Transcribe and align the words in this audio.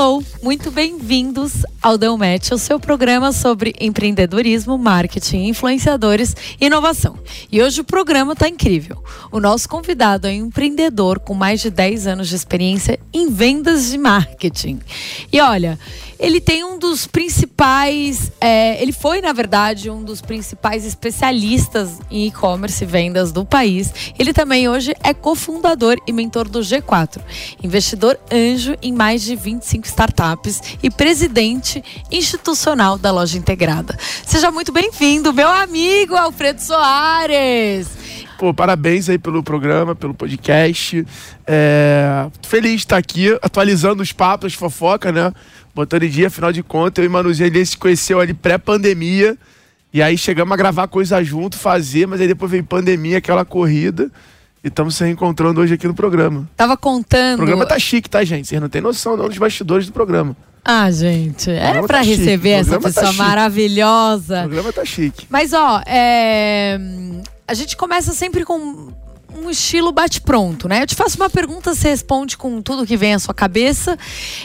Hello, 0.00 0.24
muito 0.42 0.70
bem-vindos 0.70 1.52
ao 1.82 1.98
Dão 1.98 2.16
Match, 2.16 2.52
o 2.52 2.58
seu 2.58 2.80
programa 2.80 3.32
sobre 3.32 3.74
empreendedorismo, 3.78 4.78
marketing, 4.78 5.48
influenciadores 5.48 6.34
e 6.58 6.64
inovação. 6.64 7.18
E 7.52 7.62
hoje 7.62 7.82
o 7.82 7.84
programa 7.84 8.32
está 8.32 8.48
incrível. 8.48 9.04
O 9.30 9.38
nosso 9.38 9.68
convidado 9.68 10.26
é 10.26 10.30
um 10.30 10.46
empreendedor 10.46 11.18
com 11.20 11.34
mais 11.34 11.60
de 11.60 11.68
10 11.68 12.06
anos 12.06 12.28
de 12.30 12.34
experiência 12.34 12.98
em 13.12 13.28
vendas 13.30 13.90
de 13.90 13.98
marketing. 13.98 14.80
E 15.30 15.38
olha, 15.38 15.78
ele 16.20 16.38
tem 16.38 16.62
um 16.62 16.78
dos 16.78 17.06
principais, 17.06 18.30
é, 18.38 18.80
ele 18.80 18.92
foi, 18.92 19.22
na 19.22 19.32
verdade, 19.32 19.88
um 19.88 20.04
dos 20.04 20.20
principais 20.20 20.84
especialistas 20.84 21.98
em 22.10 22.26
e-commerce 22.26 22.84
e 22.84 22.86
vendas 22.86 23.32
do 23.32 23.42
país. 23.42 24.12
Ele 24.18 24.34
também 24.34 24.68
hoje 24.68 24.92
é 25.02 25.14
cofundador 25.14 25.96
e 26.06 26.12
mentor 26.12 26.46
do 26.46 26.60
G4, 26.60 27.22
investidor 27.62 28.20
anjo 28.30 28.76
em 28.82 28.92
mais 28.92 29.22
de 29.22 29.34
25 29.34 29.86
startups 29.86 30.60
e 30.82 30.90
presidente 30.90 31.82
institucional 32.12 32.98
da 32.98 33.10
loja 33.10 33.38
integrada. 33.38 33.98
Seja 34.26 34.50
muito 34.50 34.70
bem-vindo, 34.72 35.32
meu 35.32 35.48
amigo 35.48 36.14
Alfredo 36.14 36.60
Soares. 36.60 37.88
Pô, 38.40 38.54
parabéns 38.54 39.06
aí 39.10 39.18
pelo 39.18 39.42
programa, 39.42 39.94
pelo 39.94 40.14
podcast. 40.14 41.06
É, 41.46 42.26
feliz 42.40 42.72
de 42.72 42.78
estar 42.78 42.96
aqui, 42.96 43.38
atualizando 43.42 44.02
os 44.02 44.12
papos, 44.12 44.54
fofoca, 44.54 45.12
né? 45.12 45.30
Botando 45.74 46.02
em 46.04 46.08
dia, 46.08 46.26
afinal 46.28 46.52
de 46.52 46.62
contas, 46.62 47.02
eu 47.02 47.08
e 47.08 47.12
Manuzinho 47.12 47.46
ele 47.46 47.64
se 47.64 47.76
conheceu 47.76 48.20
ali 48.20 48.34
pré-pandemia. 48.34 49.36
E 49.92 50.00
aí 50.00 50.16
chegamos 50.16 50.52
a 50.52 50.56
gravar 50.56 50.86
coisa 50.86 51.22
junto, 51.22 51.56
fazer, 51.56 52.06
mas 52.06 52.20
aí 52.20 52.28
depois 52.28 52.50
veio 52.50 52.64
pandemia, 52.64 53.18
aquela 53.18 53.44
corrida. 53.44 54.10
E 54.62 54.68
estamos 54.68 54.94
se 54.94 55.02
reencontrando 55.02 55.60
hoje 55.60 55.74
aqui 55.74 55.88
no 55.88 55.94
programa. 55.94 56.48
Tava 56.56 56.76
contando. 56.76 57.34
O 57.34 57.38
programa 57.38 57.66
tá 57.66 57.78
chique, 57.78 58.08
tá, 58.08 58.22
gente? 58.22 58.46
Vocês 58.46 58.60
não 58.60 58.68
têm 58.68 58.80
noção 58.80 59.16
não 59.16 59.26
dos 59.26 59.38
bastidores 59.38 59.86
do 59.86 59.92
programa. 59.92 60.36
Ah, 60.62 60.90
gente, 60.90 61.50
é 61.50 61.80
para 61.80 61.98
tá 61.98 62.00
receber 62.02 62.50
essa 62.50 62.72
tá 62.72 62.80
pessoa 62.80 63.06
tá 63.06 63.12
maravilhosa. 63.14 64.40
O 64.40 64.42
programa 64.42 64.72
tá 64.72 64.84
chique. 64.84 65.26
Mas, 65.30 65.54
ó, 65.54 65.82
é... 65.86 66.78
a 67.48 67.54
gente 67.54 67.76
começa 67.76 68.12
sempre 68.12 68.44
com 68.44 68.92
um 69.34 69.50
estilo 69.50 69.90
bate-pronto, 69.90 70.68
né? 70.68 70.82
Eu 70.82 70.86
te 70.86 70.94
faço 70.94 71.16
uma 71.16 71.30
pergunta, 71.30 71.74
você 71.74 71.88
responde 71.88 72.36
com 72.36 72.60
tudo 72.60 72.86
que 72.86 72.96
vem 72.96 73.14
à 73.14 73.18
sua 73.18 73.32
cabeça. 73.32 73.98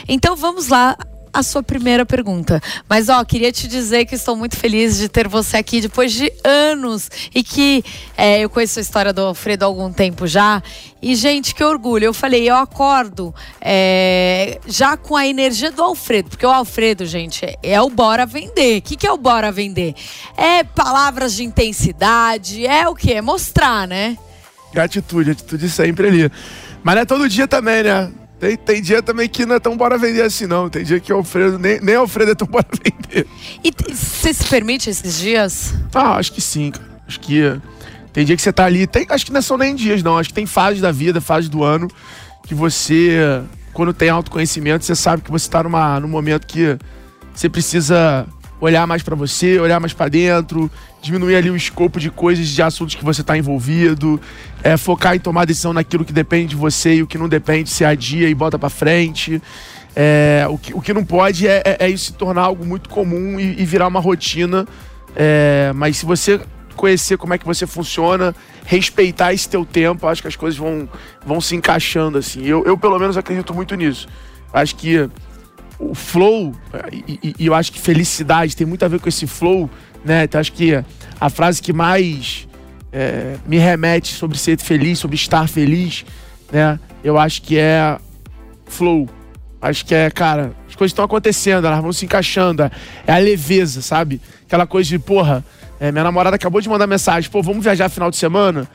Então 0.08 0.34
vamos 0.34 0.68
lá 0.68 0.96
a 1.32 1.42
sua 1.42 1.62
primeira 1.62 2.06
pergunta. 2.06 2.60
Mas, 2.88 3.08
ó, 3.08 3.24
queria 3.24 3.52
te 3.52 3.68
dizer 3.68 4.06
que 4.06 4.14
estou 4.14 4.36
muito 4.36 4.56
feliz 4.56 4.96
de 4.96 5.08
ter 5.08 5.28
você 5.28 5.56
aqui 5.56 5.80
depois 5.80 6.12
de 6.12 6.32
anos 6.44 7.10
e 7.34 7.42
que 7.42 7.84
é, 8.16 8.40
eu 8.40 8.50
conheço 8.50 8.78
a 8.78 8.82
história 8.82 9.12
do 9.12 9.20
Alfredo 9.20 9.64
há 9.64 9.66
algum 9.66 9.92
tempo 9.92 10.26
já. 10.26 10.62
E, 11.00 11.14
gente, 11.14 11.54
que 11.54 11.62
orgulho. 11.62 12.04
Eu 12.04 12.14
falei, 12.14 12.48
eu 12.48 12.56
acordo 12.56 13.34
é, 13.60 14.58
já 14.66 14.96
com 14.96 15.16
a 15.16 15.26
energia 15.26 15.70
do 15.70 15.82
Alfredo, 15.82 16.30
porque 16.30 16.46
o 16.46 16.50
Alfredo, 16.50 17.04
gente, 17.04 17.44
é, 17.62 17.80
o 17.80 17.90
bora 17.90 18.26
vender. 18.26 18.78
O 18.78 18.82
que, 18.82 18.96
que 18.96 19.06
é 19.06 19.12
o 19.12 19.16
bora 19.16 19.52
vender? 19.52 19.94
É 20.36 20.64
palavras 20.64 21.34
de 21.34 21.44
intensidade, 21.44 22.66
é 22.66 22.88
o 22.88 22.94
que? 22.94 23.12
É 23.12 23.20
mostrar, 23.20 23.86
né? 23.86 24.16
Atitude, 24.74 25.30
atitude 25.30 25.70
sempre 25.70 26.08
ali. 26.08 26.32
Mas 26.82 26.94
não 26.94 27.02
é 27.02 27.04
todo 27.04 27.28
dia 27.28 27.48
também, 27.48 27.82
né? 27.82 28.10
Tem, 28.38 28.56
tem 28.56 28.82
dia 28.82 29.02
também 29.02 29.28
que 29.28 29.46
não 29.46 29.54
é 29.54 29.60
tão 29.60 29.76
bora 29.76 29.96
vender 29.96 30.22
assim, 30.22 30.46
não. 30.46 30.68
Tem 30.68 30.84
dia 30.84 31.00
que 31.00 31.12
o 31.12 31.16
Alfredo, 31.16 31.58
nem, 31.58 31.80
nem 31.80 31.94
Alfredo 31.94 32.32
é 32.32 32.34
tão 32.34 32.46
bora 32.46 32.66
vender. 32.84 33.26
E 33.64 33.72
você 33.90 34.32
se 34.32 34.44
permite 34.46 34.90
esses 34.90 35.18
dias? 35.18 35.74
Ah, 35.94 36.16
acho 36.16 36.32
que 36.32 36.40
sim, 36.40 36.70
cara. 36.70 36.96
Acho 37.06 37.20
que 37.20 37.60
tem 38.12 38.24
dia 38.24 38.36
que 38.36 38.42
você 38.42 38.52
tá 38.52 38.64
ali. 38.64 38.86
Tem, 38.86 39.06
acho 39.08 39.24
que 39.24 39.32
não 39.32 39.40
são 39.40 39.56
nem 39.56 39.74
dias, 39.74 40.02
não. 40.02 40.18
Acho 40.18 40.28
que 40.30 40.34
tem 40.34 40.46
fases 40.46 40.80
da 40.80 40.92
vida, 40.92 41.20
fases 41.20 41.48
do 41.48 41.62
ano, 41.62 41.88
que 42.46 42.54
você, 42.54 43.42
quando 43.72 43.94
tem 43.94 44.10
autoconhecimento, 44.10 44.84
você 44.84 44.94
sabe 44.94 45.22
que 45.22 45.30
você 45.30 45.48
tá 45.48 45.62
numa, 45.62 45.98
num 45.98 46.08
momento 46.08 46.46
que 46.46 46.76
você 47.34 47.48
precisa 47.48 48.26
olhar 48.60 48.86
mais 48.86 49.02
para 49.02 49.14
você, 49.14 49.58
olhar 49.58 49.78
mais 49.80 49.92
para 49.92 50.08
dentro, 50.08 50.70
diminuir 51.02 51.36
ali 51.36 51.50
o 51.50 51.56
escopo 51.56 52.00
de 52.00 52.10
coisas, 52.10 52.48
de 52.48 52.62
assuntos 52.62 52.94
que 52.94 53.04
você 53.04 53.20
está 53.20 53.36
envolvido, 53.36 54.20
é, 54.62 54.76
focar 54.76 55.14
em 55.14 55.18
tomar 55.18 55.44
decisão 55.44 55.72
naquilo 55.72 56.04
que 56.04 56.12
depende 56.12 56.48
de 56.48 56.56
você 56.56 56.96
e 56.96 57.02
o 57.02 57.06
que 57.06 57.18
não 57.18 57.28
depende 57.28 57.70
se 57.70 57.84
adia 57.84 58.28
e 58.28 58.34
bota 58.34 58.58
para 58.58 58.70
frente. 58.70 59.40
É, 59.94 60.46
o, 60.50 60.58
que, 60.58 60.74
o 60.74 60.80
que 60.80 60.92
não 60.92 61.04
pode 61.04 61.48
é, 61.48 61.62
é, 61.64 61.76
é, 61.86 61.88
isso 61.88 62.06
se 62.06 62.12
tornar 62.12 62.42
algo 62.42 62.66
muito 62.66 62.88
comum 62.88 63.40
e, 63.40 63.62
e 63.62 63.64
virar 63.64 63.86
uma 63.86 64.00
rotina. 64.00 64.66
É, 65.14 65.72
mas 65.74 65.96
se 65.96 66.04
você 66.04 66.40
conhecer 66.76 67.16
como 67.16 67.32
é 67.32 67.38
que 67.38 67.46
você 67.46 67.66
funciona, 67.66 68.34
respeitar 68.66 69.32
esse 69.32 69.48
teu 69.48 69.64
tempo, 69.64 70.06
acho 70.06 70.20
que 70.20 70.28
as 70.28 70.36
coisas 70.36 70.58
vão, 70.58 70.88
vão 71.24 71.40
se 71.40 71.56
encaixando 71.56 72.18
assim. 72.18 72.44
Eu, 72.44 72.64
eu 72.64 72.76
pelo 72.76 72.98
menos 72.98 73.16
acredito 73.16 73.54
muito 73.54 73.74
nisso. 73.74 74.06
Acho 74.52 74.76
que 74.76 75.08
o 75.78 75.94
flow, 75.94 76.54
e, 76.92 77.34
e, 77.38 77.46
eu 77.46 77.54
acho 77.54 77.70
que 77.70 77.78
felicidade 77.78 78.56
tem 78.56 78.66
muito 78.66 78.84
a 78.84 78.88
ver 78.88 79.00
com 79.00 79.08
esse 79.08 79.26
flow, 79.26 79.68
né? 80.04 80.24
Então 80.24 80.40
acho 80.40 80.52
que 80.52 80.82
a 81.20 81.30
frase 81.30 81.60
que 81.60 81.72
mais 81.72 82.48
é, 82.92 83.36
me 83.46 83.58
remete 83.58 84.14
sobre 84.14 84.38
ser 84.38 84.58
feliz, 84.58 84.98
sobre 84.98 85.16
estar 85.16 85.48
feliz, 85.48 86.04
né? 86.50 86.78
Eu 87.04 87.18
acho 87.18 87.42
que 87.42 87.58
é 87.58 87.98
flow. 88.66 89.08
Acho 89.60 89.84
que 89.84 89.94
é, 89.94 90.10
cara, 90.10 90.52
as 90.68 90.74
coisas 90.74 90.92
estão 90.92 91.04
acontecendo, 91.04 91.66
elas 91.66 91.80
vão 91.80 91.92
se 91.92 92.04
encaixando. 92.04 92.62
É 93.06 93.12
a 93.12 93.18
leveza, 93.18 93.82
sabe? 93.82 94.20
Aquela 94.46 94.66
coisa 94.66 94.88
de, 94.88 94.98
porra, 94.98 95.44
é, 95.80 95.92
minha 95.92 96.04
namorada 96.04 96.36
acabou 96.36 96.60
de 96.60 96.68
mandar 96.68 96.86
mensagem, 96.86 97.30
pô, 97.30 97.42
vamos 97.42 97.62
viajar 97.62 97.88
final 97.88 98.10
de 98.10 98.16
semana? 98.16 98.68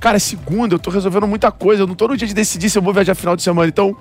Cara, 0.00 0.16
é 0.16 0.20
segunda, 0.20 0.74
eu 0.74 0.78
tô 0.78 0.90
resolvendo 0.90 1.26
muita 1.26 1.50
coisa, 1.50 1.82
eu 1.82 1.86
não 1.86 1.94
tô 1.94 2.08
no 2.08 2.16
dia 2.16 2.28
de 2.28 2.34
decidir 2.34 2.68
se 2.68 2.78
eu 2.78 2.82
vou 2.82 2.92
viajar 2.92 3.14
final 3.14 3.34
de 3.34 3.42
semana. 3.42 3.68
Então, 3.68 3.96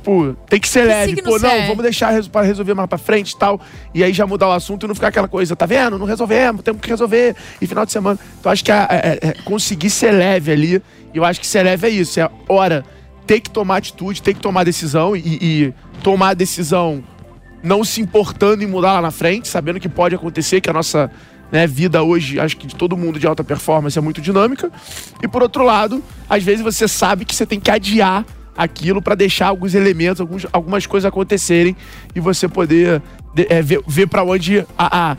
Tipo, 0.00 0.34
tem 0.48 0.58
que 0.58 0.66
ser 0.66 0.80
que 0.80 0.86
leve. 0.86 1.22
Pô, 1.22 1.38
não, 1.38 1.50
é? 1.50 1.66
vamos 1.66 1.82
deixar 1.82 2.22
para 2.24 2.46
resolver 2.46 2.72
mais 2.72 2.88
pra 2.88 2.96
frente 2.96 3.32
e 3.32 3.36
tal. 3.36 3.60
E 3.94 4.02
aí 4.02 4.14
já 4.14 4.26
mudar 4.26 4.48
o 4.48 4.52
assunto 4.52 4.86
e 4.86 4.88
não 4.88 4.94
ficar 4.94 5.08
aquela 5.08 5.28
coisa, 5.28 5.54
tá 5.54 5.66
vendo? 5.66 5.98
Não 5.98 6.06
resolvemos, 6.06 6.62
temos 6.62 6.80
que 6.80 6.88
resolver. 6.88 7.36
E 7.60 7.66
final 7.66 7.84
de 7.84 7.92
semana. 7.92 8.18
Então 8.40 8.50
acho 8.50 8.64
que 8.64 8.72
é, 8.72 9.34
conseguir 9.44 9.90
ser 9.90 10.12
leve 10.12 10.50
ali. 10.50 10.82
E 11.12 11.18
eu 11.18 11.24
acho 11.24 11.38
que 11.38 11.46
ser 11.46 11.62
leve 11.62 11.86
é 11.86 11.90
isso. 11.90 12.18
É 12.18 12.30
hora 12.48 12.84
ter 13.26 13.40
que 13.40 13.50
tomar 13.50 13.76
atitude, 13.76 14.22
ter 14.22 14.32
que 14.32 14.40
tomar 14.40 14.64
decisão 14.64 15.14
e, 15.14 15.20
e 15.22 15.74
tomar 16.02 16.30
a 16.30 16.34
decisão 16.34 17.04
não 17.62 17.84
se 17.84 18.00
importando 18.00 18.64
em 18.64 18.66
mudar 18.66 18.94
lá 18.94 19.02
na 19.02 19.10
frente, 19.10 19.46
sabendo 19.46 19.78
que 19.78 19.88
pode 19.88 20.14
acontecer, 20.14 20.62
que 20.62 20.70
a 20.70 20.72
nossa 20.72 21.10
né, 21.52 21.66
vida 21.66 22.02
hoje, 22.02 22.40
acho 22.40 22.56
que 22.56 22.66
de 22.66 22.74
todo 22.74 22.96
mundo 22.96 23.18
de 23.18 23.26
alta 23.26 23.44
performance 23.44 23.98
é 23.98 24.00
muito 24.00 24.20
dinâmica. 24.22 24.72
E 25.22 25.28
por 25.28 25.42
outro 25.42 25.62
lado, 25.62 26.02
às 26.28 26.42
vezes 26.42 26.62
você 26.62 26.88
sabe 26.88 27.26
que 27.26 27.34
você 27.34 27.44
tem 27.44 27.60
que 27.60 27.70
adiar 27.70 28.24
aquilo 28.56 29.00
para 29.00 29.14
deixar 29.14 29.48
alguns 29.48 29.74
elementos, 29.74 30.20
alguns, 30.20 30.46
algumas 30.52 30.86
coisas 30.86 31.06
acontecerem 31.06 31.76
e 32.14 32.20
você 32.20 32.48
poder 32.48 33.02
é, 33.48 33.62
ver, 33.62 33.80
ver 33.86 34.06
para 34.06 34.22
onde 34.24 34.66
a, 34.76 35.12
a, 35.12 35.16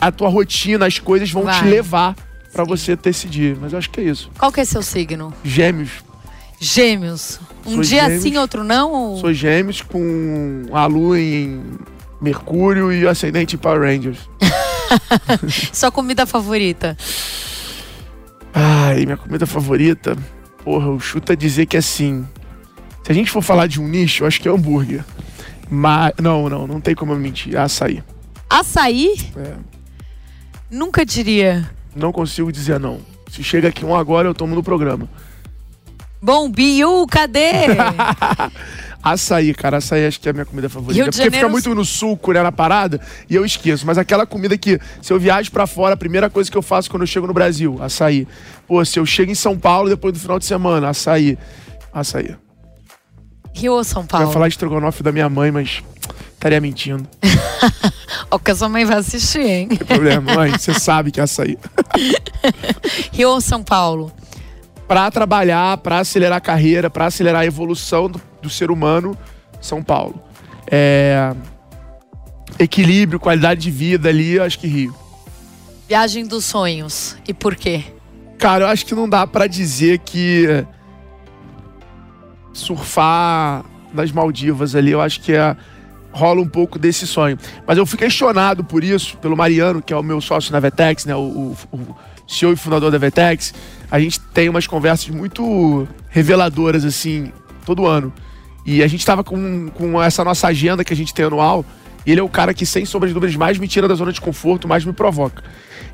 a, 0.00 0.12
tua 0.12 0.28
rotina, 0.28 0.86
as 0.86 0.98
coisas 0.98 1.30
vão 1.30 1.44
Vai. 1.44 1.58
te 1.58 1.64
levar 1.64 2.16
para 2.52 2.64
você 2.64 2.96
decidir. 2.96 3.56
Mas 3.60 3.72
eu 3.72 3.78
acho 3.78 3.90
que 3.90 4.00
é 4.00 4.04
isso. 4.04 4.30
Qual 4.38 4.52
que 4.52 4.60
é 4.60 4.64
seu 4.64 4.82
signo? 4.82 5.32
Gêmeos. 5.44 5.90
Gêmeos. 6.60 7.40
Um 7.64 7.74
Sou 7.74 7.82
dia 7.82 8.04
gêmeos, 8.04 8.22
sim, 8.22 8.36
outro 8.36 8.64
não? 8.64 8.92
Ou... 8.92 9.18
Sou 9.18 9.32
gêmeos 9.32 9.80
com 9.80 10.64
a 10.72 10.86
lua 10.86 11.20
em 11.20 11.62
Mercúrio 12.20 12.92
e 12.92 13.06
ascendente 13.06 13.54
em 13.54 13.58
Power 13.58 13.80
Rangers. 13.80 14.18
Sua 15.72 15.90
comida 15.90 16.26
favorita? 16.26 16.96
Ai, 18.52 19.04
minha 19.04 19.16
comida 19.16 19.46
favorita. 19.46 20.16
Porra, 20.64 20.90
o 20.90 20.98
chuta 20.98 21.36
dizer 21.36 21.66
que 21.66 21.76
é 21.76 21.80
sim. 21.80 22.26
Se 23.08 23.12
a 23.12 23.14
gente 23.14 23.30
for 23.30 23.40
falar 23.40 23.66
de 23.66 23.80
um 23.80 23.88
nicho, 23.88 24.22
eu 24.22 24.28
acho 24.28 24.38
que 24.38 24.46
é 24.46 24.52
hambúrguer. 24.52 25.02
Mas. 25.70 26.12
Não, 26.20 26.46
não, 26.46 26.66
não 26.66 26.78
tem 26.78 26.94
como 26.94 27.14
eu 27.14 27.18
mentir. 27.18 27.54
É 27.54 27.58
açaí. 27.58 28.04
Açaí? 28.50 29.14
É. 29.34 29.54
Nunca 30.70 31.06
diria. 31.06 31.70
Não 31.96 32.12
consigo 32.12 32.52
dizer 32.52 32.78
não. 32.78 33.00
Se 33.30 33.42
chega 33.42 33.68
aqui 33.68 33.82
um 33.82 33.96
agora, 33.96 34.28
eu 34.28 34.34
tomo 34.34 34.54
no 34.54 34.62
programa. 34.62 35.08
Bom, 36.20 36.50
Biu, 36.50 37.06
cadê? 37.06 37.48
açaí, 39.02 39.54
cara, 39.54 39.78
açaí 39.78 40.06
acho 40.06 40.20
que 40.20 40.28
é 40.28 40.30
a 40.30 40.34
minha 40.34 40.44
comida 40.44 40.68
favorita. 40.68 41.02
Porque 41.04 41.16
Janeiro... 41.16 41.34
fica 41.34 41.48
muito 41.48 41.74
no 41.74 41.86
suco, 41.86 42.32
né, 42.32 42.42
na 42.42 42.52
parada, 42.52 43.00
e 43.30 43.34
eu 43.34 43.42
esqueço. 43.42 43.86
Mas 43.86 43.96
aquela 43.96 44.26
comida 44.26 44.58
que, 44.58 44.78
se 45.00 45.14
eu 45.14 45.18
viajo 45.18 45.50
para 45.50 45.66
fora, 45.66 45.94
a 45.94 45.96
primeira 45.96 46.28
coisa 46.28 46.50
que 46.50 46.58
eu 46.58 46.62
faço 46.62 46.90
quando 46.90 47.04
eu 47.04 47.06
chego 47.06 47.26
no 47.26 47.32
Brasil, 47.32 47.78
açaí. 47.80 48.28
Pô, 48.66 48.84
se 48.84 48.98
eu 48.98 49.06
chego 49.06 49.32
em 49.32 49.34
São 49.34 49.58
Paulo 49.58 49.88
depois 49.88 50.12
do 50.12 50.20
final 50.20 50.38
de 50.38 50.44
semana, 50.44 50.90
açaí. 50.90 51.38
Açaí. 51.90 52.36
Rio 53.52 53.74
ou 53.74 53.84
São 53.84 54.06
Paulo? 54.06 54.26
Eu 54.26 54.28
ia 54.28 54.32
falar 54.32 54.48
estrogonofe 54.48 55.02
da 55.02 55.12
minha 55.12 55.28
mãe, 55.28 55.50
mas 55.50 55.82
estaria 56.38 56.60
mentindo. 56.60 57.06
o 58.30 58.38
que 58.38 58.50
a 58.50 58.54
sua 58.54 58.68
mãe 58.68 58.84
vai 58.84 58.98
assistir, 58.98 59.40
hein? 59.40 59.68
Não 59.70 59.76
tem 59.76 59.86
problema, 59.86 60.34
mãe, 60.34 60.52
você 60.52 60.72
sabe 60.78 61.10
que 61.10 61.20
é 61.20 61.24
açaí. 61.24 61.58
Rio 63.12 63.30
ou 63.30 63.40
São 63.40 63.62
Paulo? 63.62 64.12
Para 64.86 65.10
trabalhar, 65.10 65.76
para 65.78 65.98
acelerar 65.98 66.38
a 66.38 66.40
carreira, 66.40 66.88
para 66.88 67.06
acelerar 67.06 67.42
a 67.42 67.46
evolução 67.46 68.08
do, 68.08 68.20
do, 68.40 68.48
ser 68.48 68.70
humano, 68.70 69.16
São 69.60 69.82
Paulo. 69.82 70.22
É... 70.70 71.34
Equilíbrio, 72.58 73.20
qualidade 73.20 73.60
de 73.60 73.70
vida 73.70 74.08
ali, 74.08 74.38
acho 74.38 74.58
que 74.58 74.66
Rio. 74.66 74.94
Viagem 75.88 76.26
dos 76.26 76.44
sonhos. 76.44 77.16
E 77.26 77.34
por 77.34 77.54
quê? 77.54 77.84
Cara, 78.38 78.64
eu 78.64 78.68
acho 78.68 78.86
que 78.86 78.94
não 78.94 79.08
dá 79.08 79.26
para 79.26 79.46
dizer 79.46 79.98
que 79.98 80.64
surfar 82.58 83.64
nas 83.92 84.12
Maldivas 84.12 84.74
ali. 84.74 84.90
Eu 84.90 85.00
acho 85.00 85.20
que 85.20 85.32
é, 85.32 85.56
rola 86.12 86.40
um 86.40 86.48
pouco 86.48 86.78
desse 86.78 87.06
sonho. 87.06 87.38
Mas 87.66 87.78
eu 87.78 87.86
fui 87.86 87.98
questionado 87.98 88.64
por 88.64 88.82
isso, 88.82 89.16
pelo 89.18 89.36
Mariano, 89.36 89.82
que 89.82 89.92
é 89.92 89.96
o 89.96 90.02
meu 90.02 90.20
sócio 90.20 90.52
na 90.52 90.60
Vetex, 90.60 91.04
né? 91.04 91.14
O, 91.14 91.54
o, 91.72 91.76
o 91.76 91.96
CEO 92.26 92.52
e 92.52 92.56
fundador 92.56 92.90
da 92.90 92.98
Vetex. 92.98 93.54
A 93.90 93.98
gente 93.98 94.20
tem 94.20 94.48
umas 94.48 94.66
conversas 94.66 95.08
muito 95.08 95.88
reveladoras, 96.08 96.84
assim, 96.84 97.32
todo 97.64 97.86
ano. 97.86 98.12
E 98.66 98.82
a 98.82 98.86
gente 98.86 99.04
tava 99.04 99.24
com, 99.24 99.70
com 99.70 100.02
essa 100.02 100.22
nossa 100.22 100.48
agenda 100.48 100.84
que 100.84 100.92
a 100.92 100.96
gente 100.96 101.14
tem 101.14 101.24
anual. 101.24 101.64
E 102.04 102.12
ele 102.12 102.20
é 102.20 102.22
o 102.22 102.28
cara 102.28 102.52
que, 102.52 102.66
sem 102.66 102.84
sombra 102.84 103.08
de 103.08 103.14
dúvidas, 103.14 103.34
mais 103.36 103.58
me 103.58 103.66
tira 103.66 103.88
da 103.88 103.94
zona 103.94 104.12
de 104.12 104.20
conforto, 104.20 104.68
mais 104.68 104.84
me 104.84 104.92
provoca. 104.92 105.42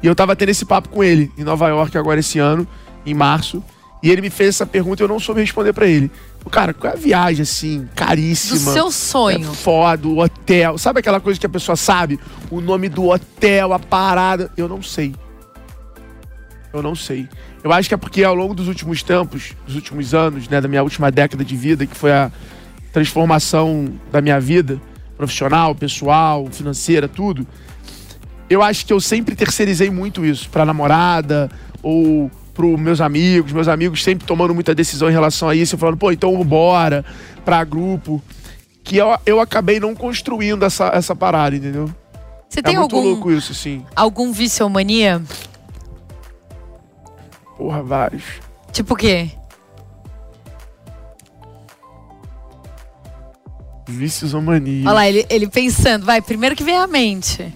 E 0.02 0.06
eu 0.06 0.14
tava 0.14 0.34
tendo 0.37 0.50
esse 0.50 0.64
papo 0.64 0.88
com 0.88 1.02
ele 1.02 1.31
em 1.38 1.44
Nova 1.44 1.69
York 1.69 1.96
agora 1.96 2.20
esse 2.20 2.38
ano, 2.38 2.66
em 3.06 3.14
março. 3.14 3.62
E 4.02 4.11
ele 4.11 4.20
me 4.20 4.31
fez 4.31 4.50
essa 4.50 4.66
pergunta 4.66 5.02
e 5.02 5.05
eu 5.05 5.08
não 5.08 5.19
soube 5.19 5.40
responder 5.40 5.72
para 5.72 5.87
ele. 5.87 6.11
Cara, 6.50 6.73
qual 6.73 6.93
é 6.93 6.96
a 6.96 6.99
viagem, 6.99 7.43
assim, 7.43 7.88
caríssima? 7.94 8.58
Do 8.58 8.73
seu 8.73 8.91
sonho. 8.91 9.50
É 9.50 9.55
foda, 9.55 10.06
o 10.06 10.19
hotel. 10.19 10.79
Sabe 10.79 11.00
aquela 11.00 11.20
coisa 11.20 11.41
que 11.41 11.46
a 11.46 11.49
pessoa 11.49 11.75
sabe? 11.75 12.20
O 12.50 12.61
nome 12.61 12.88
do 12.88 13.08
hotel, 13.08 13.73
a 13.73 13.79
parada. 13.79 14.50
Eu 14.56 14.69
não 14.69 14.82
sei. 14.82 15.14
Eu 16.73 16.82
não 16.82 16.94
sei. 16.94 17.29
Eu 17.62 17.73
acho 17.73 17.88
que 17.88 17.94
é 17.94 17.96
porque 17.96 18.23
ao 18.23 18.35
longo 18.35 18.55
dos 18.55 18.69
últimos 18.69 19.02
tempos, 19.02 19.52
dos 19.67 19.75
últimos 19.75 20.12
anos, 20.12 20.49
né, 20.49 20.61
da 20.61 20.69
minha 20.69 20.82
última 20.82 21.11
década 21.11 21.44
de 21.44 21.56
vida, 21.56 21.87
que 21.87 21.96
foi 21.96 22.12
a 22.12 22.31
transformação 22.93 23.93
da 24.12 24.20
minha 24.20 24.38
vida, 24.38 24.81
profissional, 25.17 25.75
pessoal, 25.75 26.47
financeira, 26.50 27.08
tudo, 27.08 27.47
eu 28.49 28.62
acho 28.62 28.85
que 28.85 28.93
eu 28.93 29.00
sempre 29.00 29.35
terceirizei 29.35 29.90
muito 29.90 30.25
isso 30.25 30.49
pra 30.50 30.64
namorada 30.64 31.50
ou 31.82 32.31
pros 32.55 32.81
meus 32.81 33.01
amigos, 33.01 33.53
meus 33.53 33.69
amigos 33.69 34.03
sempre 34.03 34.27
tomando 34.27 34.55
muita 34.55 34.75
decisão 34.75 35.09
em 35.09 35.12
relação 35.12 35.49
a 35.49 35.55
isso, 35.55 35.77
falando, 35.77 35.99
pô, 35.99 36.12
então 36.12 36.43
bora 36.45 37.05
pra 37.45 37.62
grupo. 37.65 38.23
Que 38.83 38.97
eu, 38.97 39.19
eu 39.27 39.41
acabei 39.41 39.81
não 39.81 39.95
construindo 39.95 40.65
essa, 40.65 40.89
essa 40.89 41.17
parada, 41.17 41.56
entendeu? 41.56 41.91
Você 42.49 42.61
é 42.61 42.62
tem 42.62 42.79
muito 42.79 42.95
algum, 42.95 43.09
louco 43.09 43.33
isso, 43.33 43.55
sim. 43.55 43.85
Algum 43.97 44.31
vício 44.31 44.65
ou 44.65 44.71
mania? 44.71 45.23
Porra, 47.56 47.83
vários. 47.83 48.25
Tipo 48.73 48.95
o 48.95 48.97
quê? 48.97 49.31
Vícios 53.87 54.35
ou 54.35 54.41
manias. 54.41 54.87
Olha 54.87 54.95
lá, 54.95 55.09
ele, 55.09 55.27
ele 55.29 55.49
pensando. 55.49 56.07
Vai, 56.07 56.23
primeiro 56.23 56.57
que 56.57 56.65
vem 56.65 56.77
à 56.77 56.87
mente. 56.87 57.53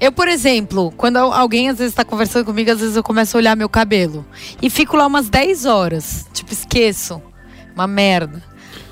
Eu, 0.00 0.12
por 0.12 0.28
exemplo, 0.28 0.92
quando 0.96 1.16
alguém 1.16 1.68
às 1.68 1.78
vezes 1.78 1.94
tá 1.94 2.04
conversando 2.04 2.44
comigo, 2.44 2.70
às 2.70 2.80
vezes 2.80 2.96
eu 2.96 3.02
começo 3.02 3.36
a 3.36 3.38
olhar 3.38 3.56
meu 3.56 3.68
cabelo. 3.68 4.24
E 4.62 4.70
fico 4.70 4.96
lá 4.96 5.06
umas 5.06 5.28
10 5.28 5.64
horas. 5.64 6.26
Tipo, 6.32 6.52
esqueço. 6.52 7.20
Uma 7.74 7.86
merda. 7.86 8.42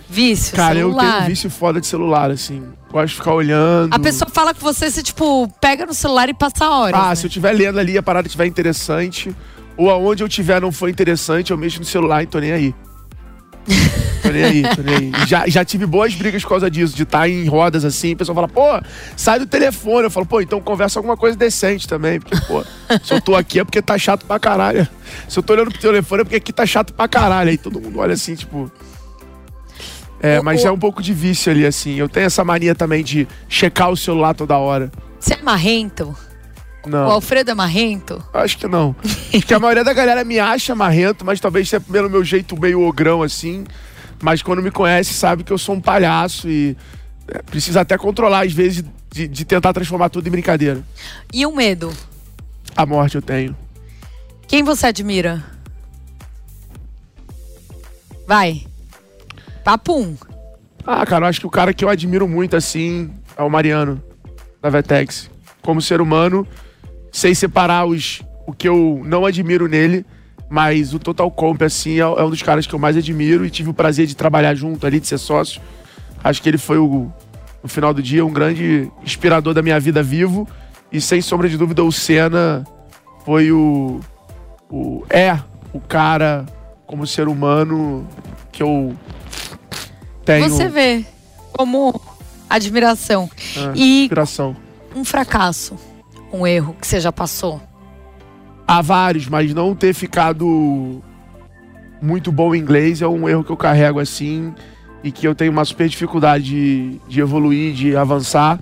Vício, 0.08 0.54
Cara, 0.54 0.76
celular. 0.76 1.04
eu 1.04 1.12
tenho 1.12 1.26
vício 1.26 1.50
foda 1.50 1.80
de 1.80 1.86
celular, 1.86 2.30
assim. 2.30 2.62
Gosto 2.90 3.08
de 3.08 3.14
ficar 3.16 3.34
olhando. 3.34 3.92
A 3.92 3.98
pessoa 3.98 4.30
fala 4.30 4.54
com 4.54 4.60
você, 4.60 4.90
você, 4.90 5.02
tipo, 5.02 5.48
pega 5.60 5.84
no 5.84 5.94
celular 5.94 6.28
e 6.28 6.34
passa 6.34 6.68
horas. 6.68 7.00
Ah, 7.00 7.08
né? 7.08 7.14
se 7.16 7.26
eu 7.26 7.28
estiver 7.28 7.52
lendo 7.52 7.78
ali 7.78 7.98
a 7.98 8.02
parada 8.02 8.26
estiver 8.28 8.46
interessante, 8.46 9.34
ou 9.76 9.90
aonde 9.90 10.22
eu 10.22 10.28
estiver 10.28 10.60
não 10.60 10.70
for 10.70 10.88
interessante, 10.88 11.50
eu 11.50 11.58
mexo 11.58 11.80
no 11.80 11.84
celular 11.84 12.22
e 12.22 12.26
tô 12.26 12.38
nem 12.38 12.52
aí. 12.52 12.74
Já, 15.26 15.46
já 15.46 15.64
tive 15.64 15.86
boas 15.86 16.14
brigas 16.14 16.42
por 16.42 16.50
causa 16.50 16.70
disso, 16.70 16.94
de 16.94 17.02
estar 17.02 17.20
tá 17.20 17.28
em 17.28 17.46
rodas 17.46 17.84
assim, 17.84 18.14
o 18.14 18.16
pessoal 18.16 18.34
fala, 18.34 18.48
pô, 18.48 18.86
sai 19.16 19.38
do 19.38 19.46
telefone. 19.46 20.04
Eu 20.04 20.10
falo, 20.10 20.26
pô, 20.26 20.40
então 20.40 20.60
conversa 20.60 20.98
alguma 20.98 21.16
coisa 21.16 21.36
decente 21.36 21.86
também. 21.88 22.20
Porque, 22.20 22.36
pô, 22.46 22.64
se 23.02 23.14
eu 23.14 23.20
tô 23.20 23.34
aqui 23.34 23.60
é 23.60 23.64
porque 23.64 23.82
tá 23.82 23.98
chato 23.98 24.24
pra 24.26 24.38
caralho. 24.38 24.86
Se 25.28 25.38
eu 25.38 25.42
tô 25.42 25.52
olhando 25.52 25.70
pro 25.70 25.80
telefone 25.80 26.22
é 26.22 26.24
porque 26.24 26.36
aqui 26.36 26.52
tá 26.52 26.66
chato 26.66 26.92
pra 26.92 27.08
caralho. 27.08 27.50
Aí 27.50 27.58
todo 27.58 27.80
mundo 27.80 27.98
olha 27.98 28.14
assim, 28.14 28.34
tipo. 28.34 28.70
É, 30.20 30.40
mas 30.40 30.64
é 30.64 30.70
um 30.70 30.78
pouco 30.78 31.02
de 31.02 31.12
vício 31.12 31.52
ali, 31.52 31.66
assim. 31.66 31.94
Eu 31.96 32.08
tenho 32.08 32.26
essa 32.26 32.42
mania 32.42 32.74
também 32.74 33.04
de 33.04 33.28
checar 33.48 33.90
o 33.90 33.96
celular 33.96 34.34
toda 34.34 34.56
hora. 34.56 34.90
Você 35.20 35.34
é 35.34 35.42
marrento? 35.42 36.16
Não. 36.86 37.08
O 37.08 37.10
Alfredo 37.10 37.50
é 37.50 37.54
marrento? 37.54 38.22
Acho 38.32 38.56
que 38.58 38.68
não. 38.68 38.94
Acho 39.34 39.46
que 39.46 39.52
a 39.52 39.58
maioria 39.58 39.84
da 39.84 39.92
galera 39.92 40.24
me 40.24 40.38
acha 40.38 40.74
marrento, 40.74 41.24
mas 41.24 41.40
talvez 41.40 41.68
seja 41.68 41.80
pelo 41.80 42.08
meu 42.08 42.24
jeito 42.24 42.58
meio 42.58 42.80
ogrão, 42.82 43.22
assim. 43.22 43.64
Mas 44.22 44.42
quando 44.42 44.62
me 44.62 44.70
conhece, 44.70 45.14
sabe 45.14 45.44
que 45.44 45.52
eu 45.52 45.58
sou 45.58 45.74
um 45.74 45.80
palhaço 45.80 46.48
e 46.48 46.76
é, 47.28 47.42
precisa 47.42 47.80
até 47.80 47.98
controlar, 47.98 48.44
às 48.44 48.52
vezes, 48.52 48.84
de, 49.10 49.28
de 49.28 49.44
tentar 49.44 49.72
transformar 49.72 50.08
tudo 50.08 50.26
em 50.26 50.30
brincadeira. 50.30 50.82
E 51.32 51.44
o 51.44 51.54
medo? 51.54 51.92
A 52.76 52.84
morte 52.84 53.16
eu 53.16 53.22
tenho. 53.22 53.56
Quem 54.46 54.62
você 54.62 54.86
admira? 54.86 55.44
Vai. 58.26 58.66
Papum. 59.64 60.16
Ah, 60.86 61.04
cara, 61.04 61.24
eu 61.24 61.28
acho 61.28 61.40
que 61.40 61.46
o 61.46 61.50
cara 61.50 61.74
que 61.74 61.84
eu 61.84 61.88
admiro 61.88 62.28
muito, 62.28 62.56
assim, 62.56 63.10
é 63.36 63.42
o 63.42 63.50
Mariano, 63.50 64.02
da 64.62 64.70
Vetex. 64.70 65.28
Como 65.62 65.82
ser 65.82 66.00
humano, 66.00 66.46
sei 67.10 67.34
separar 67.34 67.86
os, 67.86 68.22
o 68.46 68.52
que 68.52 68.68
eu 68.68 69.02
não 69.04 69.24
admiro 69.24 69.66
nele, 69.66 70.06
mas 70.48 70.94
o 70.94 70.98
Total 70.98 71.30
Comp, 71.30 71.62
assim, 71.62 71.96
é, 71.96 72.00
é, 72.00 72.22
um 72.22 72.30
dos 72.30 72.42
caras 72.42 72.66
que 72.66 72.74
eu 72.74 72.78
mais 72.78 72.96
admiro 72.96 73.44
e 73.44 73.50
tive 73.50 73.70
o 73.70 73.74
prazer 73.74 74.06
de 74.06 74.14
trabalhar 74.14 74.54
junto 74.54 74.86
ali, 74.86 75.00
de 75.00 75.06
ser 75.06 75.18
sócio. 75.18 75.60
Acho 76.22 76.40
que 76.40 76.48
ele 76.48 76.58
foi, 76.58 76.78
o, 76.78 77.10
no 77.62 77.68
final 77.68 77.92
do 77.92 78.02
dia, 78.02 78.24
um 78.24 78.32
grande 78.32 78.90
inspirador 79.02 79.52
da 79.52 79.62
minha 79.62 79.78
vida 79.80 80.02
vivo. 80.02 80.46
E 80.92 81.00
sem 81.00 81.20
sombra 81.20 81.48
de 81.48 81.56
dúvida, 81.56 81.82
o 81.82 81.90
Senna 81.90 82.64
foi 83.24 83.50
o. 83.50 84.00
o 84.70 85.04
é 85.10 85.38
o 85.72 85.80
cara, 85.80 86.46
como 86.86 87.06
ser 87.06 87.28
humano, 87.28 88.06
que 88.52 88.62
eu 88.62 88.96
tenho. 90.24 90.48
Você 90.48 90.68
vê 90.68 91.04
como 91.52 92.00
admiração. 92.48 93.28
É, 93.56 93.72
e 93.74 94.02
inspiração. 94.02 94.56
um 94.94 95.04
fracasso, 95.04 95.76
um 96.32 96.46
erro 96.46 96.74
que 96.80 96.86
você 96.86 97.00
já 97.00 97.10
passou. 97.10 97.60
Há 98.66 98.82
vários, 98.82 99.28
mas 99.28 99.54
não 99.54 99.74
ter 99.74 99.94
ficado 99.94 101.02
muito 102.00 102.30
bom 102.32 102.54
em 102.54 102.58
inglês 102.58 103.00
é 103.00 103.06
um 103.06 103.28
erro 103.28 103.44
que 103.44 103.50
eu 103.50 103.56
carrego 103.56 103.98
assim 104.00 104.54
e 105.02 105.12
que 105.12 105.26
eu 105.26 105.34
tenho 105.34 105.52
uma 105.52 105.64
super 105.64 105.88
dificuldade 105.88 106.44
de, 106.44 107.00
de 107.08 107.20
evoluir, 107.20 107.74
de 107.74 107.96
avançar. 107.96 108.58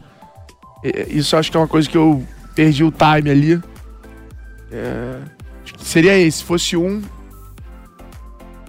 Isso 1.08 1.34
eu 1.34 1.40
acho 1.40 1.50
que 1.50 1.56
é 1.56 1.61
uma 1.61 1.68
coisa 1.68 1.88
que 1.88 1.96
eu 1.96 2.23
perdi 2.54 2.84
o 2.84 2.92
time 2.92 3.30
ali. 3.30 3.62
É, 4.70 5.20
seria 5.78 6.18
esse. 6.18 6.38
Se 6.38 6.44
fosse 6.44 6.76
um, 6.76 7.02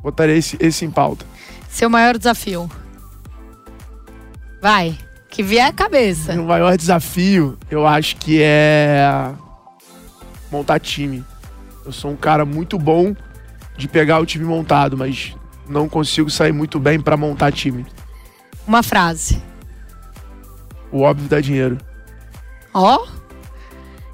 botaria 0.02 0.36
esse, 0.36 0.58
esse 0.60 0.86
em 0.86 0.92
pauta. 0.92 1.26
Seu 1.68 1.90
maior 1.90 2.18
desafio? 2.18 2.70
Vai, 4.62 4.98
que 5.30 5.44
vier 5.44 5.68
a 5.68 5.74
cabeça. 5.74 6.40
O 6.40 6.46
maior 6.46 6.78
desafio, 6.78 7.58
eu 7.70 7.86
acho 7.86 8.16
que 8.16 8.42
é 8.42 9.34
montar 10.52 10.80
time. 10.80 11.24
Eu 11.86 11.92
sou 11.92 12.12
um 12.12 12.16
cara 12.16 12.46
muito 12.46 12.78
bom 12.78 13.16
de 13.78 13.88
pegar 13.88 14.20
o 14.20 14.26
time 14.26 14.46
montado, 14.46 14.98
mas 14.98 15.36
não 15.68 15.90
consigo 15.90 16.30
sair 16.30 16.52
muito 16.52 16.80
bem 16.80 17.00
para 17.00 17.18
montar 17.18 17.52
time. 17.52 17.86
Uma 18.68 18.82
frase. 18.82 19.42
O 20.92 21.02
óbvio 21.02 21.28
dá 21.28 21.42
dinheiro. 21.42 21.78
Ó. 22.74 22.98
Oh. 22.98 23.26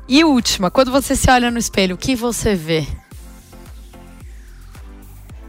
E 0.08 0.26
última, 0.26 0.70
quando 0.70 0.92
você 0.92 1.16
se 1.16 1.30
olha 1.30 1.50
no 1.50 1.58
espelho, 1.58 1.96
o 1.96 1.98
que 1.98 2.16
você 2.16 2.54
vê? 2.54 2.86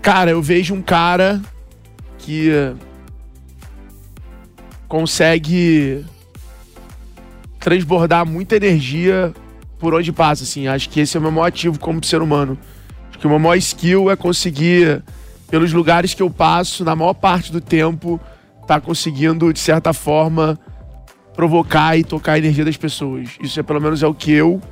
Cara, 0.01 0.31
eu 0.31 0.43
vejo 0.43 0.75
um 0.75 0.83
cara 0.83 1.41
que 2.19 2.51
consegue 4.87 6.05
transbordar 7.59 8.27
muita 8.27 8.57
energia 8.57 9.33
por 9.83 9.95
onde 9.95 10.13
passa, 10.13 10.45
assim. 10.45 10.69
Acho 10.69 10.89
que 10.89 11.01
esse 11.01 11.17
é 11.17 11.19
o 11.19 11.23
meu 11.23 11.33
maior 11.33 11.47
ativo 11.47 11.77
como 11.77 12.03
ser 12.05 12.23
humano. 12.23 12.57
Acho 13.09 13.19
que 13.19 13.27
o 13.27 13.29
meu 13.29 13.41
maior 13.41 13.57
skill 13.57 14.13
é 14.13 14.15
conseguir, 14.15 15.03
pelos 15.51 15.73
lugares 15.73 16.15
que 16.15 16.23
eu 16.23 16.31
passo, 16.31 16.85
na 16.85 16.95
maior 16.95 17.15
parte 17.15 17.51
do 17.51 17.61
tempo, 17.61 18.21
tá 18.65 18.81
conseguindo, 18.81 19.53
de 19.53 19.59
certa 19.59 19.93
forma, 19.93 20.57
provocar 21.35 21.99
e 21.99 22.05
tocar 22.05 22.35
a 22.35 22.39
energia 22.39 22.65
das 22.65 22.77
pessoas. 22.77 23.31
Isso 23.43 23.59
é 23.59 23.63
pelo 23.65 23.81
menos 23.81 24.05
é 24.05 24.07
o 24.07 24.15
que 24.15 24.31
eu 24.31 24.63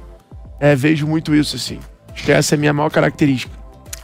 é, 0.61 0.77
vejo 0.77 1.09
muito 1.09 1.35
isso, 1.35 1.57
assim. 1.57 1.81
Acho 2.15 2.25
que 2.25 2.31
essa 2.31 2.55
é 2.55 2.57
a 2.57 2.59
minha 2.61 2.73
maior 2.73 2.91
característica. 2.91 3.53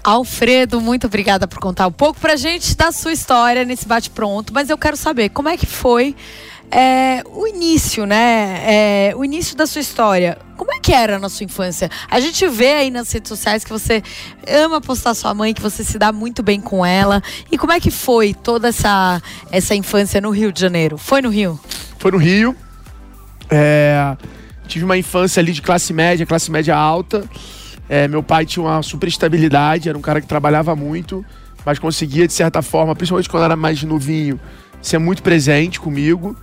Alfredo, 0.02 0.80
muito 0.80 1.06
obrigada 1.06 1.46
por 1.46 1.60
contar 1.60 1.86
um 1.86 1.92
pouco 1.92 2.18
pra 2.18 2.34
gente 2.34 2.76
da 2.76 2.90
sua 2.90 3.12
história 3.12 3.64
nesse 3.64 3.86
bate-pronto. 3.86 4.52
Mas 4.52 4.70
eu 4.70 4.76
quero 4.76 4.96
saber 4.96 5.28
como 5.28 5.48
é 5.48 5.56
que 5.56 5.66
foi 5.66 6.16
é, 6.70 7.22
o 7.26 7.46
início, 7.46 8.06
né? 8.06 8.60
É, 8.64 9.12
o 9.16 9.24
início 9.24 9.56
da 9.56 9.66
sua 9.66 9.80
história. 9.80 10.38
Como 10.56 10.72
é 10.72 10.80
que 10.80 10.92
era 10.92 11.18
na 11.18 11.28
sua 11.28 11.44
infância? 11.44 11.90
A 12.10 12.18
gente 12.18 12.46
vê 12.48 12.72
aí 12.72 12.90
nas 12.90 13.10
redes 13.12 13.28
sociais 13.28 13.64
que 13.64 13.70
você 13.70 14.02
ama 14.48 14.80
postar 14.80 15.14
sua 15.14 15.34
mãe, 15.34 15.52
que 15.52 15.60
você 15.60 15.84
se 15.84 15.98
dá 15.98 16.12
muito 16.12 16.42
bem 16.42 16.60
com 16.60 16.84
ela. 16.84 17.22
E 17.50 17.58
como 17.58 17.72
é 17.72 17.80
que 17.80 17.90
foi 17.90 18.34
toda 18.34 18.68
essa, 18.68 19.22
essa 19.50 19.74
infância 19.74 20.20
no 20.20 20.30
Rio 20.30 20.50
de 20.50 20.60
Janeiro? 20.60 20.96
Foi 20.96 21.20
no 21.20 21.28
Rio? 21.28 21.60
Foi 21.98 22.10
no 22.10 22.18
Rio. 22.18 22.56
É, 23.50 24.16
tive 24.66 24.84
uma 24.84 24.96
infância 24.96 25.40
ali 25.40 25.52
de 25.52 25.62
classe 25.62 25.92
média, 25.92 26.26
classe 26.26 26.50
média 26.50 26.76
alta. 26.76 27.24
É, 27.88 28.08
meu 28.08 28.22
pai 28.22 28.44
tinha 28.44 28.64
uma 28.64 28.82
super 28.82 29.08
estabilidade, 29.08 29.88
era 29.88 29.96
um 29.96 30.00
cara 30.00 30.20
que 30.20 30.26
trabalhava 30.26 30.74
muito, 30.74 31.24
mas 31.64 31.78
conseguia, 31.78 32.26
de 32.26 32.32
certa 32.32 32.60
forma, 32.62 32.96
principalmente 32.96 33.28
quando 33.28 33.44
era 33.44 33.54
mais 33.54 33.80
novinho, 33.84 34.40
ser 34.82 34.98
muito 34.98 35.22
presente 35.22 35.78
comigo. 35.78 36.36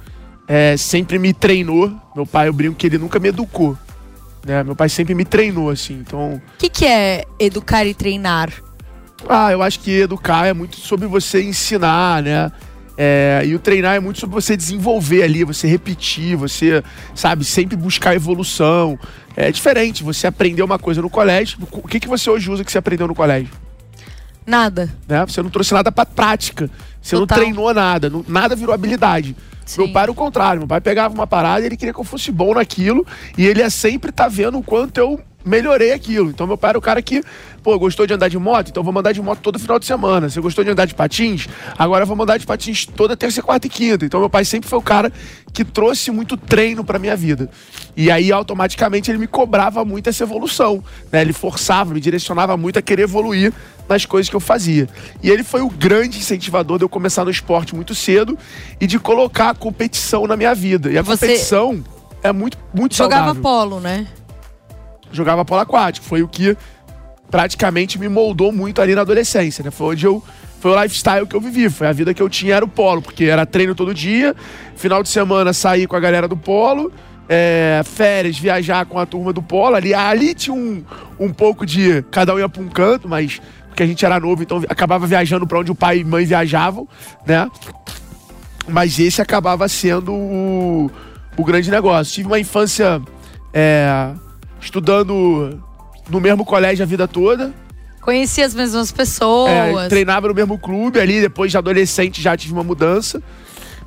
É, 0.56 0.78
sempre 0.78 1.18
me 1.18 1.34
treinou. 1.34 1.92
Meu 2.16 2.28
pai, 2.28 2.48
eu 2.48 2.54
brinco 2.54 2.76
que 2.76 2.86
ele 2.86 3.00
nunca 3.00 3.18
me 3.20 3.30
educou. 3.30 3.76
Né? 4.46 4.64
Meu 4.64 4.76
pai 4.76 4.88
sempre 4.88 5.16
me 5.16 5.26
treinou, 5.26 5.72
assim. 5.72 5.96
Então. 5.96 6.36
O 6.36 6.58
que, 6.60 6.70
que 6.70 6.86
é 6.86 7.26
educar 7.40 7.84
e 7.86 7.94
treinar? 7.96 8.54
Ah, 9.28 9.52
eu 9.52 9.64
acho 9.64 9.80
que 9.80 10.02
educar 10.02 10.46
é 10.46 10.54
muito 10.54 10.76
sobre 10.76 11.08
você 11.08 11.42
ensinar, 11.42 12.22
né? 12.22 12.52
É, 12.96 13.42
e 13.44 13.56
o 13.56 13.60
treinar 13.60 13.96
é 13.96 14.00
muito 14.00 14.20
sobre 14.20 14.36
você 14.36 14.56
desenvolver 14.56 15.24
ali, 15.24 15.44
você 15.44 15.68
repetir, 15.68 16.36
você, 16.36 16.84
sabe, 17.16 17.44
sempre 17.44 17.76
buscar 17.76 18.14
evolução. 18.14 19.00
É 19.36 19.52
diferente, 19.52 20.04
você 20.04 20.28
aprender 20.28 20.62
uma 20.62 20.78
coisa 20.78 21.02
no 21.02 21.10
colégio. 21.10 21.58
O 21.72 21.88
que, 21.88 22.00
que 22.00 22.08
você 22.08 22.30
hoje 22.30 22.52
usa 22.52 22.64
que 22.64 22.72
você 22.72 22.78
aprendeu 22.78 23.08
no 23.08 23.16
colégio? 23.16 23.50
Nada. 24.46 24.94
Né? 25.08 25.26
Você 25.26 25.42
não 25.42 25.50
trouxe 25.50 25.74
nada 25.74 25.92
pra 25.92 26.06
prática. 26.06 26.70
Você 27.02 27.16
Total. 27.16 27.38
não 27.40 27.44
treinou 27.44 27.74
nada. 27.74 28.08
Não, 28.08 28.24
nada 28.28 28.56
virou 28.56 28.76
habilidade. 28.76 29.36
Sim. 29.66 29.84
Meu 29.84 29.94
pai 29.94 30.04
era 30.04 30.12
o 30.12 30.16
contrário. 30.16 30.60
Meu 30.60 30.68
pai 30.68 30.82
pegava 30.82 31.14
uma 31.14 31.28
parada 31.28 31.66
ele 31.66 31.78
queria 31.78 31.94
que 31.94 32.00
eu 32.00 32.04
fosse 32.04 32.32
bom 32.32 32.54
naquilo. 32.54 33.06
E 33.38 33.46
ele 33.46 33.60
ia 33.60 33.70
sempre 33.70 34.12
tá 34.12 34.28
vendo 34.28 34.58
o 34.58 34.64
quanto 34.64 34.98
eu 34.98 35.20
melhorei 35.46 35.92
aquilo. 35.92 36.30
Então 36.30 36.48
meu 36.48 36.58
pai 36.58 36.70
era 36.70 36.78
o 36.78 36.82
cara 36.82 37.02
que, 37.02 37.24
pô, 37.62 37.78
gostou 37.78 38.06
de 38.08 38.14
andar 38.14 38.28
de 38.30 38.38
moto, 38.38 38.70
então 38.70 38.84
vou 38.84 38.94
mandar 38.94 39.12
de 39.12 39.22
moto 39.22 39.40
todo 39.40 39.60
final 39.60 39.78
de 39.80 39.86
semana. 39.86 40.30
Você 40.30 40.40
gostou 40.42 40.64
de 40.64 40.70
andar 40.72 40.86
de 40.86 40.96
patins? 40.96 41.48
Agora 41.78 42.04
eu 42.04 42.08
vou 42.08 42.16
mandar 42.16 42.38
de 42.38 42.46
patins 42.46 42.86
toda 42.86 43.16
terça, 43.18 43.42
quarta 43.42 43.68
e 43.68 43.70
quinta. 43.70 44.06
Então 44.06 44.20
meu 44.20 44.30
pai 44.30 44.46
sempre 44.46 44.70
foi 44.70 44.80
o 44.80 44.82
cara 44.82 45.12
que 45.52 45.64
trouxe 45.64 46.10
muito 46.12 46.36
treino 46.38 46.84
para 46.84 46.98
minha 46.98 47.16
vida. 47.16 47.50
E 47.96 48.10
aí 48.10 48.32
automaticamente 48.32 49.12
ele 49.12 49.18
me 49.20 49.28
cobrava 49.28 49.86
muito 49.86 50.10
essa 50.10 50.24
evolução, 50.24 50.84
né? 51.12 51.22
Ele 51.22 51.34
forçava, 51.34 51.94
me 51.94 52.00
direcionava 52.00 52.58
muito 52.58 52.80
a 52.80 52.82
querer 52.82 53.04
evoluir 53.04 53.54
nas 53.88 54.06
coisas 54.06 54.30
que 54.30 54.36
eu 54.36 54.40
fazia. 54.40 54.88
E 55.22 55.30
ele 55.30 55.44
foi 55.44 55.62
o 55.62 55.70
grande 55.70 56.18
incentivador 56.18 56.78
de 56.80 56.86
eu 56.86 56.90
começar 56.90 57.24
no 57.26 57.30
esporte 57.30 57.76
muito 57.76 57.94
cedo 57.94 58.38
e 58.80 58.88
de 58.88 58.98
colocar 58.98 59.50
a 59.52 59.54
competição 59.56 60.26
na 60.26 60.36
minha 60.38 60.56
vida. 60.56 60.92
E 60.92 60.98
a 60.98 61.02
Você 61.02 61.28
competição 61.28 61.84
é 62.24 62.32
muito 62.32 62.58
muito 62.74 62.96
jogava 62.96 63.26
saudável. 63.34 63.42
polo, 63.42 63.80
né? 63.80 64.08
Jogava 65.16 65.46
polo 65.46 65.62
aquático. 65.62 66.06
Foi 66.06 66.22
o 66.22 66.28
que 66.28 66.58
praticamente 67.30 67.98
me 67.98 68.08
moldou 68.08 68.52
muito 68.52 68.82
ali 68.82 68.94
na 68.94 69.02
adolescência, 69.02 69.64
né? 69.64 69.72
Foi 69.72 69.94
onde 69.94 70.06
eu 70.06 70.24
foi 70.60 70.72
o 70.72 70.82
lifestyle 70.82 71.28
que 71.28 71.36
eu 71.36 71.42
vivi, 71.42 71.70
foi 71.70 71.88
a 71.88 71.92
vida 71.92 72.14
que 72.14 72.22
eu 72.22 72.30
tinha 72.30 72.56
era 72.56 72.64
o 72.64 72.70
polo, 72.70 73.02
porque 73.02 73.26
era 73.26 73.46
treino 73.46 73.76
todo 73.76 73.94
dia, 73.94 74.34
final 74.78 75.04
de 75.04 75.10
semana 75.10 75.52
sair 75.52 75.88
com 75.88 75.96
a 75.98 76.00
galera 76.00 76.26
do 76.26 76.38
polo, 76.38 76.90
é, 77.28 77.82
férias, 77.84 78.40
viajar 78.40 78.86
com 78.86 78.98
a 78.98 79.06
turma 79.06 79.34
do 79.34 79.42
polo. 79.42 79.76
Ali, 79.76 79.94
ali 79.94 80.34
tinha 80.34 80.56
um, 80.56 80.84
um 81.20 81.34
pouco 81.34 81.66
de. 81.66 82.02
Cada 82.12 82.34
um 82.34 82.40
ia 82.40 82.48
pra 82.48 82.62
um 82.62 82.70
canto, 82.70 83.10
mas 83.10 83.42
porque 83.68 83.84
a 83.84 83.88
gente 83.88 84.06
era 84.06 84.20
novo, 84.20 84.44
então 84.44 84.64
acabava 84.70 85.08
viajando 85.08 85.48
para 85.48 85.60
onde 85.60 85.72
o 85.72 85.76
pai 85.76 85.98
e 85.98 86.04
mãe 86.04 86.26
viajavam, 86.26 86.88
né? 87.26 87.50
Mas 88.68 89.00
esse 89.00 89.22
acabava 89.22 89.68
sendo 89.68 90.14
o, 90.14 90.92
o 91.36 91.44
grande 91.44 91.72
negócio. 91.72 92.14
Tive 92.14 92.28
uma 92.28 92.40
infância 92.40 93.02
é, 93.52 94.14
estudando 94.64 95.60
no 96.10 96.20
mesmo 96.20 96.46
colégio 96.46 96.84
a 96.84 96.86
vida 96.86 97.08
toda. 97.08 97.54
Conhecia 98.02 98.46
as 98.46 98.54
mesmas 98.54 98.92
pessoas. 98.92 99.50
É, 99.50 99.88
treinava 99.88 100.28
no 100.28 100.34
mesmo 100.34 100.58
clube 100.58 101.00
ali, 101.00 101.22
depois 101.22 101.52
de 101.52 101.58
adolescente 101.58 102.22
já 102.22 102.36
tive 102.36 102.54
uma 102.54 102.64
mudança. 102.64 103.22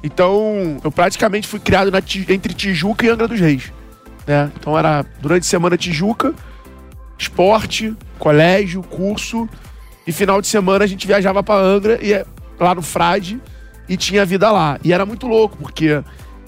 Então, 0.03 0.79
eu 0.83 0.91
praticamente 0.91 1.47
fui 1.47 1.59
criado 1.59 1.91
na, 1.91 1.99
entre 2.29 2.55
Tijuca 2.55 3.05
e 3.05 3.09
Angra 3.09 3.29
dos 3.29 3.41
Reis. 3.41 3.73
Né? 4.27 4.51
Então 4.59 4.79
era 4.79 5.05
durante 5.21 5.43
a 5.43 5.47
semana 5.47 5.77
Tijuca, 5.77 6.35
esporte, 7.19 7.95
colégio, 8.19 8.83
curso. 8.83 9.49
E 10.07 10.13
final 10.13 10.41
de 10.41 10.47
semana 10.47 10.85
a 10.85 10.87
gente 10.87 11.07
viajava 11.07 11.43
para 11.43 11.61
Angra 11.61 11.99
e 12.03 12.25
lá 12.59 12.75
no 12.75 12.83
Frade 12.83 13.41
e 13.89 13.97
tinha 13.97 14.25
vida 14.25 14.51
lá. 14.51 14.79
E 14.83 14.93
era 14.93 15.05
muito 15.05 15.27
louco, 15.27 15.57
porque 15.57 16.03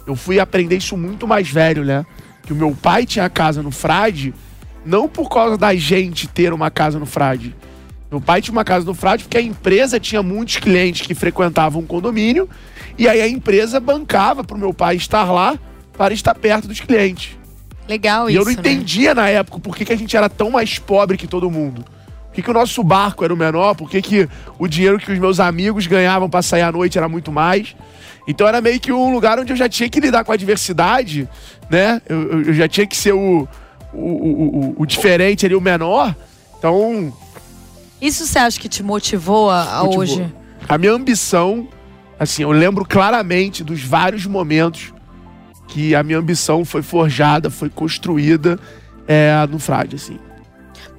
eu 0.06 0.16
fui 0.16 0.40
aprender 0.40 0.76
isso 0.76 0.96
muito 0.96 1.26
mais 1.26 1.48
velho, 1.50 1.84
né? 1.84 2.04
Que 2.48 2.52
o 2.54 2.56
meu 2.56 2.74
pai 2.74 3.04
tinha 3.04 3.28
casa 3.28 3.62
no 3.62 3.70
Frade, 3.70 4.32
não 4.82 5.06
por 5.06 5.28
causa 5.28 5.58
da 5.58 5.74
gente 5.74 6.26
ter 6.26 6.50
uma 6.50 6.70
casa 6.70 6.98
no 6.98 7.04
Frade. 7.04 7.54
Meu 8.10 8.22
pai 8.22 8.40
tinha 8.40 8.52
uma 8.52 8.64
casa 8.64 8.86
no 8.86 8.94
Frade 8.94 9.24
porque 9.24 9.36
a 9.36 9.42
empresa 9.42 10.00
tinha 10.00 10.22
muitos 10.22 10.56
clientes 10.56 11.06
que 11.06 11.14
frequentavam 11.14 11.82
o 11.82 11.86
condomínio 11.86 12.48
e 12.96 13.06
aí 13.06 13.20
a 13.20 13.28
empresa 13.28 13.78
bancava 13.78 14.42
para 14.42 14.56
o 14.56 14.58
meu 14.58 14.72
pai 14.72 14.96
estar 14.96 15.30
lá 15.30 15.58
para 15.92 16.14
estar 16.14 16.34
perto 16.34 16.66
dos 16.66 16.80
clientes. 16.80 17.36
Legal 17.86 18.30
e 18.30 18.32
isso. 18.32 18.40
E 18.40 18.40
eu 18.40 18.46
não 18.46 18.52
né? 18.52 18.58
entendia 18.58 19.14
na 19.14 19.28
época 19.28 19.58
por 19.58 19.76
que, 19.76 19.84
que 19.84 19.92
a 19.92 19.96
gente 19.96 20.16
era 20.16 20.30
tão 20.30 20.50
mais 20.50 20.78
pobre 20.78 21.18
que 21.18 21.26
todo 21.26 21.50
mundo. 21.50 21.84
Por 22.28 22.32
que, 22.32 22.40
que 22.40 22.50
o 22.50 22.54
nosso 22.54 22.82
barco 22.82 23.24
era 23.24 23.34
o 23.34 23.36
menor? 23.36 23.74
Por 23.74 23.90
que, 23.90 24.00
que 24.00 24.26
o 24.58 24.66
dinheiro 24.66 24.98
que 24.98 25.12
os 25.12 25.18
meus 25.18 25.38
amigos 25.38 25.86
ganhavam 25.86 26.30
para 26.30 26.40
sair 26.40 26.62
à 26.62 26.72
noite 26.72 26.96
era 26.96 27.10
muito 27.10 27.30
mais? 27.30 27.76
Então 28.28 28.46
era 28.46 28.60
meio 28.60 28.78
que 28.78 28.92
um 28.92 29.10
lugar 29.10 29.38
onde 29.38 29.54
eu 29.54 29.56
já 29.56 29.70
tinha 29.70 29.88
que 29.88 29.98
lidar 30.00 30.22
com 30.22 30.30
a 30.30 30.36
diversidade, 30.36 31.26
né? 31.70 32.00
Eu, 32.08 32.44
eu 32.44 32.54
já 32.54 32.68
tinha 32.68 32.86
que 32.86 32.96
ser 32.96 33.12
o, 33.12 33.48
o, 33.92 33.98
o, 33.98 34.74
o, 34.78 34.86
diferente 34.86 35.44
ali, 35.46 35.54
o 35.54 35.60
menor. 35.60 36.14
Então. 36.58 37.12
Isso 38.00 38.26
você 38.26 38.38
acha 38.38 38.60
que 38.60 38.68
te 38.68 38.82
motivou 38.82 39.50
a, 39.50 39.78
a 39.80 39.84
motivou. 39.84 40.02
hoje? 40.02 40.34
A 40.68 40.78
minha 40.78 40.92
ambição, 40.92 41.68
assim, 42.18 42.42
eu 42.42 42.50
lembro 42.50 42.84
claramente 42.84 43.64
dos 43.64 43.82
vários 43.82 44.26
momentos 44.26 44.92
que 45.68 45.94
a 45.94 46.02
minha 46.02 46.18
ambição 46.18 46.64
foi 46.64 46.82
forjada, 46.82 47.50
foi 47.50 47.68
construída 47.68 48.58
é, 49.06 49.46
no 49.50 49.58
Frade, 49.58 49.96
assim. 49.96 50.18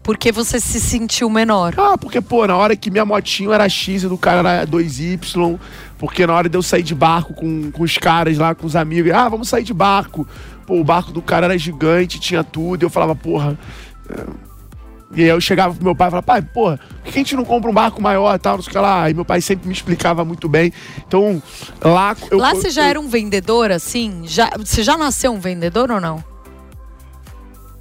Porque 0.02 0.32
você 0.32 0.60
se 0.60 0.80
sentiu 0.80 1.30
menor? 1.30 1.76
Ah, 1.78 1.98
porque, 1.98 2.22
pô, 2.22 2.48
na 2.48 2.56
hora 2.56 2.76
que 2.76 2.90
minha 2.90 3.06
motinho 3.06 3.52
era 3.52 3.68
X 3.70 4.04
e 4.04 4.08
do 4.08 4.18
cara 4.18 4.40
era 4.40 4.68
2Y, 4.68 5.60
porque 5.98 6.26
na 6.26 6.34
hora 6.34 6.50
de 6.50 6.58
eu 6.58 6.64
sair 6.64 6.82
de 6.82 6.96
barco 6.96 7.34
com, 7.34 7.70
com 7.72 7.84
os 7.84 7.98
caras 7.98 8.38
lá, 8.38 8.56
com 8.56 8.66
os 8.66 8.76
amigos, 8.76 9.12
ah, 9.12 9.30
vamos 9.30 9.50
sair 9.50 9.64
de 9.64 9.74
barco. 9.74 10.28
Pô, 10.70 10.80
o 10.80 10.84
barco 10.84 11.12
do 11.12 11.20
cara 11.20 11.48
era 11.48 11.58
gigante, 11.58 12.20
tinha 12.20 12.44
tudo. 12.44 12.84
E 12.84 12.86
eu 12.86 12.92
falava, 12.92 13.16
porra. 13.16 13.58
É... 14.08 14.50
E 15.16 15.24
aí 15.24 15.30
eu 15.30 15.42
chegava 15.42 15.74
pro 15.74 15.84
meu 15.84 15.96
pai 15.96 16.08
e 16.08 16.12
falava, 16.12 16.26
pai, 16.26 16.44
porra, 16.44 16.80
por 17.04 17.12
que 17.12 17.18
a 17.18 17.24
gente 17.24 17.36
não 17.36 17.44
compra 17.44 17.72
um 17.72 17.74
barco 17.74 18.00
maior 18.00 18.36
e 18.36 18.38
tal, 18.38 18.58
não 18.58 18.62
sei 18.62 18.70
o 18.70 18.74
que 18.74 18.78
lá? 18.78 19.02
Aí 19.06 19.14
meu 19.16 19.26
pai 19.26 19.42
sempre 19.42 19.68
me 19.68 19.74
explicava 19.74 20.24
muito 20.24 20.48
bem. 20.48 20.72
Então, 21.08 21.42
lá. 21.82 22.16
Eu, 22.30 22.38
lá 22.38 22.54
você 22.54 22.70
já 22.70 22.84
eu, 22.84 22.90
era 22.90 23.00
um 23.00 23.08
vendedor, 23.08 23.72
assim? 23.72 24.22
Já, 24.26 24.52
você 24.56 24.84
já 24.84 24.96
nasceu 24.96 25.32
um 25.32 25.40
vendedor 25.40 25.90
ou 25.90 26.00
não? 26.00 26.24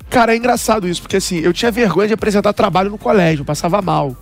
Cara, 0.09 0.33
é 0.33 0.39
engraçado 0.39 0.89
isso, 0.89 1.03
porque 1.03 1.19
assim, 1.19 1.37
eu 1.41 1.53
tinha 1.53 1.71
vergonha 1.71 2.09
de 2.09 2.15
apresentar 2.15 2.55
trabalho 2.55 2.89
no 2.89 2.97
colégio, 2.97 3.43
eu 3.43 3.45
passava 3.45 3.83
mal. 3.83 4.17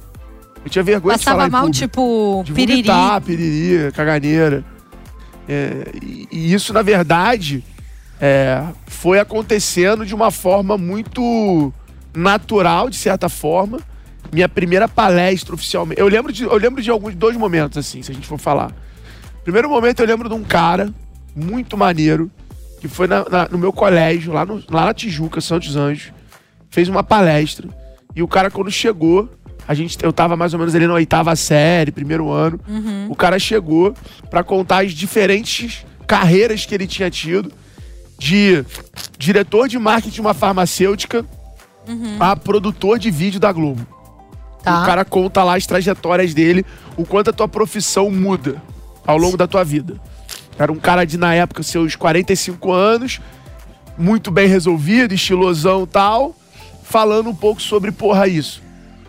Eu 0.65 0.69
tinha 0.69 0.83
vergonha 0.83 1.17
Passava 1.17 1.45
de 1.45 1.51
falar 1.51 1.63
mal, 1.63 1.71
tipo, 1.71 2.43
de 2.45 2.53
piriri. 2.53 2.83
Vomitar, 2.83 3.21
piriri, 3.21 3.93
caganeira. 3.93 4.65
É, 5.49 5.93
e, 6.03 6.27
e, 6.33 6.53
isso, 6.53 6.73
na 6.73 6.83
verdade, 6.83 7.63
é, 8.21 8.63
foi 8.87 9.19
acontecendo 9.19 10.05
de 10.07 10.15
uma 10.15 10.31
forma 10.31 10.79
muito 10.79 11.73
natural, 12.15 12.89
de 12.89 12.97
certa 12.97 13.29
forma. 13.29 13.79
Minha 14.33 14.49
primeira 14.49 14.89
palestra 14.89 15.55
oficialmente. 15.55 16.01
Eu 16.01 16.09
lembro 16.09 16.33
de, 16.33 16.45
eu 16.45 16.57
lembro 16.57 16.83
de 16.83 16.91
alguns 16.91 17.15
dois 17.15 17.37
momentos, 17.37 17.79
assim, 17.79 18.03
se 18.03 18.11
a 18.11 18.15
gente 18.15 18.27
for 18.27 18.39
falar. 18.39 18.73
Primeiro 19.45 19.69
momento, 19.69 20.01
eu 20.01 20.07
lembro 20.07 20.29
de 20.29 20.35
um 20.35 20.43
cara 20.43 20.93
muito 21.35 21.77
maneiro, 21.77 22.31
que 22.81 22.89
foi 22.89 23.07
na, 23.07 23.25
na, 23.29 23.49
no 23.49 23.59
meu 23.59 23.73
colégio, 23.73 24.33
lá, 24.33 24.45
no, 24.45 24.63
lá 24.69 24.87
na 24.87 24.95
Tijuca, 24.95 25.41
Santos 25.41 25.77
Anjos. 25.77 26.13
Fez 26.71 26.89
uma 26.89 27.05
palestra. 27.05 27.69
E 28.15 28.23
o 28.23 28.29
cara, 28.29 28.51
quando 28.51 28.71
chegou, 28.71 29.31
a 29.69 29.75
gente, 29.75 29.97
eu 30.03 30.13
tava 30.13 30.37
mais 30.37 30.53
ou 30.55 30.59
menos 30.59 30.75
ali 30.75 30.87
na 30.87 30.95
oitava 30.95 31.35
série, 31.37 31.93
primeiro 31.93 32.31
ano. 32.31 32.59
Uhum. 32.67 33.07
O 33.11 33.15
cara 33.15 33.39
chegou 33.39 33.95
para 34.31 34.43
contar 34.43 34.85
as 34.85 34.93
diferentes 34.93 35.85
carreiras 36.07 36.65
que 36.65 36.75
ele 36.75 36.87
tinha 36.87 37.11
tido. 37.11 37.53
De 38.19 38.65
diretor 39.19 39.69
de 39.69 39.79
marketing 39.79 40.15
de 40.15 40.21
uma 40.21 40.35
farmacêutica 40.35 41.25
uhum. 41.89 42.17
a 42.19 42.37
produtor 42.37 42.99
de 42.99 43.11
vídeo 43.11 43.41
da 43.41 43.53
Globo. 43.53 43.87
Tá. 44.63 44.83
O 44.83 44.87
cara 44.87 45.05
conta 45.05 45.45
lá 45.45 45.57
as 45.57 45.67
trajetórias 45.67 46.35
dele, 46.35 46.65
o 46.97 47.05
quanto 47.05 47.31
a 47.31 47.33
tua 47.33 47.47
profissão 47.47 48.11
muda 48.11 48.61
ao 49.07 49.17
longo 49.17 49.37
da 49.37 49.47
tua 49.47 49.63
vida. 49.63 50.01
Era 50.59 50.73
um 50.73 50.77
cara 50.77 51.05
de, 51.05 51.17
na 51.17 51.35
época, 51.35 51.63
seus 51.63 51.95
45 51.95 52.73
anos, 52.73 53.21
muito 53.97 54.31
bem 54.31 54.49
resolvido, 54.49 55.15
estilosão 55.15 55.85
e 55.85 55.87
tal, 55.87 56.35
falando 56.83 57.31
um 57.31 57.35
pouco 57.35 57.61
sobre, 57.61 57.93
porra, 57.93 58.27
isso. 58.27 58.63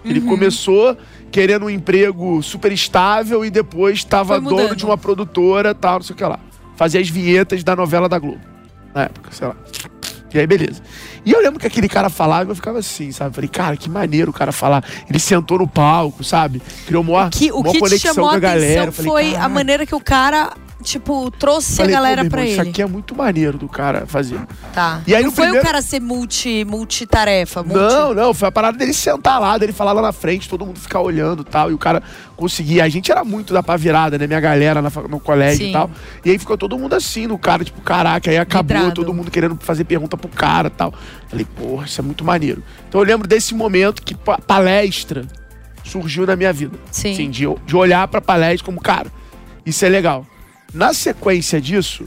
Ele 0.05 0.19
uhum. 0.19 0.27
começou 0.27 0.97
querendo 1.31 1.65
um 1.65 1.69
emprego 1.69 2.41
super 2.43 2.71
estável 2.71 3.43
e 3.43 3.49
depois 3.49 3.97
estava 3.97 4.39
dono 4.39 4.75
de 4.75 4.85
uma 4.85 4.97
produtora, 4.97 5.73
tal, 5.73 5.95
não 5.95 6.03
sei 6.03 6.13
o 6.13 6.17
que 6.17 6.23
lá. 6.23 6.39
Fazia 6.75 7.01
as 7.01 7.09
vinhetas 7.09 7.63
da 7.63 7.75
novela 7.75 8.07
da 8.07 8.19
Globo. 8.19 8.56
Na 8.97 9.03
época, 9.03 9.29
sei 9.31 9.47
lá. 9.47 9.55
E 10.33 10.39
aí, 10.39 10.47
beleza. 10.47 10.81
E 11.23 11.31
eu 11.31 11.39
lembro 11.39 11.59
que 11.59 11.67
aquele 11.67 11.87
cara 11.87 12.09
falava 12.09 12.49
e 12.49 12.51
eu 12.51 12.55
ficava 12.55 12.79
assim, 12.79 13.11
sabe? 13.11 13.35
Falei, 13.35 13.47
cara, 13.47 13.77
que 13.77 13.87
maneiro 13.87 14.31
o 14.31 14.33
cara 14.33 14.51
falar. 14.51 14.83
Ele 15.07 15.19
sentou 15.19 15.59
no 15.59 15.67
palco, 15.67 16.23
sabe? 16.23 16.63
Criou 16.87 17.03
uma, 17.03 17.27
o 17.27 17.29
que, 17.29 17.51
o 17.51 17.57
uma 17.59 17.71
que 17.71 17.79
conexão 17.79 18.15
com 18.15 18.27
a 18.27 18.39
galera. 18.39 18.91
Falei, 18.91 19.11
foi 19.11 19.35
a 19.35 19.47
maneira 19.47 19.85
que 19.85 19.93
o 19.93 19.99
cara 19.99 20.51
tipo, 20.91 21.29
trouxe 21.32 21.75
Falei, 21.75 21.94
a 21.94 21.98
galera 21.98 22.24
irmão, 22.24 22.39
ele. 22.39 22.51
Isso 22.51 22.62
aqui 22.62 22.82
é 22.82 22.86
muito 22.86 23.15
maneiro 23.15 23.58
do 23.58 23.67
cara 23.67 24.06
fazer. 24.08 24.39
Tá. 24.74 25.01
E 25.06 25.13
aí, 25.15 25.24
não 25.24 25.32
foi 25.32 25.46
primeiro- 25.46 25.63
o 25.63 25.65
cara 25.67 25.82
ser 25.82 26.00
multi, 26.00 26.65
multitarefa, 26.65 27.63
multi... 27.63 27.77
Não, 27.79 28.13
não, 28.13 28.34
foi 28.34 28.48
a 28.48 28.51
parada 28.51 28.77
dele 28.77 28.94
sentar 28.94 29.39
lá, 29.39 29.58
dele 29.58 29.74
falar 29.74 29.91
lá 29.94 30.01
na 30.01 30.12
frente, 30.12 30.48
todo 30.50 30.65
mundo 30.65 30.79
ficar 30.79 31.01
olhando 31.01 31.41
e 31.41 31.46
tal, 31.46 31.70
e 31.72 31.74
o 31.74 31.77
cara 31.77 32.01
conseguia. 32.36 32.84
A 32.84 32.89
gente 32.89 33.12
era 33.12 33.24
muito 33.24 33.53
da 33.53 33.62
pá 33.63 33.75
virada, 33.75 34.17
né? 34.17 34.27
Minha 34.27 34.39
galera 34.39 34.82
na 34.82 34.89
no 35.10 35.20
colégio 35.20 35.65
Sim. 35.65 35.70
e 35.70 35.74
tal. 35.74 35.91
E 36.25 36.29
aí 36.32 36.38
ficou 36.39 36.58
todo 36.58 36.77
mundo 36.77 36.94
assim, 36.96 37.27
no 37.27 37.38
cara, 37.38 37.63
tipo, 37.63 37.82
caraca, 37.82 38.29
aí 38.29 38.38
acabou 38.38 38.75
Vidrado. 38.77 38.94
todo 38.96 39.13
mundo 39.13 39.29
querendo 39.32 39.58
fazer 39.62 39.84
pergunta 39.84 40.15
pro 40.17 40.29
cara 40.29 40.67
e 40.67 40.72
tal. 40.72 40.94
Falei, 41.27 41.46
porra, 41.46 41.86
isso 41.86 42.00
é 42.00 42.03
muito 42.03 42.24
maneiro. 42.24 42.63
Então 42.88 43.01
eu 43.01 43.06
lembro 43.06 43.27
desse 43.27 43.53
momento 43.53 44.01
que 44.01 44.15
pa- 44.15 44.38
palestra 44.39 45.25
surgiu 45.84 46.25
na 46.25 46.36
minha 46.36 46.51
vida. 46.51 46.77
Sim. 46.91 47.13
Assim, 47.13 47.29
de, 47.29 47.46
de 47.65 47.75
olhar 47.75 48.08
pra 48.08 48.20
palestra 48.22 48.65
como, 48.65 48.79
cara, 48.82 49.12
isso 49.65 49.84
é 49.86 49.89
legal. 49.89 50.25
Na 50.77 50.93
sequência 50.93 51.60
disso, 51.60 52.05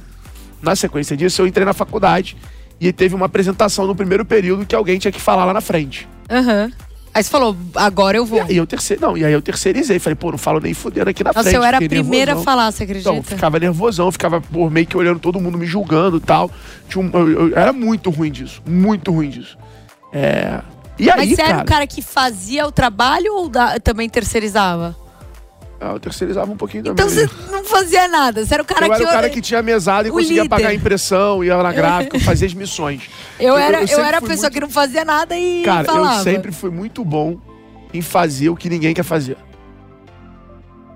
na 0.62 0.76
sequência 0.76 1.16
disso, 1.16 1.42
eu 1.42 1.46
entrei 1.46 1.64
na 1.66 1.72
faculdade 1.72 2.36
e 2.80 2.92
teve 2.92 3.14
uma 3.14 3.26
apresentação 3.26 3.86
no 3.86 3.96
primeiro 3.96 4.24
período 4.24 4.64
que 4.64 4.74
alguém 4.74 4.98
tinha 4.98 5.10
que 5.10 5.20
falar 5.20 5.44
lá 5.44 5.52
na 5.52 5.60
frente. 5.60 6.08
Aham. 6.30 6.70
Aí 7.12 7.24
você 7.24 7.28
falou, 7.30 7.56
agora 7.74 8.16
eu 8.16 8.24
E 8.24 8.26
vou. 8.28 8.42
aí 8.42 8.56
eu 8.56 8.64
terceiro, 8.68 9.02
não, 9.02 9.16
e 9.16 9.24
aí 9.24 9.32
eu 9.32 9.42
terceirizei, 9.42 9.98
falei, 9.98 10.14
pô, 10.14 10.30
não 10.30 10.38
falo 10.38 10.60
nem 10.60 10.72
fudendo 10.72 11.10
aqui 11.10 11.24
na 11.24 11.30
Nossa, 11.30 11.42
frente. 11.42 11.56
eu 11.56 11.64
era 11.64 11.78
a 11.78 11.80
primeira 11.80 12.30
a 12.30 12.34
nervosão. 12.36 12.44
falar, 12.44 12.70
você 12.70 12.84
acredita? 12.84 13.10
Então, 13.10 13.22
ficava 13.24 13.58
nervosão, 13.58 14.12
ficava 14.12 14.40
por 14.40 14.70
meio 14.70 14.86
que 14.86 14.96
olhando 14.96 15.18
todo 15.18 15.40
mundo 15.40 15.58
me 15.58 15.66
julgando 15.66 16.18
e 16.18 16.20
tal. 16.20 16.48
Tinha 16.88 17.04
um- 17.04 17.10
eu- 17.12 17.48
eu- 17.48 17.58
era 17.58 17.72
muito 17.72 18.10
ruim 18.10 18.30
disso, 18.30 18.62
muito 18.64 19.10
ruim 19.10 19.28
disso. 19.28 19.58
É. 20.12 20.60
E 21.00 21.10
aí, 21.10 21.16
Mas 21.16 21.30
você 21.30 21.36
cara, 21.36 21.48
era 21.54 21.62
o 21.62 21.64
cara 21.66 21.86
que 21.88 22.00
fazia 22.00 22.64
o 22.64 22.70
trabalho 22.70 23.34
ou 23.34 23.48
da- 23.48 23.80
também 23.80 24.08
terceirizava? 24.08 24.94
Ah, 25.80 25.92
eu 25.92 25.98
terceirizava 26.00 26.52
um 26.52 26.56
pouquinho 26.56 26.82
Então 26.82 26.94
também. 26.94 27.26
você 27.26 27.50
não 27.50 27.64
fazia 27.64 28.06
nada. 28.06 28.44
Você 28.44 28.52
era 28.52 28.62
o 28.62 28.66
cara 28.66 28.84
eu 28.86 28.90
que. 28.90 28.96
era 28.96 29.04
o 29.04 29.12
cara 29.12 29.30
que 29.30 29.40
tinha 29.40 29.62
mesada 29.62 30.06
e 30.06 30.10
o 30.10 30.14
conseguia 30.14 30.42
líder. 30.42 30.48
pagar 30.48 30.68
a 30.68 30.74
impressão, 30.74 31.42
ia 31.42 31.56
na 31.62 31.72
gráfica, 31.72 32.16
eu 32.16 32.20
fazia 32.20 32.46
as 32.46 32.52
missões. 32.54 33.08
Eu 33.40 33.56
era, 33.56 33.80
eu, 33.80 33.88
sempre 33.88 34.04
era 34.04 34.18
a 34.18 34.20
pessoa 34.20 34.36
muito- 34.42 34.52
que 34.52 34.60
não 34.60 34.68
fazia 34.68 35.02
nada 35.02 35.34
e 35.38 35.62
Cara, 35.64 35.84
falava. 35.86 36.18
eu 36.18 36.24
sempre 36.24 36.52
fui 36.52 36.68
muito 36.70 37.02
bom 37.02 37.38
em 37.94 38.02
fazer 38.02 38.50
o 38.50 38.56
que 38.56 38.68
ninguém 38.68 38.92
quer 38.92 39.02
fazer. 39.02 39.38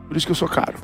Por 0.07 0.17
isso 0.19 0.27
que 0.27 0.33
eu 0.33 0.37
sou 0.37 0.47
caro. 0.47 0.75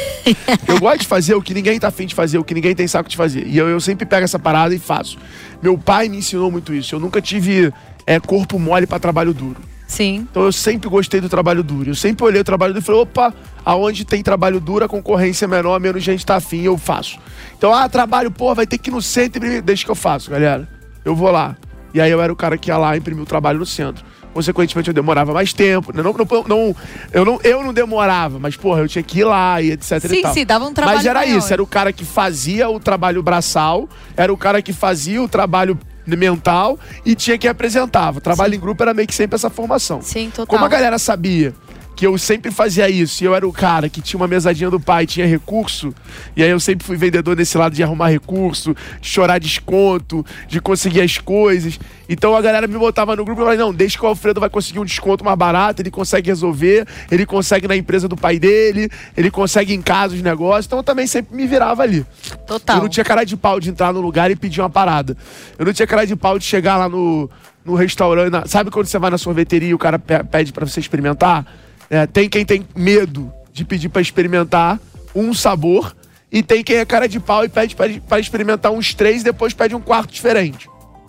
eu 0.66 0.80
gosto 0.80 1.00
de 1.00 1.06
fazer 1.06 1.34
o 1.34 1.42
que 1.42 1.52
ninguém 1.52 1.78
tá 1.78 1.88
afim 1.88 2.06
de 2.06 2.14
fazer, 2.14 2.38
o 2.38 2.44
que 2.44 2.54
ninguém 2.54 2.74
tem 2.74 2.88
saco 2.88 3.08
de 3.08 3.16
fazer. 3.16 3.46
E 3.46 3.58
eu, 3.58 3.68
eu 3.68 3.78
sempre 3.78 4.06
pego 4.06 4.24
essa 4.24 4.38
parada 4.38 4.74
e 4.74 4.78
faço. 4.78 5.18
Meu 5.62 5.76
pai 5.76 6.08
me 6.08 6.16
ensinou 6.16 6.50
muito 6.50 6.72
isso. 6.72 6.94
Eu 6.94 6.98
nunca 6.98 7.20
tive 7.20 7.70
é, 8.06 8.18
corpo 8.18 8.58
mole 8.58 8.86
pra 8.86 8.98
trabalho 8.98 9.34
duro. 9.34 9.60
Sim. 9.86 10.26
Então 10.30 10.42
eu 10.42 10.52
sempre 10.52 10.88
gostei 10.88 11.20
do 11.20 11.28
trabalho 11.28 11.62
duro. 11.62 11.90
Eu 11.90 11.94
sempre 11.94 12.24
olhei 12.24 12.40
o 12.40 12.44
trabalho 12.44 12.72
duro 12.72 12.82
e 12.82 12.86
falei, 12.86 13.00
opa, 13.02 13.32
aonde 13.64 14.04
tem 14.04 14.22
trabalho 14.22 14.60
duro, 14.60 14.84
a 14.84 14.88
concorrência 14.88 15.44
é 15.44 15.48
menor, 15.48 15.78
menos 15.78 16.02
gente 16.02 16.26
tá 16.26 16.36
afim, 16.36 16.62
eu 16.62 16.76
faço. 16.76 17.18
Então, 17.56 17.72
ah, 17.72 17.88
trabalho, 17.88 18.30
pô, 18.30 18.54
vai 18.54 18.66
ter 18.66 18.78
que 18.78 18.90
ir 18.90 18.92
no 18.92 19.00
centro 19.00 19.38
imprimir. 19.38 19.62
Deixa 19.62 19.84
que 19.84 19.90
eu 19.90 19.94
faço, 19.94 20.30
galera. 20.30 20.68
Eu 21.04 21.14
vou 21.14 21.30
lá. 21.30 21.56
E 21.94 22.00
aí 22.00 22.10
eu 22.10 22.20
era 22.20 22.32
o 22.32 22.36
cara 22.36 22.58
que 22.58 22.70
ia 22.70 22.76
lá 22.76 22.96
imprimir 22.96 23.22
o 23.22 23.26
trabalho 23.26 23.58
no 23.60 23.66
centro. 23.66 24.04
Consequentemente, 24.34 24.88
eu 24.88 24.92
demorava 24.94 25.32
mais 25.32 25.54
tempo. 25.54 25.96
né? 25.96 26.02
Não, 26.02 26.12
não, 26.12 26.44
não, 26.46 26.76
eu, 27.10 27.24
não, 27.24 27.40
eu 27.42 27.64
não 27.64 27.72
demorava, 27.72 28.38
mas, 28.38 28.54
porra, 28.54 28.80
eu 28.80 28.88
tinha 28.88 29.02
que 29.02 29.20
ir 29.20 29.24
lá 29.24 29.62
e 29.62 29.70
etc 29.70 29.92
e 30.04 30.08
Sim, 30.08 30.20
tal. 30.20 30.34
sim, 30.34 30.44
dava 30.44 30.66
um 30.66 30.74
trabalho. 30.74 30.98
Mas 30.98 31.06
era 31.06 31.20
maior. 31.20 31.38
isso, 31.38 31.50
era 31.50 31.62
o 31.62 31.66
cara 31.66 31.90
que 31.90 32.04
fazia 32.04 32.68
o 32.68 32.78
trabalho 32.78 33.22
braçal, 33.22 33.88
era 34.14 34.30
o 34.30 34.36
cara 34.36 34.60
que 34.60 34.74
fazia 34.74 35.22
o 35.22 35.28
trabalho 35.28 35.78
mental 36.14 36.78
e 37.04 37.14
tinha 37.14 37.38
que 37.38 37.48
apresentava. 37.48 38.20
Trabalho 38.20 38.54
em 38.54 38.60
grupo 38.60 38.82
era 38.82 38.92
meio 38.92 39.08
que 39.08 39.14
sempre 39.14 39.34
essa 39.34 39.48
formação. 39.48 40.02
Sim, 40.02 40.28
total. 40.30 40.46
Como 40.46 40.64
a 40.64 40.68
galera 40.68 40.98
sabia 40.98 41.54
que 41.96 42.06
eu 42.06 42.16
sempre 42.18 42.50
fazia 42.50 42.90
isso, 42.90 43.24
e 43.24 43.26
eu 43.26 43.34
era 43.34 43.48
o 43.48 43.52
cara 43.52 43.88
que 43.88 44.02
tinha 44.02 44.20
uma 44.20 44.28
mesadinha 44.28 44.68
do 44.70 44.78
pai, 44.78 45.06
tinha 45.06 45.26
recurso, 45.26 45.94
e 46.36 46.42
aí 46.42 46.50
eu 46.50 46.60
sempre 46.60 46.86
fui 46.86 46.94
vendedor 46.94 47.34
nesse 47.34 47.56
lado 47.56 47.74
de 47.74 47.82
arrumar 47.82 48.08
recurso, 48.08 48.76
de 49.00 49.08
chorar 49.08 49.38
desconto, 49.40 50.24
de 50.46 50.60
conseguir 50.60 51.00
as 51.00 51.16
coisas. 51.16 51.80
Então 52.08 52.36
a 52.36 52.42
galera 52.42 52.66
me 52.68 52.76
botava 52.76 53.16
no 53.16 53.24
grupo 53.24 53.40
e 53.40 53.44
falei, 53.44 53.58
não, 53.58 53.72
deixa 53.72 53.96
que 53.98 54.04
o 54.04 54.08
Alfredo 54.08 54.38
vai 54.38 54.50
conseguir 54.50 54.78
um 54.78 54.84
desconto 54.84 55.24
mais 55.24 55.38
barato, 55.38 55.80
ele 55.80 55.90
consegue 55.90 56.28
resolver, 56.28 56.86
ele 57.10 57.24
consegue 57.24 57.66
na 57.66 57.74
empresa 57.74 58.06
do 58.06 58.16
pai 58.16 58.38
dele, 58.38 58.90
ele 59.16 59.30
consegue 59.30 59.72
em 59.72 59.80
casa 59.80 60.14
os 60.14 60.20
negócios, 60.20 60.66
então 60.66 60.78
eu 60.78 60.82
também 60.84 61.06
sempre 61.06 61.34
me 61.34 61.46
virava 61.46 61.82
ali. 61.82 62.04
Total. 62.46 62.76
Eu 62.76 62.82
não 62.82 62.88
tinha 62.90 63.04
cara 63.04 63.24
de 63.24 63.38
pau 63.38 63.58
de 63.58 63.70
entrar 63.70 63.92
no 63.94 64.02
lugar 64.02 64.30
e 64.30 64.36
pedir 64.36 64.60
uma 64.60 64.68
parada. 64.68 65.16
Eu 65.58 65.64
não 65.64 65.72
tinha 65.72 65.86
cara 65.86 66.06
de 66.06 66.14
pau 66.14 66.38
de 66.38 66.44
chegar 66.44 66.76
lá 66.76 66.90
no, 66.90 67.30
no 67.64 67.74
restaurante. 67.74 68.30
na- 68.30 68.46
sabe 68.46 68.70
quando 68.70 68.84
você 68.86 68.98
vai 68.98 69.10
na 69.10 69.16
sorveteria 69.18 69.70
e 69.70 69.74
o 69.74 69.78
cara 69.78 69.98
pe- 69.98 70.22
pede 70.24 70.52
pra 70.52 70.66
você 70.66 70.78
experimentar? 70.78 71.46
É, 71.90 72.06
tem 72.06 72.28
quem 72.28 72.44
tem 72.44 72.66
medo 72.74 73.32
de 73.52 73.64
pedir 73.64 73.88
pra 73.88 74.02
experimentar 74.02 74.78
um 75.14 75.32
sabor 75.32 75.94
e 76.30 76.42
tem 76.42 76.62
quem 76.62 76.76
é 76.76 76.84
cara 76.84 77.08
de 77.08 77.18
pau 77.20 77.44
e 77.44 77.48
pede 77.48 77.74
pra- 77.76 77.88
pra 78.08 78.18
experimentar 78.20 78.72
uns 78.72 78.92
três 78.94 79.20
e 79.22 79.24
depois 79.24 79.54
pede 79.54 79.74
um 79.74 79.80
quarto 79.80 80.12
diferente. 80.12 80.68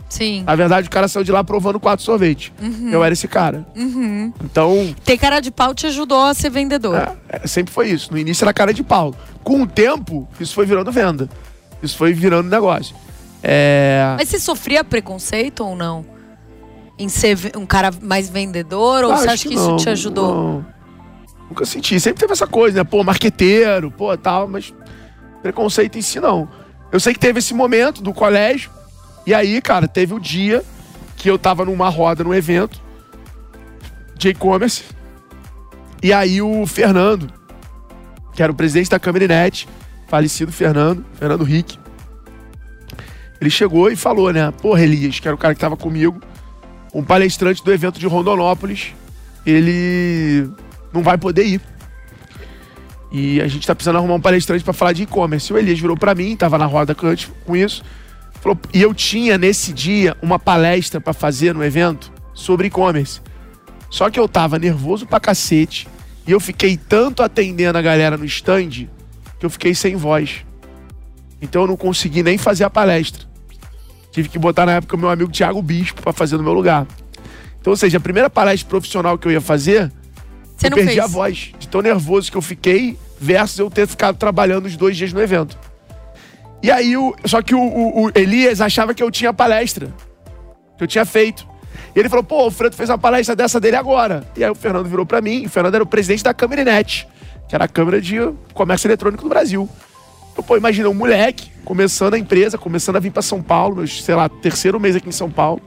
Sim. 0.10 0.44
Na 0.46 0.56
verdade, 0.56 0.88
o 0.88 0.90
cara 0.90 1.08
saiu 1.10 1.24
de 1.26 1.32
lá 1.34 1.44
provando 1.44 1.80
quatro 1.82 2.06
sorvetes. 2.06 2.54
Eu 2.92 3.04
era 3.04 3.12
esse 3.12 3.28
cara. 3.28 3.66
Então, 4.44 4.96
Ter 5.04 5.18
cara 5.18 5.42
de 5.42 5.52
pau 5.52 5.74
te 5.76 5.86
ajudou 5.88 6.24
a 6.24 6.34
ser 6.34 6.50
vendedor. 6.50 6.96
é, 6.96 7.16
é, 7.44 7.48
sempre 7.48 7.74
foi 7.74 7.90
isso. 7.90 8.12
No 8.12 8.18
início 8.18 8.46
era 8.46 8.54
cara 8.54 8.74
de 8.74 8.84
pau. 8.84 9.14
Com 9.44 9.64
o 9.64 9.68
tempo, 9.68 10.26
isso 10.40 10.54
foi 10.54 10.66
virando 10.66 10.92
venda. 10.94 11.28
Isso 11.84 11.98
foi 11.98 12.14
virando 12.14 12.50
negócio. 12.50 12.96
É. 13.44 14.16
Mas 14.18 14.30
você 14.30 14.40
sofria 14.40 14.84
preconceito 14.84 15.64
ou 15.66 15.76
não? 15.76 16.06
Em 16.98 17.10
ser 17.10 17.38
um 17.56 17.66
cara 17.66 17.92
mais 18.02 18.30
vendedor? 18.30 19.04
Ou 19.04 19.12
Ah, 19.12 19.18
você 19.18 19.24
acho 19.26 19.34
acha 19.34 19.48
que, 19.50 19.54
isso 19.56 19.68
não, 19.68 19.78
te 19.78 19.90
ajudou? 19.90 20.34
não. 20.34 20.78
Nunca 21.50 21.66
senti. 21.66 22.00
Sempre 22.00 22.20
teve 22.22 22.34
essa 22.34 22.48
coisa, 22.48 22.78
né? 22.78 22.84
Pô, 22.84 23.04
marqueteiro, 23.04 23.90
pô, 23.92 24.16
tal, 24.18 24.48
mas 24.48 24.74
preconceito 25.42 25.98
em 25.98 26.02
si 26.02 26.20
não. 26.20 26.50
Eu 26.92 27.00
sei 27.00 27.14
que 27.14 27.20
teve 27.20 27.40
esse 27.40 27.54
momento 27.54 28.02
do 28.02 28.14
colégio, 28.14 28.70
e 29.26 29.34
aí, 29.34 29.62
cara, 29.62 29.88
teve 29.88 30.14
o 30.14 30.20
dia 30.20 30.64
que 31.16 31.30
eu 31.30 31.38
tava 31.38 31.64
numa 31.66 31.88
roda, 31.90 32.24
num 32.24 32.34
evento 32.34 32.82
de 34.16 34.30
e-commerce, 34.30 34.84
e 36.02 36.12
aí 36.12 36.42
o 36.42 36.66
Fernando, 36.66 37.32
que 38.34 38.42
era 38.44 38.52
o 38.52 38.56
presidente 38.56 38.90
da 38.90 39.00
Câmara 39.00 39.28
Net, 39.28 39.68
falecido 40.08 40.52
Fernando, 40.52 41.06
Fernando 41.14 41.44
Rick, 41.44 41.78
ele 43.40 43.50
chegou 43.50 43.90
e 43.92 43.96
falou, 43.96 44.32
né? 44.34 44.52
Porra, 44.62 44.82
Elias, 44.82 45.20
que 45.20 45.28
era 45.28 45.36
o 45.36 45.38
cara 45.38 45.54
que 45.54 45.60
tava 45.62 45.78
comigo, 45.78 46.20
um 46.98 47.04
palestrante 47.04 47.64
do 47.64 47.72
evento 47.72 48.00
de 48.00 48.08
Rondonópolis, 48.08 48.96
ele 49.46 50.50
não 50.92 51.04
vai 51.04 51.16
poder 51.16 51.46
ir. 51.46 51.62
E 53.12 53.40
a 53.40 53.48
gente 53.48 53.68
tá 53.68 53.76
precisando 53.76 53.98
arrumar 53.98 54.16
um 54.16 54.20
palestrante 54.20 54.64
para 54.64 54.74
falar 54.74 54.94
de 54.94 55.04
e-commerce. 55.04 55.54
O 55.54 55.60
Elias 55.60 55.80
virou 55.80 55.96
para 55.96 56.16
mim, 56.16 56.36
tava 56.36 56.58
na 56.58 56.66
roda 56.66 56.98
antes 57.04 57.32
com 57.46 57.56
isso. 57.56 57.84
Falou, 58.42 58.60
e 58.74 58.82
eu 58.82 58.96
tinha 58.96 59.38
nesse 59.38 59.72
dia 59.74 60.18
uma 60.24 60.40
palestra 60.40 61.00
para 61.00 61.14
fazer 61.14 61.54
no 61.54 61.64
evento 61.64 62.12
sobre 62.34 62.66
e-commerce. 62.66 63.22
Só 63.92 64.10
que 64.10 64.20
eu 64.20 64.28
tava 64.28 64.58
nervoso 64.58 65.06
pra 65.06 65.20
cacete 65.20 65.88
e 66.26 66.32
eu 66.32 66.40
fiquei 66.40 66.78
tanto 66.78 67.22
atendendo 67.22 67.78
a 67.78 67.82
galera 67.82 68.18
no 68.18 68.26
stand 68.26 68.88
que 69.40 69.46
eu 69.46 69.52
fiquei 69.52 69.76
sem 69.76 69.96
voz. 69.96 70.44
Então 71.40 71.62
eu 71.62 71.68
não 71.68 71.78
consegui 71.78 72.24
nem 72.24 72.40
fazer 72.40 72.64
a 72.64 72.72
palestra. 72.72 73.28
Tive 74.18 74.30
que 74.30 74.40
botar 74.40 74.66
na 74.66 74.72
época 74.72 74.96
o 74.96 75.00
meu 75.00 75.10
amigo 75.12 75.30
Thiago 75.32 75.62
Bispo 75.62 76.02
para 76.02 76.12
fazer 76.12 76.38
no 76.38 76.44
meu 76.44 76.52
lugar. 76.54 76.88
Então, 77.62 77.70
ou 77.70 77.78
seja, 77.78 78.00
a 78.00 78.02
primeira 78.02 78.32
palestra 78.32 78.68
profissional 78.68 79.16
que 79.16 79.28
eu 79.28 79.32
ia 79.32 79.40
fazer, 79.40 79.92
Você 80.58 80.66
eu 80.66 80.72
perdi 80.72 80.94
fez? 80.94 81.04
a 81.04 81.06
voz. 81.06 81.52
De 81.60 81.68
tão 81.68 81.84
nervoso 81.84 82.32
que 82.32 82.36
eu 82.36 82.42
fiquei, 82.42 82.98
versus 83.22 83.60
eu 83.60 83.70
ter 83.70 83.86
ficado 83.86 84.18
trabalhando 84.18 84.66
os 84.66 84.76
dois 84.76 84.98
dias 84.98 85.14
no 85.14 85.22
evento. 85.22 85.56
E 86.64 86.72
aí, 86.72 86.98
o, 86.98 87.16
só 87.26 87.44
que 87.44 87.54
o, 87.54 87.60
o- 87.62 88.06
o 88.08 88.12
Elias 88.16 88.60
achava 88.60 88.92
que 88.92 89.04
eu 89.04 89.12
tinha 89.12 89.32
palestra. 89.32 89.94
Que 90.80 90.84
eu 90.86 90.88
tinha 90.88 91.06
feito. 91.06 91.48
E 91.96 92.00
ele 92.00 92.10
falou, 92.10 92.24
pô, 92.24 92.38
o 92.38 92.46
Alfredo 92.46 92.76
fez 92.76 92.90
uma 92.90 92.98
palestra 92.98 93.36
dessa 93.36 93.60
dele 93.60 93.76
agora. 93.76 94.26
E 94.36 94.44
aí 94.44 94.50
o 94.50 94.56
Fernando 94.56 94.90
virou 94.90 95.06
pra 95.06 95.22
mim, 95.22 95.46
o 95.46 95.50
Fernando 95.50 95.76
era 95.76 95.84
o 95.84 95.88
presidente 95.88 96.24
da 96.24 96.34
Câmara 96.34 96.64
Net, 96.64 97.08
que 97.48 97.54
era 97.54 97.66
a 97.66 97.68
Câmara 97.68 98.02
de 98.02 98.16
Comércio 98.56 98.88
Eletrônico 98.88 99.22
do 99.22 99.30
Brasil. 99.30 99.70
Eu, 100.38 100.44
pô, 100.44 100.56
imagina, 100.56 100.88
um 100.88 100.94
moleque 100.94 101.52
começando 101.66 102.14
a 102.14 102.20
empresa, 102.20 102.58
começando 102.58 102.98
a 102.98 103.00
vir 103.00 103.12
pra 103.12 103.22
São 103.22 103.42
Paulo, 103.42 103.78
meu, 103.78 103.88
sei 103.88 104.14
lá, 104.16 104.30
terceiro 104.30 104.80
mês 104.80 104.96
aqui 104.96 105.10
em 105.10 105.12
São 105.12 105.30
Paulo, 105.32 105.62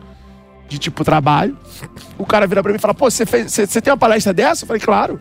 de 0.69 0.79
tipo 0.79 1.03
trabalho. 1.05 1.59
O 2.17 2.25
cara 2.25 2.47
vira 2.47 2.63
pra 2.63 2.71
mim 2.71 2.79
e 2.79 2.81
fala, 2.81 2.95
pô, 2.95 3.11
você 3.11 3.27
tem 3.27 3.93
uma 3.93 3.97
palestra 3.97 4.33
dessa? 4.33 4.63
Eu 4.63 4.69
falei, 4.69 4.81
claro. 4.81 5.21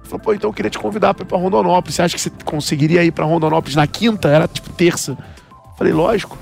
Ele 0.00 0.08
falou, 0.08 0.20
pô, 0.20 0.32
então 0.32 0.48
eu 0.48 0.54
queria 0.54 0.70
te 0.70 0.78
convidar 0.78 1.12
pra 1.12 1.24
ir 1.24 1.26
pra 1.26 1.36
Rondonópolis. 1.36 1.94
Você 1.94 2.02
acha 2.02 2.16
que 2.16 2.20
você 2.22 2.30
conseguiria 2.44 3.04
ir 3.04 3.12
pra 3.12 3.26
Rondonópolis 3.26 3.76
na 3.76 3.86
quinta? 3.86 4.28
Era 4.28 4.48
tipo 4.48 4.70
terça. 4.70 5.12
Eu 5.12 5.76
falei, 5.76 5.92
lógico. 5.92 6.38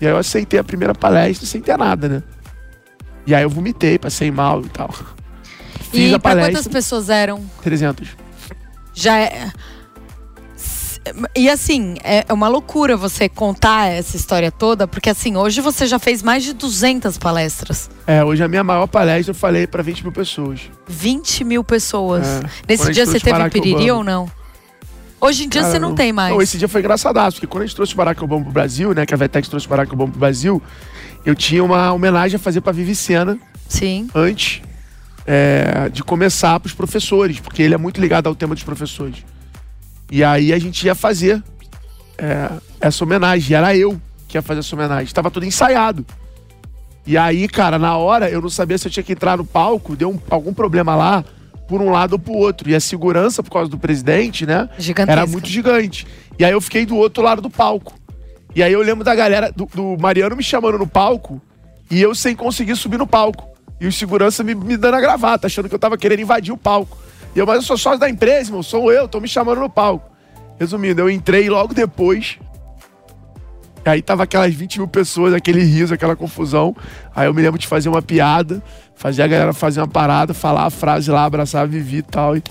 E 0.00 0.06
aí 0.06 0.12
eu 0.12 0.16
aceitei 0.16 0.58
a 0.58 0.64
primeira 0.64 0.94
palestra 0.94 1.46
sem 1.46 1.60
ter 1.60 1.76
nada, 1.76 2.08
né? 2.08 2.22
E 3.26 3.34
aí 3.34 3.42
eu 3.42 3.50
vomitei, 3.50 3.98
passei 3.98 4.30
mal 4.30 4.62
e 4.62 4.68
tal. 4.70 4.88
Fiz 5.90 6.10
E 6.10 6.14
a 6.14 6.18
pra 6.18 6.30
palestra, 6.30 6.54
quantas 6.54 6.68
pessoas 6.68 7.10
eram? 7.10 7.44
300. 7.62 8.08
Já 8.94 9.18
é. 9.18 9.52
E 11.34 11.48
assim, 11.48 11.96
é 12.02 12.32
uma 12.32 12.48
loucura 12.48 12.96
você 12.96 13.28
contar 13.28 13.86
essa 13.86 14.16
história 14.16 14.50
toda, 14.50 14.86
porque 14.86 15.10
assim, 15.10 15.36
hoje 15.36 15.60
você 15.60 15.86
já 15.86 15.98
fez 15.98 16.22
mais 16.22 16.42
de 16.44 16.52
200 16.52 17.18
palestras. 17.18 17.90
É, 18.06 18.24
hoje 18.24 18.42
a 18.42 18.48
minha 18.48 18.64
maior 18.64 18.86
palestra 18.86 19.30
eu 19.30 19.34
falei 19.34 19.66
pra 19.66 19.82
20 19.82 20.02
mil 20.02 20.12
pessoas. 20.12 20.60
20 20.88 21.44
mil 21.44 21.64
pessoas. 21.64 22.26
É. 22.26 22.42
Nesse 22.68 22.90
dia 22.92 23.06
você 23.06 23.20
teve 23.20 23.50
piriri 23.50 23.90
ou 23.90 24.04
não? 24.04 24.30
Hoje 25.20 25.44
em 25.44 25.48
dia 25.48 25.60
Cara, 25.60 25.72
você 25.72 25.78
não, 25.78 25.94
tem 25.94 26.12
mais. 26.12 26.32
Não, 26.32 26.40
esse 26.40 26.56
dia 26.56 26.66
foi 26.66 26.80
engraçadaço, 26.80 27.36
porque 27.36 27.46
quando 27.46 27.64
a 27.64 27.66
gente 27.66 27.76
trouxe 27.76 27.92
o 27.92 27.96
Barack 27.96 28.24
Obama 28.24 28.42
pro 28.42 28.52
Brasil, 28.52 28.94
né? 28.94 29.04
Que 29.04 29.12
a 29.12 29.16
Vetex 29.16 29.48
trouxe 29.48 29.66
o 29.66 29.70
Barack 29.70 29.92
Obama 29.92 30.10
pro 30.10 30.18
Brasil, 30.18 30.62
eu 31.26 31.34
tinha 31.34 31.62
uma 31.62 31.92
homenagem 31.92 32.36
a 32.36 32.38
fazer 32.38 32.62
pra 32.62 32.72
Vivi 32.72 32.94
Sena 32.94 33.38
Sim. 33.68 34.08
antes 34.14 34.62
é, 35.26 35.90
de 35.92 36.02
começar 36.02 36.58
pros 36.58 36.72
professores, 36.72 37.38
porque 37.38 37.62
ele 37.62 37.74
é 37.74 37.78
muito 37.78 38.00
ligado 38.00 38.28
ao 38.28 38.34
tema 38.34 38.54
dos 38.54 38.64
professores. 38.64 39.22
E 40.10 40.24
aí 40.24 40.52
a 40.52 40.58
gente 40.58 40.84
ia 40.86 40.94
fazer 40.94 41.42
é, 42.18 42.50
essa 42.80 43.04
homenagem. 43.04 43.52
E 43.52 43.54
era 43.54 43.76
eu 43.76 44.00
que 44.28 44.36
ia 44.36 44.42
fazer 44.42 44.60
essa 44.60 44.74
homenagem. 44.74 45.12
Tava 45.14 45.30
tudo 45.30 45.46
ensaiado. 45.46 46.04
E 47.06 47.16
aí, 47.16 47.48
cara, 47.48 47.78
na 47.78 47.96
hora 47.96 48.28
eu 48.30 48.40
não 48.40 48.50
sabia 48.50 48.76
se 48.78 48.86
eu 48.86 48.92
tinha 48.92 49.02
que 49.02 49.12
entrar 49.12 49.36
no 49.36 49.44
palco, 49.44 49.96
deu 49.96 50.10
um- 50.10 50.20
algum 50.30 50.52
problema 50.52 50.94
lá, 50.94 51.24
por 51.66 51.80
um 51.80 51.90
lado 51.90 52.12
ou 52.14 52.18
pro 52.18 52.32
outro. 52.34 52.68
E 52.68 52.74
a 52.74 52.80
segurança, 52.80 53.42
por 53.42 53.50
causa 53.50 53.70
do 53.70 53.78
presidente, 53.78 54.44
né? 54.46 54.68
Gigantesca. 54.78 55.20
Era 55.20 55.26
muito 55.26 55.48
gigante. 55.48 56.06
E 56.38 56.44
aí 56.44 56.52
eu 56.52 56.60
fiquei 56.60 56.84
do 56.84 56.96
outro 56.96 57.22
lado 57.22 57.40
do 57.40 57.50
palco. 57.50 57.94
E 58.54 58.62
aí 58.62 58.72
eu 58.72 58.82
lembro 58.82 59.04
da 59.04 59.14
galera, 59.14 59.52
do, 59.52 59.66
do 59.72 59.96
Mariano 60.00 60.34
me 60.36 60.42
chamando 60.42 60.76
no 60.78 60.86
palco 60.86 61.40
e 61.90 62.00
eu 62.02 62.14
sem 62.14 62.34
conseguir 62.34 62.74
subir 62.76 62.98
no 62.98 63.06
palco. 63.06 63.48
E 63.80 63.86
o 63.86 63.92
segurança 63.92 64.42
me, 64.44 64.54
me 64.54 64.76
dando 64.76 64.94
a 64.96 65.00
gravata, 65.00 65.46
achando 65.46 65.68
que 65.68 65.74
eu 65.74 65.78
tava 65.78 65.96
querendo 65.96 66.20
invadir 66.20 66.52
o 66.52 66.56
palco. 66.56 66.98
E 67.34 67.38
eu, 67.38 67.46
mas 67.46 67.56
eu 67.56 67.62
sou 67.62 67.78
sócio 67.78 67.98
da 67.98 68.08
empresa, 68.08 68.50
irmão, 68.50 68.62
sou 68.62 68.92
eu, 68.92 69.08
tô 69.08 69.20
me 69.20 69.28
chamando 69.28 69.60
no 69.60 69.70
palco. 69.70 70.10
Resumindo, 70.58 71.00
eu 71.00 71.10
entrei 71.10 71.48
logo 71.48 71.72
depois. 71.72 72.38
Aí 73.84 74.02
tava 74.02 74.24
aquelas 74.24 74.54
20 74.54 74.78
mil 74.78 74.88
pessoas, 74.88 75.32
aquele 75.32 75.62
riso, 75.62 75.94
aquela 75.94 76.14
confusão. 76.14 76.76
Aí 77.14 77.26
eu 77.26 77.34
me 77.34 77.40
lembro 77.40 77.58
de 77.58 77.66
fazer 77.66 77.88
uma 77.88 78.02
piada, 78.02 78.62
fazer 78.94 79.22
a 79.22 79.26
galera 79.26 79.52
fazer 79.54 79.80
uma 79.80 79.88
parada, 79.88 80.34
falar 80.34 80.66
a 80.66 80.70
frase 80.70 81.10
lá, 81.10 81.24
abraçar 81.24 81.66
Vivi 81.66 81.98
e 81.98 82.02
tal, 82.02 82.36
e, 82.36 82.42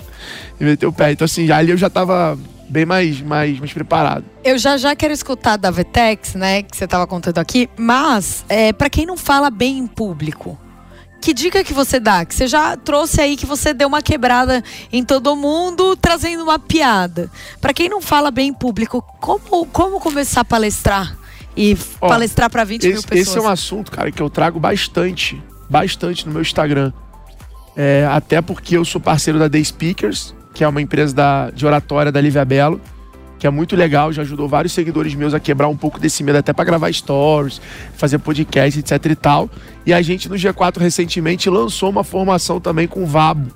meter 0.58 0.86
o 0.86 0.92
pé. 0.92 1.12
Então, 1.12 1.24
assim, 1.24 1.50
ali 1.50 1.70
eu 1.70 1.76
já 1.76 1.88
tava 1.88 2.36
bem 2.68 2.84
mais, 2.84 3.20
mais, 3.20 3.58
mais 3.58 3.72
preparado. 3.72 4.24
Eu 4.42 4.58
já 4.58 4.76
já 4.76 4.94
quero 4.96 5.12
escutar 5.12 5.56
da 5.56 5.70
Vetex, 5.70 6.34
né, 6.34 6.62
que 6.62 6.76
você 6.76 6.84
estava 6.84 7.06
contando 7.06 7.38
aqui, 7.38 7.68
mas 7.76 8.44
é, 8.48 8.72
para 8.72 8.90
quem 8.90 9.06
não 9.06 9.16
fala 9.16 9.50
bem 9.50 9.78
em 9.78 9.86
público, 9.86 10.58
que 11.20 11.34
dica 11.34 11.62
que 11.62 11.72
você 11.72 12.00
dá? 12.00 12.24
Que 12.24 12.34
você 12.34 12.46
já 12.46 12.76
trouxe 12.76 13.20
aí 13.20 13.36
que 13.36 13.46
você 13.46 13.74
deu 13.74 13.88
uma 13.88 14.02
quebrada 14.02 14.62
em 14.92 15.04
todo 15.04 15.36
mundo, 15.36 15.94
trazendo 15.96 16.42
uma 16.42 16.58
piada. 16.58 17.30
Para 17.60 17.72
quem 17.74 17.88
não 17.88 18.00
fala 18.00 18.30
bem 18.30 18.48
em 18.48 18.54
público, 18.54 19.02
como, 19.20 19.66
como 19.66 20.00
começar 20.00 20.40
a 20.40 20.44
palestrar 20.44 21.16
e 21.56 21.76
Ó, 22.00 22.08
palestrar 22.08 22.48
para 22.50 22.64
20 22.64 22.82
mil 22.82 22.92
Esse, 22.94 23.06
pessoas? 23.06 23.28
esse 23.28 23.38
é 23.38 23.40
um 23.42 23.48
assunto, 23.48 23.90
cara, 23.90 24.10
que 24.10 24.22
eu 24.22 24.30
trago 24.30 24.58
bastante, 24.58 25.40
bastante 25.68 26.26
no 26.26 26.32
meu 26.32 26.42
Instagram. 26.42 26.92
É, 27.76 28.08
até 28.10 28.40
porque 28.40 28.76
eu 28.76 28.84
sou 28.84 29.00
parceiro 29.00 29.38
da 29.38 29.48
Day 29.48 29.64
Speakers, 29.64 30.34
que 30.54 30.64
é 30.64 30.68
uma 30.68 30.80
empresa 30.80 31.14
da, 31.14 31.50
de 31.50 31.64
oratória 31.66 32.10
da 32.10 32.20
Lívia 32.20 32.44
Belo, 32.44 32.80
que 33.40 33.46
é 33.46 33.50
muito 33.50 33.74
legal, 33.74 34.12
já 34.12 34.20
ajudou 34.20 34.46
vários 34.46 34.72
seguidores 34.74 35.14
meus 35.14 35.32
a 35.32 35.40
quebrar 35.40 35.66
um 35.68 35.76
pouco 35.76 35.98
desse 35.98 36.22
medo, 36.22 36.36
até 36.38 36.52
para 36.52 36.64
gravar 36.64 36.92
stories, 36.92 37.58
fazer 37.96 38.18
podcast, 38.18 38.78
etc 38.78 39.06
e 39.06 39.14
tal. 39.16 39.50
E 39.86 39.92
a 39.94 40.02
gente 40.02 40.28
no 40.28 40.36
G4 40.36 40.76
recentemente 40.78 41.48
lançou 41.48 41.88
uma 41.88 42.04
formação 42.04 42.60
também 42.60 42.86
com 42.86 43.02
o 43.02 43.06
Vabo, 43.06 43.50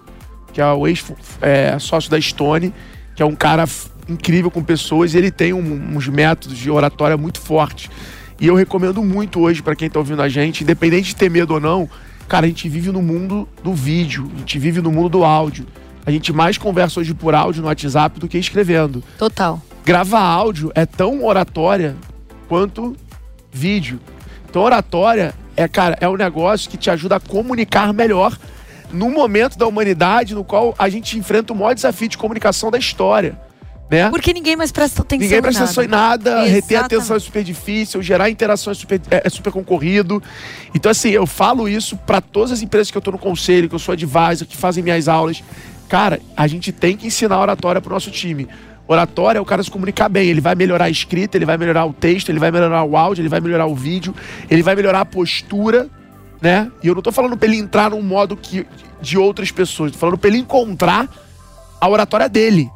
que 0.54 0.60
é 0.60 0.66
o 0.72 0.86
ex-sócio 0.88 2.10
da 2.10 2.18
Stone, 2.18 2.72
que 3.14 3.22
é 3.22 3.26
um 3.26 3.34
cara 3.34 3.64
incrível 4.08 4.50
com 4.50 4.62
pessoas 4.62 5.12
e 5.14 5.18
ele 5.18 5.30
tem 5.30 5.52
um- 5.52 5.96
uns 5.96 6.08
métodos 6.08 6.56
de 6.56 6.70
oratória 6.70 7.16
muito 7.16 7.38
fortes. 7.40 7.90
E 8.40 8.46
eu 8.46 8.54
recomendo 8.54 9.02
muito 9.04 9.38
hoje 9.40 9.62
para 9.62 9.76
quem 9.76 9.90
tá 9.90 9.98
ouvindo 9.98 10.22
a 10.22 10.28
gente, 10.30 10.62
independente 10.64 11.08
de 11.08 11.16
ter 11.16 11.30
medo 11.30 11.54
ou 11.54 11.60
não, 11.60 11.88
cara, 12.26 12.46
a 12.46 12.48
gente 12.48 12.68
vive 12.70 12.90
no 12.90 13.02
mundo 13.02 13.46
do 13.62 13.74
vídeo, 13.74 14.30
a 14.34 14.38
gente 14.38 14.58
vive 14.58 14.80
no 14.80 14.90
mundo 14.90 15.10
do 15.10 15.24
áudio. 15.24 15.66
A 16.06 16.10
gente 16.10 16.32
mais 16.32 16.58
conversa 16.58 17.00
hoje 17.00 17.14
por 17.14 17.34
áudio 17.34 17.62
no 17.62 17.68
WhatsApp 17.68 18.18
do 18.20 18.28
que 18.28 18.36
escrevendo. 18.36 19.02
Total. 19.18 19.60
Gravar 19.84 20.20
áudio 20.20 20.72
é 20.74 20.86
tão 20.86 21.24
oratória 21.24 21.94
quanto 22.48 22.96
vídeo. 23.52 24.00
Então, 24.48 24.62
oratória 24.62 25.34
é, 25.56 25.68
cara, 25.68 25.96
é 26.00 26.08
um 26.08 26.16
negócio 26.16 26.70
que 26.70 26.76
te 26.76 26.90
ajuda 26.90 27.16
a 27.16 27.20
comunicar 27.20 27.92
melhor 27.92 28.36
no 28.92 29.10
momento 29.10 29.58
da 29.58 29.66
humanidade 29.66 30.34
no 30.34 30.44
qual 30.44 30.74
a 30.78 30.88
gente 30.88 31.18
enfrenta 31.18 31.52
o 31.52 31.56
maior 31.56 31.74
desafio 31.74 32.08
de 32.08 32.16
comunicação 32.16 32.70
da 32.70 32.78
história, 32.78 33.38
né? 33.90 34.08
Porque 34.08 34.32
ninguém 34.32 34.56
mais 34.56 34.70
presta 34.72 35.02
atenção 35.02 35.22
Ninguém 35.24 35.42
presta 35.42 35.60
nada. 35.60 35.70
atenção 35.70 35.84
em 35.84 35.88
nada, 35.88 36.42
reter 36.44 36.56
Exatamente. 36.56 36.84
atenção 36.84 37.16
é 37.16 37.18
super 37.18 37.44
difícil, 37.44 38.02
gerar 38.02 38.30
interação 38.30 38.70
é 38.70 38.74
super, 38.74 39.00
é, 39.10 39.22
é 39.24 39.28
super 39.28 39.52
concorrido. 39.52 40.22
Então, 40.74 40.90
assim, 40.90 41.10
eu 41.10 41.26
falo 41.26 41.68
isso 41.68 41.96
para 41.96 42.20
todas 42.20 42.52
as 42.52 42.62
empresas 42.62 42.90
que 42.90 42.96
eu 42.96 43.02
tô 43.02 43.10
no 43.10 43.18
conselho, 43.18 43.68
que 43.68 43.74
eu 43.74 43.78
sou 43.78 43.92
advisor, 43.92 44.46
que 44.46 44.56
fazem 44.56 44.82
minhas 44.82 45.08
aulas. 45.08 45.42
Cara, 45.88 46.20
a 46.36 46.46
gente 46.46 46.72
tem 46.72 46.96
que 46.96 47.06
ensinar 47.08 47.38
oratória 47.40 47.80
pro 47.80 47.92
nosso 47.92 48.10
time. 48.10 48.48
Oratória 48.86 49.38
é 49.38 49.40
o 49.40 49.44
cara 49.44 49.62
se 49.62 49.70
comunicar 49.70 50.08
bem. 50.08 50.28
Ele 50.28 50.40
vai 50.40 50.54
melhorar 50.54 50.86
a 50.86 50.90
escrita, 50.90 51.38
ele 51.38 51.46
vai 51.46 51.56
melhorar 51.56 51.86
o 51.86 51.92
texto, 51.92 52.28
ele 52.28 52.38
vai 52.38 52.50
melhorar 52.50 52.84
o 52.84 52.96
áudio, 52.96 53.22
ele 53.22 53.28
vai 53.28 53.40
melhorar 53.40 53.66
o 53.66 53.74
vídeo, 53.74 54.14
ele 54.50 54.62
vai 54.62 54.74
melhorar 54.74 55.00
a 55.00 55.04
postura, 55.04 55.88
né? 56.40 56.70
E 56.82 56.88
eu 56.88 56.94
não 56.94 57.02
tô 57.02 57.10
falando 57.10 57.36
pra 57.36 57.48
ele 57.48 57.56
entrar 57.56 57.90
num 57.90 58.02
modo 58.02 58.36
que, 58.36 58.66
de 59.00 59.16
outras 59.16 59.50
pessoas, 59.50 59.92
tô 59.92 59.98
falando 59.98 60.18
pra 60.18 60.28
ele 60.28 60.38
encontrar 60.38 61.08
a 61.80 61.88
oratória 61.88 62.28
dele. 62.28 62.68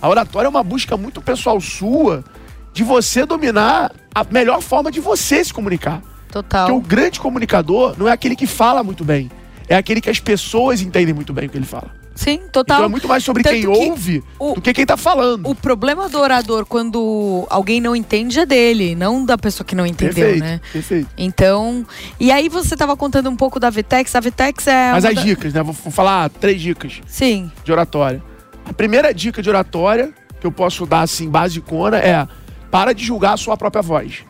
A 0.00 0.08
oratória 0.08 0.46
é 0.46 0.50
uma 0.50 0.62
busca 0.62 0.96
muito 0.96 1.20
pessoal 1.20 1.60
sua 1.60 2.24
de 2.72 2.84
você 2.84 3.24
dominar 3.26 3.90
a 4.14 4.24
melhor 4.30 4.60
forma 4.60 4.90
de 4.90 5.00
você 5.00 5.42
se 5.44 5.52
comunicar. 5.52 6.02
Total. 6.30 6.66
Porque 6.66 6.78
o 6.78 6.88
grande 6.88 7.18
comunicador 7.18 7.94
não 7.98 8.06
é 8.06 8.12
aquele 8.12 8.36
que 8.36 8.46
fala 8.46 8.84
muito 8.84 9.04
bem, 9.04 9.30
é 9.68 9.74
aquele 9.74 10.00
que 10.00 10.10
as 10.10 10.20
pessoas 10.20 10.80
entendem 10.80 11.14
muito 11.14 11.32
bem 11.32 11.46
o 11.46 11.50
que 11.50 11.56
ele 11.56 11.66
fala. 11.66 12.05
Sim, 12.16 12.40
total. 12.50 12.78
Então 12.78 12.86
é 12.86 12.88
muito 12.88 13.06
mais 13.06 13.22
sobre 13.22 13.42
Tanto 13.44 13.52
quem 13.52 13.60
que 13.62 13.68
ouve 13.68 14.24
o- 14.38 14.54
do 14.54 14.60
que 14.62 14.72
quem 14.72 14.84
tá 14.86 14.96
falando. 14.96 15.48
O 15.48 15.54
problema 15.54 16.08
do 16.08 16.18
orador 16.18 16.64
quando 16.66 17.46
alguém 17.50 17.80
não 17.80 17.94
entende 17.94 18.40
é 18.40 18.46
dele, 18.46 18.94
não 18.96 19.24
da 19.24 19.36
pessoa 19.38 19.64
que 19.64 19.74
não 19.76 19.86
entendeu, 19.86 20.14
perfeito, 20.14 20.42
né? 20.44 20.60
perfeito. 20.72 21.08
Então, 21.16 21.86
e 22.18 22.32
aí 22.32 22.48
você 22.48 22.74
tava 22.76 22.96
contando 22.96 23.28
um 23.30 23.36
pouco 23.36 23.60
da 23.60 23.68
Vitex. 23.70 24.14
A 24.16 24.20
Vitex 24.20 24.66
é. 24.66 24.92
Mas 24.92 25.04
as 25.04 25.14
da- 25.14 25.22
dicas, 25.22 25.52
né? 25.52 25.62
Vou, 25.62 25.72
vou 25.74 25.92
falar 25.92 26.28
três 26.30 26.60
dicas 26.60 27.00
Sim, 27.06 27.52
de 27.62 27.70
oratória. 27.70 28.22
A 28.68 28.72
primeira 28.72 29.12
dica 29.14 29.40
de 29.42 29.48
oratória 29.48 30.12
que 30.40 30.46
eu 30.46 30.50
posso 30.50 30.86
dar 30.86 31.02
assim, 31.02 31.28
basicona, 31.28 31.98
é 31.98 32.26
para 32.70 32.92
de 32.92 33.04
julgar 33.04 33.34
a 33.34 33.36
sua 33.36 33.56
própria 33.56 33.82
voz. 33.82 34.24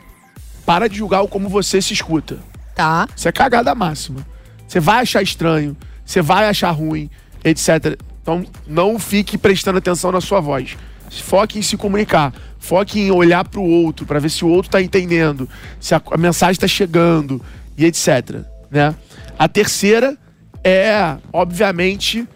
Para 0.64 0.88
de 0.88 0.96
julgar 0.98 1.22
o 1.22 1.28
como 1.28 1.48
você 1.48 1.80
se 1.80 1.92
escuta. 1.94 2.38
tá. 2.74 3.06
Isso 3.16 3.28
é 3.28 3.32
cagada 3.32 3.74
máxima. 3.74 4.26
Você 4.66 4.80
vai 4.80 5.02
achar 5.02 5.22
estranho, 5.22 5.76
você 6.04 6.20
vai 6.20 6.48
achar 6.48 6.70
ruim, 6.72 7.08
etc. 7.48 7.98
Então, 8.22 8.44
não 8.66 8.98
fique 8.98 9.38
prestando 9.38 9.78
atenção 9.78 10.12
na 10.12 10.20
sua 10.20 10.40
voz. 10.40 10.76
Foque 11.10 11.58
em 11.58 11.62
se 11.62 11.76
comunicar. 11.76 12.32
Foque 12.58 13.00
em 13.00 13.10
olhar 13.10 13.48
para 13.48 13.60
o 13.60 13.68
outro, 13.68 14.04
para 14.04 14.18
ver 14.18 14.28
se 14.28 14.44
o 14.44 14.48
outro 14.48 14.68
está 14.68 14.82
entendendo, 14.82 15.48
se 15.78 15.94
a, 15.94 16.02
a 16.10 16.16
mensagem 16.16 16.52
está 16.52 16.66
chegando 16.66 17.40
e 17.78 17.84
etc. 17.84 18.40
Né? 18.70 18.94
A 19.38 19.46
terceira 19.46 20.18
é, 20.66 21.16
obviamente, 21.32 22.26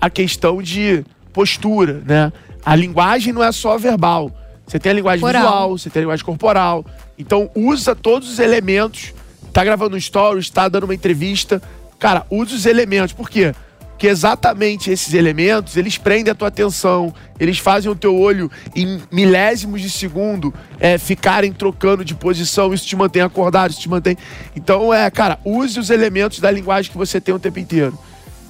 a 0.00 0.08
questão 0.08 0.62
de 0.62 1.04
postura, 1.34 2.02
né? 2.06 2.32
A 2.64 2.74
linguagem 2.74 3.30
não 3.30 3.44
é 3.44 3.52
só 3.52 3.76
verbal. 3.76 4.32
Você 4.66 4.78
tem 4.78 4.92
a 4.92 4.94
linguagem 4.94 5.20
Corporal. 5.20 5.42
visual, 5.42 5.78
você 5.78 5.90
tem 5.90 6.00
a 6.00 6.04
linguagem 6.04 6.24
corporal. 6.24 6.86
Então, 7.18 7.50
usa 7.54 7.94
todos 7.94 8.30
os 8.30 8.38
elementos. 8.38 9.12
Tá 9.52 9.62
gravando 9.62 9.96
um 9.96 10.00
stories, 10.00 10.48
tá 10.48 10.66
dando 10.66 10.84
uma 10.84 10.94
entrevista. 10.94 11.60
Cara, 11.98 12.24
usa 12.30 12.54
os 12.54 12.64
elementos. 12.64 13.12
Por 13.12 13.28
quê? 13.28 13.54
Porque 13.94 14.08
exatamente 14.08 14.90
esses 14.90 15.14
elementos, 15.14 15.76
eles 15.76 15.96
prendem 15.96 16.32
a 16.32 16.34
tua 16.34 16.48
atenção, 16.48 17.14
eles 17.38 17.58
fazem 17.58 17.90
o 17.90 17.94
teu 17.94 18.14
olho 18.18 18.50
em 18.74 19.00
milésimos 19.10 19.80
de 19.80 19.88
segundo 19.88 20.52
é, 20.80 20.98
ficarem 20.98 21.52
trocando 21.52 22.04
de 22.04 22.12
posição, 22.12 22.74
isso 22.74 22.86
te 22.86 22.96
mantém 22.96 23.22
acordado, 23.22 23.70
isso 23.70 23.80
te 23.80 23.88
mantém. 23.88 24.18
Então, 24.56 24.92
é, 24.92 25.08
cara, 25.10 25.38
use 25.44 25.78
os 25.78 25.90
elementos 25.90 26.40
da 26.40 26.50
linguagem 26.50 26.90
que 26.90 26.98
você 26.98 27.20
tem 27.20 27.34
o 27.34 27.38
tempo 27.38 27.58
inteiro. 27.60 27.96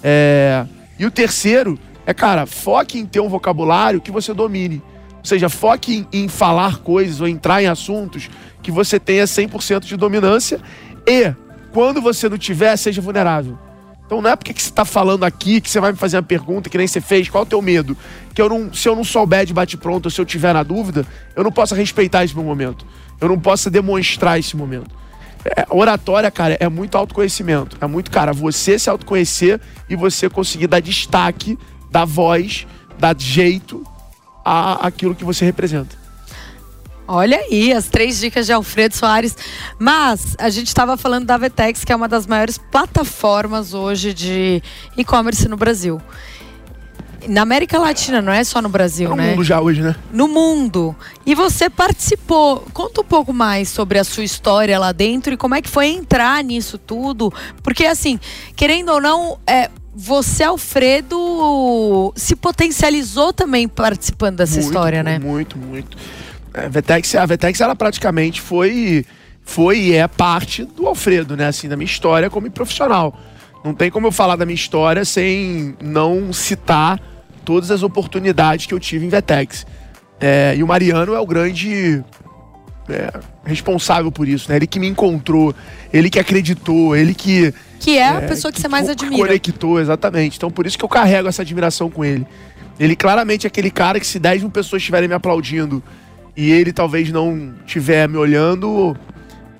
É, 0.02 0.64
E 0.98 1.04
o 1.04 1.10
terceiro 1.10 1.78
é, 2.06 2.12
cara, 2.12 2.46
foque 2.46 2.98
em 2.98 3.06
ter 3.06 3.20
um 3.20 3.28
vocabulário 3.28 4.00
que 4.00 4.10
você 4.10 4.32
domine. 4.34 4.82
Ou 5.18 5.24
seja, 5.24 5.48
foque 5.48 6.06
em, 6.12 6.24
em 6.24 6.28
falar 6.28 6.78
coisas 6.78 7.20
ou 7.20 7.28
entrar 7.28 7.62
em 7.62 7.66
assuntos 7.66 8.28
que 8.62 8.70
você 8.70 8.98
tenha 8.98 9.24
100% 9.24 9.80
de 9.80 9.96
dominância 9.96 10.60
e, 11.06 11.34
quando 11.72 12.00
você 12.00 12.28
não 12.28 12.38
tiver, 12.38 12.76
seja 12.76 13.00
vulnerável. 13.00 13.58
Então 14.06 14.20
não 14.20 14.30
é 14.30 14.36
porque 14.36 14.52
que 14.52 14.62
você 14.62 14.68
está 14.68 14.84
falando 14.84 15.24
aqui 15.24 15.60
que 15.60 15.70
você 15.70 15.80
vai 15.80 15.92
me 15.92 15.98
fazer 15.98 16.16
uma 16.16 16.22
pergunta 16.22 16.68
que 16.68 16.76
nem 16.76 16.86
você 16.86 17.00
fez, 17.00 17.28
qual 17.28 17.42
é 17.42 17.46
o 17.46 17.48
teu 17.48 17.62
medo? 17.62 17.96
Que 18.34 18.42
eu 18.42 18.48
não, 18.48 18.72
se 18.72 18.88
eu 18.88 18.94
não 18.94 19.04
souber 19.04 19.46
de 19.46 19.54
bate-pronto, 19.54 20.10
se 20.10 20.20
eu 20.20 20.24
tiver 20.24 20.52
na 20.52 20.62
dúvida, 20.62 21.06
eu 21.34 21.42
não 21.42 21.50
posso 21.50 21.74
respeitar 21.74 22.24
esse 22.24 22.34
meu 22.34 22.44
momento. 22.44 22.86
Eu 23.20 23.28
não 23.28 23.38
posso 23.38 23.70
demonstrar 23.70 24.38
esse 24.38 24.56
momento. 24.56 24.90
É, 25.44 25.66
oratória, 25.70 26.30
cara, 26.30 26.56
é 26.60 26.68
muito 26.68 26.96
autoconhecimento. 26.96 27.76
É 27.80 27.86
muito, 27.86 28.10
cara, 28.10 28.32
você 28.32 28.78
se 28.78 28.90
autoconhecer 28.90 29.60
e 29.88 29.96
você 29.96 30.28
conseguir 30.28 30.66
dar 30.66 30.80
destaque, 30.80 31.58
dar 31.90 32.04
voz, 32.04 32.66
dar 32.98 33.18
jeito 33.18 33.84
a 34.44 34.86
aquilo 34.86 35.14
que 35.14 35.24
você 35.24 35.44
representa. 35.44 36.03
Olha 37.06 37.36
aí, 37.38 37.72
as 37.72 37.86
três 37.88 38.18
dicas 38.18 38.46
de 38.46 38.52
Alfredo 38.52 38.96
Soares. 38.96 39.36
Mas 39.78 40.34
a 40.38 40.48
gente 40.48 40.68
estava 40.68 40.96
falando 40.96 41.26
da 41.26 41.36
Vetex, 41.36 41.84
que 41.84 41.92
é 41.92 41.96
uma 41.96 42.08
das 42.08 42.26
maiores 42.26 42.56
plataformas 42.56 43.74
hoje 43.74 44.14
de 44.14 44.62
e-commerce 44.96 45.46
no 45.48 45.56
Brasil. 45.56 46.00
na 47.28 47.42
América 47.42 47.78
Latina, 47.78 48.20
não 48.20 48.32
é 48.32 48.44
só 48.44 48.60
no 48.60 48.68
Brasil, 48.68 49.10
no 49.10 49.16
né? 49.16 49.24
No 49.24 49.30
mundo 49.30 49.44
já 49.44 49.60
hoje, 49.60 49.82
né? 49.82 49.96
No 50.12 50.28
mundo. 50.28 50.94
E 51.24 51.34
você 51.34 51.70
participou. 51.70 52.66
Conta 52.72 53.00
um 53.00 53.04
pouco 53.04 53.32
mais 53.32 53.68
sobre 53.68 53.98
a 53.98 54.04
sua 54.04 54.24
história 54.24 54.78
lá 54.78 54.92
dentro 54.92 55.32
e 55.32 55.36
como 55.36 55.54
é 55.54 55.62
que 55.62 55.68
foi 55.68 55.88
entrar 55.88 56.42
nisso 56.44 56.78
tudo. 56.78 57.32
Porque, 57.62 57.86
assim, 57.86 58.18
querendo 58.56 58.90
ou 58.90 59.00
não, 59.00 59.38
é, 59.46 59.70
você, 59.94 60.44
Alfredo, 60.44 62.12
se 62.16 62.34
potencializou 62.36 63.32
também 63.32 63.68
participando 63.68 64.36
dessa 64.36 64.54
muito, 64.54 64.66
história, 64.66 65.02
né? 65.02 65.18
Muito, 65.18 65.56
muito. 65.58 65.96
A 66.54 66.68
Vetex, 66.68 67.14
a 67.16 67.26
Vetex, 67.26 67.60
ela 67.60 67.74
praticamente 67.74 68.40
foi, 68.40 69.04
foi 69.42 69.78
e 69.78 69.94
é 69.94 70.06
parte 70.06 70.64
do 70.64 70.86
Alfredo, 70.86 71.36
né? 71.36 71.48
Assim, 71.48 71.68
da 71.68 71.76
minha 71.76 71.86
história 71.86 72.30
como 72.30 72.48
profissional. 72.50 73.18
Não 73.64 73.74
tem 73.74 73.90
como 73.90 74.06
eu 74.06 74.12
falar 74.12 74.36
da 74.36 74.46
minha 74.46 74.54
história 74.54 75.04
sem 75.04 75.74
não 75.82 76.32
citar 76.32 77.00
todas 77.44 77.70
as 77.70 77.82
oportunidades 77.82 78.66
que 78.66 78.74
eu 78.74 78.78
tive 78.78 79.04
em 79.04 79.08
Vetex. 79.08 79.66
É, 80.20 80.54
e 80.56 80.62
o 80.62 80.66
Mariano 80.66 81.14
é 81.14 81.20
o 81.20 81.26
grande 81.26 82.04
é, 82.88 83.10
responsável 83.44 84.12
por 84.12 84.28
isso, 84.28 84.50
né? 84.50 84.56
Ele 84.56 84.66
que 84.66 84.78
me 84.78 84.86
encontrou, 84.86 85.54
ele 85.92 86.08
que 86.08 86.18
acreditou, 86.18 86.94
ele 86.94 87.14
que. 87.14 87.52
Que 87.80 87.98
é, 87.98 88.02
é 88.02 88.08
a 88.08 88.22
pessoa 88.22 88.52
que, 88.52 88.56
que, 88.56 88.62
você 88.62 88.68
mais 88.68 88.88
admira. 88.88 89.16
Conectou, 89.16 89.80
exatamente. 89.80 90.36
Então 90.36 90.50
por 90.50 90.66
isso 90.66 90.78
que 90.78 90.84
eu 90.84 90.88
carrego 90.88 91.28
essa 91.28 91.42
admiração 91.42 91.90
com 91.90 92.04
ele. 92.04 92.26
Ele 92.78 92.94
claramente 92.94 93.46
é 93.46 93.48
aquele 93.48 93.70
cara 93.70 93.98
que 93.98 94.06
se 94.06 94.18
10 94.18 94.42
mil 94.42 94.50
pessoas 94.50 94.82
estiverem 94.82 95.08
me 95.08 95.14
aplaudindo 95.14 95.82
e 96.36 96.50
ele 96.50 96.72
talvez 96.72 97.10
não 97.10 97.54
estiver 97.64 98.08
me 98.08 98.16
olhando, 98.16 98.68
o 98.70 98.96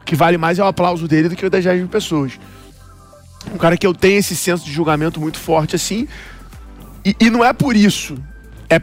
que 0.05 0.17
vale 0.17 0.37
mais 0.37 0.59
é 0.59 0.63
o 0.63 0.67
aplauso 0.67 1.07
dele 1.07 1.29
do 1.29 1.37
que 1.37 1.47
o 1.47 1.51
das 1.51 1.65
10 1.65 1.79
mil 1.79 1.89
pessoas. 1.89 2.39
Um 3.53 3.59
cara 3.59 3.77
que 3.77 3.87
eu 3.87 3.95
tenho 3.95 4.19
esse 4.19 4.35
senso 4.35 4.65
de 4.65 4.73
julgamento 4.73 5.21
muito 5.21 5.39
forte 5.39 5.77
assim. 5.77 6.09
E, 7.05 7.15
e 7.21 7.31
não 7.31 7.45
é 7.45 7.53
por 7.53 7.77
isso. 7.77 8.17
É 8.69 8.81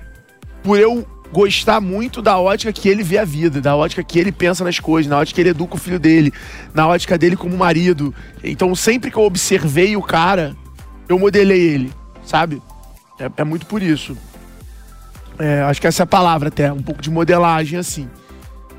por 0.63 0.79
eu 0.79 1.05
gostar 1.31 1.79
muito 1.79 2.21
da 2.21 2.37
ótica 2.37 2.71
que 2.73 2.89
ele 2.89 3.03
vê 3.03 3.17
a 3.17 3.25
vida, 3.25 3.61
da 3.61 3.75
ótica 3.75 4.03
que 4.03 4.19
ele 4.19 4.31
pensa 4.31 4.63
nas 4.63 4.79
coisas, 4.79 5.09
na 5.09 5.17
ótica 5.17 5.35
que 5.35 5.41
ele 5.41 5.49
educa 5.49 5.75
o 5.75 5.79
filho 5.79 5.99
dele, 5.99 6.31
na 6.73 6.87
ótica 6.87 7.17
dele 7.17 7.35
como 7.35 7.57
marido. 7.57 8.13
Então, 8.43 8.75
sempre 8.75 9.09
que 9.09 9.17
eu 9.17 9.23
observei 9.23 9.95
o 9.95 10.01
cara, 10.01 10.55
eu 11.07 11.17
modelei 11.17 11.61
ele, 11.61 11.93
sabe? 12.23 12.61
É, 13.17 13.31
é 13.37 13.43
muito 13.43 13.65
por 13.65 13.81
isso. 13.81 14.15
É, 15.39 15.61
acho 15.63 15.81
que 15.81 15.87
essa 15.87 16.03
é 16.03 16.05
a 16.05 16.07
palavra 16.07 16.49
até, 16.49 16.71
um 16.71 16.81
pouco 16.81 17.01
de 17.01 17.09
modelagem 17.09 17.79
assim. 17.79 18.09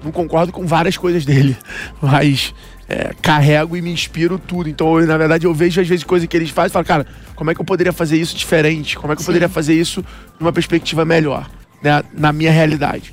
Não 0.02 0.10
concordo 0.10 0.52
com 0.52 0.66
várias 0.66 0.96
coisas 0.96 1.24
dele, 1.24 1.56
mas 2.00 2.54
é, 2.88 3.14
carrego 3.22 3.76
e 3.76 3.82
me 3.82 3.92
inspiro 3.92 4.38
tudo. 4.38 4.68
Então, 4.68 5.00
eu, 5.00 5.06
na 5.06 5.16
verdade, 5.16 5.46
eu 5.46 5.54
vejo 5.54 5.80
às 5.80 5.88
vezes 5.88 6.04
coisas 6.04 6.28
que 6.28 6.36
eles 6.36 6.50
fazem 6.50 6.70
e 6.70 6.72
falo, 6.72 6.84
cara, 6.84 7.06
como 7.34 7.50
é 7.50 7.54
que 7.54 7.60
eu 7.60 7.64
poderia 7.64 7.92
fazer 7.92 8.16
isso 8.16 8.36
diferente? 8.36 8.96
Como 8.96 9.12
é 9.12 9.16
que 9.16 9.20
eu 9.20 9.24
Sim. 9.24 9.32
poderia 9.32 9.48
fazer 9.48 9.74
isso 9.74 10.04
numa 10.38 10.52
perspectiva 10.52 11.04
melhor? 11.04 11.48
né, 11.82 12.02
na 12.14 12.32
minha 12.32 12.50
realidade. 12.50 13.12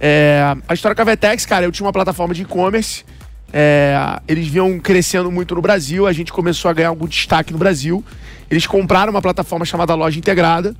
É, 0.00 0.42
a 0.68 0.74
história 0.74 0.94
com 0.94 1.02
a 1.02 1.04
Vetex, 1.04 1.46
cara, 1.46 1.64
eu 1.64 1.72
tinha 1.72 1.86
uma 1.86 1.92
plataforma 1.92 2.34
de 2.34 2.42
e-commerce. 2.42 3.04
É, 3.52 3.96
eles 4.26 4.48
vinham 4.48 4.78
crescendo 4.80 5.30
muito 5.30 5.54
no 5.54 5.62
Brasil, 5.62 6.08
a 6.08 6.12
gente 6.12 6.32
começou 6.32 6.68
a 6.68 6.74
ganhar 6.74 6.88
algum 6.88 7.06
destaque 7.06 7.52
no 7.52 7.58
Brasil. 7.58 8.04
Eles 8.50 8.66
compraram 8.66 9.12
uma 9.12 9.22
plataforma 9.22 9.64
chamada 9.64 9.94
Loja 9.94 10.18
Integrada, 10.18 10.74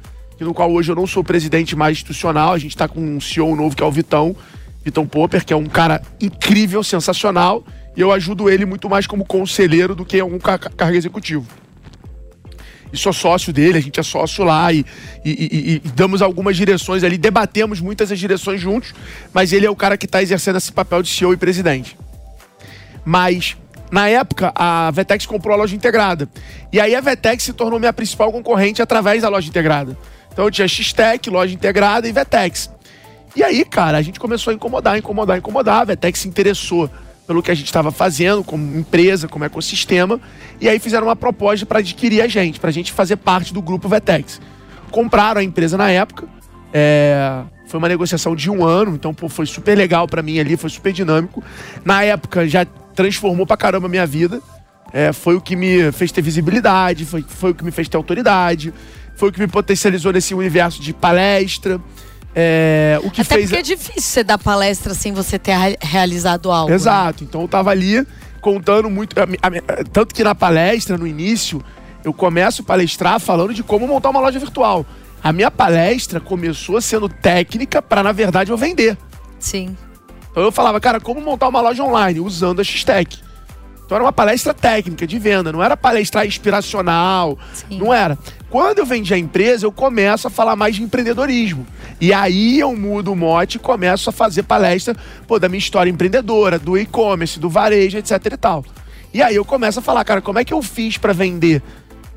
no 0.44 0.54
qual 0.54 0.70
hoje 0.72 0.92
eu 0.92 0.96
não 0.96 1.06
sou 1.06 1.24
presidente 1.24 1.74
mais 1.74 1.96
institucional. 1.96 2.52
A 2.52 2.58
gente 2.58 2.74
está 2.74 2.86
com 2.86 3.00
um 3.00 3.20
CEO 3.20 3.56
novo 3.56 3.74
que 3.74 3.82
é 3.82 3.86
o 3.86 3.90
Vitão, 3.90 4.36
Vitão 4.84 5.06
Popper, 5.06 5.44
que 5.44 5.52
é 5.52 5.56
um 5.56 5.66
cara 5.66 6.02
incrível, 6.20 6.82
sensacional. 6.82 7.64
E 7.96 8.00
eu 8.00 8.12
ajudo 8.12 8.50
ele 8.50 8.64
muito 8.64 8.88
mais 8.88 9.06
como 9.06 9.24
conselheiro 9.24 9.94
do 9.94 10.04
que 10.04 10.20
algum 10.20 10.38
cargo 10.38 10.96
executivo 10.96 11.46
e 12.94 12.96
sou 12.96 13.12
sócio 13.12 13.52
dele, 13.52 13.76
a 13.76 13.82
gente 13.82 13.98
é 13.98 14.02
sócio 14.04 14.44
lá 14.44 14.72
e, 14.72 14.86
e, 15.24 15.30
e, 15.30 15.74
e, 15.74 15.78
damos 15.96 16.22
algumas 16.22 16.56
direções 16.56 17.02
ali, 17.02 17.18
debatemos 17.18 17.80
muitas 17.80 18.12
as 18.12 18.18
direções 18.18 18.60
juntos, 18.60 18.94
mas 19.32 19.52
ele 19.52 19.66
é 19.66 19.70
o 19.70 19.74
cara 19.74 19.98
que 19.98 20.06
está 20.06 20.22
exercendo 20.22 20.56
esse 20.56 20.72
papel 20.72 21.02
de 21.02 21.08
CEO 21.08 21.32
e 21.32 21.36
presidente. 21.36 21.98
Mas, 23.04 23.56
na 23.90 24.08
época, 24.08 24.52
a 24.54 24.92
Vetex 24.92 25.26
comprou 25.26 25.54
a 25.54 25.56
loja 25.58 25.74
integrada. 25.74 26.28
E 26.72 26.80
aí 26.80 26.94
a 26.94 27.00
Vetex 27.00 27.42
se 27.42 27.52
tornou 27.52 27.80
minha 27.80 27.92
principal 27.92 28.30
concorrente 28.30 28.80
através 28.80 29.22
da 29.22 29.28
loja 29.28 29.48
integrada. 29.48 29.98
Então 30.34 30.50
tinha 30.50 30.66
X-Tech, 30.66 31.30
loja 31.30 31.54
integrada 31.54 32.08
e 32.08 32.12
Vetex. 32.12 32.68
E 33.36 33.42
aí, 33.42 33.64
cara, 33.64 33.96
a 33.96 34.02
gente 34.02 34.18
começou 34.18 34.50
a 34.50 34.54
incomodar, 34.54 34.98
incomodar, 34.98 35.38
incomodar. 35.38 35.82
A 35.82 35.84
Vetex 35.84 36.18
se 36.18 36.28
interessou 36.28 36.90
pelo 37.26 37.42
que 37.42 37.50
a 37.50 37.54
gente 37.54 37.66
estava 37.66 37.90
fazendo 37.90 38.44
como 38.44 38.76
empresa, 38.76 39.28
como 39.28 39.44
ecossistema, 39.44 40.20
e 40.60 40.68
aí 40.68 40.78
fizeram 40.78 41.06
uma 41.06 41.16
proposta 41.16 41.64
para 41.64 41.78
adquirir 41.78 42.20
a 42.20 42.28
gente, 42.28 42.60
para 42.60 42.68
a 42.68 42.72
gente 42.72 42.92
fazer 42.92 43.16
parte 43.16 43.54
do 43.54 43.62
grupo 43.62 43.88
Vetex. 43.88 44.40
Compraram 44.90 45.40
a 45.40 45.44
empresa 45.44 45.78
na 45.78 45.90
época, 45.90 46.26
é... 46.72 47.42
foi 47.66 47.78
uma 47.78 47.88
negociação 47.88 48.36
de 48.36 48.50
um 48.50 48.64
ano, 48.64 48.94
então 48.94 49.14
pô, 49.14 49.28
foi 49.28 49.46
super 49.46 49.76
legal 49.76 50.06
para 50.06 50.20
mim 50.20 50.38
ali, 50.38 50.56
foi 50.56 50.68
super 50.68 50.92
dinâmico. 50.92 51.42
Na 51.84 52.02
época 52.02 52.46
já 52.46 52.66
transformou 52.94 53.46
para 53.46 53.56
caramba 53.56 53.86
a 53.86 53.90
minha 53.90 54.06
vida, 54.06 54.42
é, 54.92 55.12
foi 55.12 55.34
o 55.34 55.40
que 55.40 55.56
me 55.56 55.90
fez 55.92 56.12
ter 56.12 56.22
visibilidade, 56.22 57.04
foi, 57.04 57.24
foi 57.26 57.50
o 57.50 57.54
que 57.54 57.64
me 57.64 57.70
fez 57.70 57.88
ter 57.88 57.96
autoridade, 57.96 58.72
foi 59.16 59.28
o 59.28 59.32
que 59.32 59.40
me 59.40 59.46
potencializou 59.46 60.12
nesse 60.12 60.34
universo 60.34 60.80
de 60.80 60.92
palestra. 60.92 61.80
É, 62.34 62.98
o 63.04 63.10
que 63.10 63.20
Até 63.20 63.36
fez... 63.36 63.50
porque 63.50 63.60
é 63.60 63.62
difícil 63.62 64.02
você 64.02 64.24
dar 64.24 64.38
palestra 64.38 64.92
sem 64.92 65.12
você 65.12 65.38
ter 65.38 65.56
realizado 65.80 66.50
algo. 66.50 66.70
Né? 66.70 66.74
Exato. 66.74 67.22
Né? 67.22 67.28
Então 67.28 67.42
eu 67.42 67.48
tava 67.48 67.70
ali 67.70 68.06
contando 68.40 68.90
muito. 68.90 69.14
Tanto 69.92 70.14
que 70.14 70.24
na 70.24 70.34
palestra, 70.34 70.98
no 70.98 71.06
início, 71.06 71.62
eu 72.04 72.12
começo 72.12 72.62
a 72.62 72.64
palestrar 72.64 73.20
falando 73.20 73.54
de 73.54 73.62
como 73.62 73.86
montar 73.86 74.10
uma 74.10 74.20
loja 74.20 74.38
virtual. 74.38 74.84
A 75.22 75.32
minha 75.32 75.50
palestra 75.50 76.20
começou 76.20 76.80
sendo 76.80 77.08
técnica 77.08 77.80
para, 77.80 78.02
na 78.02 78.12
verdade, 78.12 78.50
eu 78.50 78.56
vender. 78.56 78.98
Sim. 79.38 79.76
Então 80.30 80.42
eu 80.42 80.52
falava, 80.52 80.80
cara, 80.80 81.00
como 81.00 81.20
montar 81.20 81.48
uma 81.48 81.60
loja 81.60 81.82
online 81.82 82.20
usando 82.20 82.60
a 82.60 82.64
X-Tech. 82.64 83.22
Então 83.84 83.96
era 83.96 84.04
uma 84.04 84.12
palestra 84.12 84.54
técnica 84.54 85.06
de 85.06 85.18
venda, 85.18 85.52
não 85.52 85.62
era 85.62 85.76
palestra 85.76 86.24
inspiracional, 86.24 87.38
Sim. 87.52 87.78
não 87.78 87.92
era. 87.92 88.18
Quando 88.48 88.78
eu 88.78 88.86
vendi 88.86 89.12
a 89.12 89.18
empresa, 89.18 89.66
eu 89.66 89.72
começo 89.72 90.26
a 90.26 90.30
falar 90.30 90.56
mais 90.56 90.76
de 90.76 90.82
empreendedorismo. 90.82 91.66
E 92.00 92.12
aí 92.12 92.58
eu 92.58 92.74
mudo 92.74 93.12
o 93.12 93.16
mote 93.16 93.56
e 93.56 93.60
começo 93.60 94.08
a 94.08 94.12
fazer 94.12 94.44
palestra 94.44 94.96
pô, 95.26 95.38
da 95.38 95.48
minha 95.48 95.58
história 95.58 95.90
empreendedora, 95.90 96.58
do 96.58 96.78
e-commerce, 96.78 97.38
do 97.38 97.50
varejo, 97.50 97.98
etc 97.98 98.12
e 98.32 98.36
tal. 98.36 98.64
E 99.12 99.22
aí 99.22 99.36
eu 99.36 99.44
começo 99.44 99.78
a 99.78 99.82
falar, 99.82 100.04
cara, 100.04 100.22
como 100.22 100.38
é 100.38 100.44
que 100.44 100.54
eu 100.54 100.62
fiz 100.62 100.96
para 100.96 101.12
vender? 101.12 101.62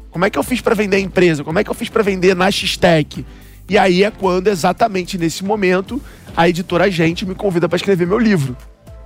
Como 0.09 0.25
é 0.25 0.29
que 0.29 0.39
eu 0.39 0.43
fiz 0.43 0.61
para 0.61 0.73
vender 0.73 0.97
a 0.97 0.99
empresa? 0.99 1.43
Como 1.43 1.59
é 1.59 1.63
que 1.63 1.69
eu 1.69 1.75
fiz 1.75 1.89
para 1.89 2.01
vender 2.01 2.35
na 2.35 2.49
X-Tech? 2.49 3.25
E 3.69 3.77
aí 3.77 4.03
é 4.03 4.09
quando, 4.09 4.47
exatamente 4.47 5.17
nesse 5.17 5.43
momento, 5.43 6.01
a 6.35 6.47
editora 6.47 6.89
Gente 6.89 7.25
me 7.25 7.35
convida 7.35 7.67
para 7.67 7.75
escrever 7.75 8.07
meu 8.07 8.17
livro. 8.17 8.55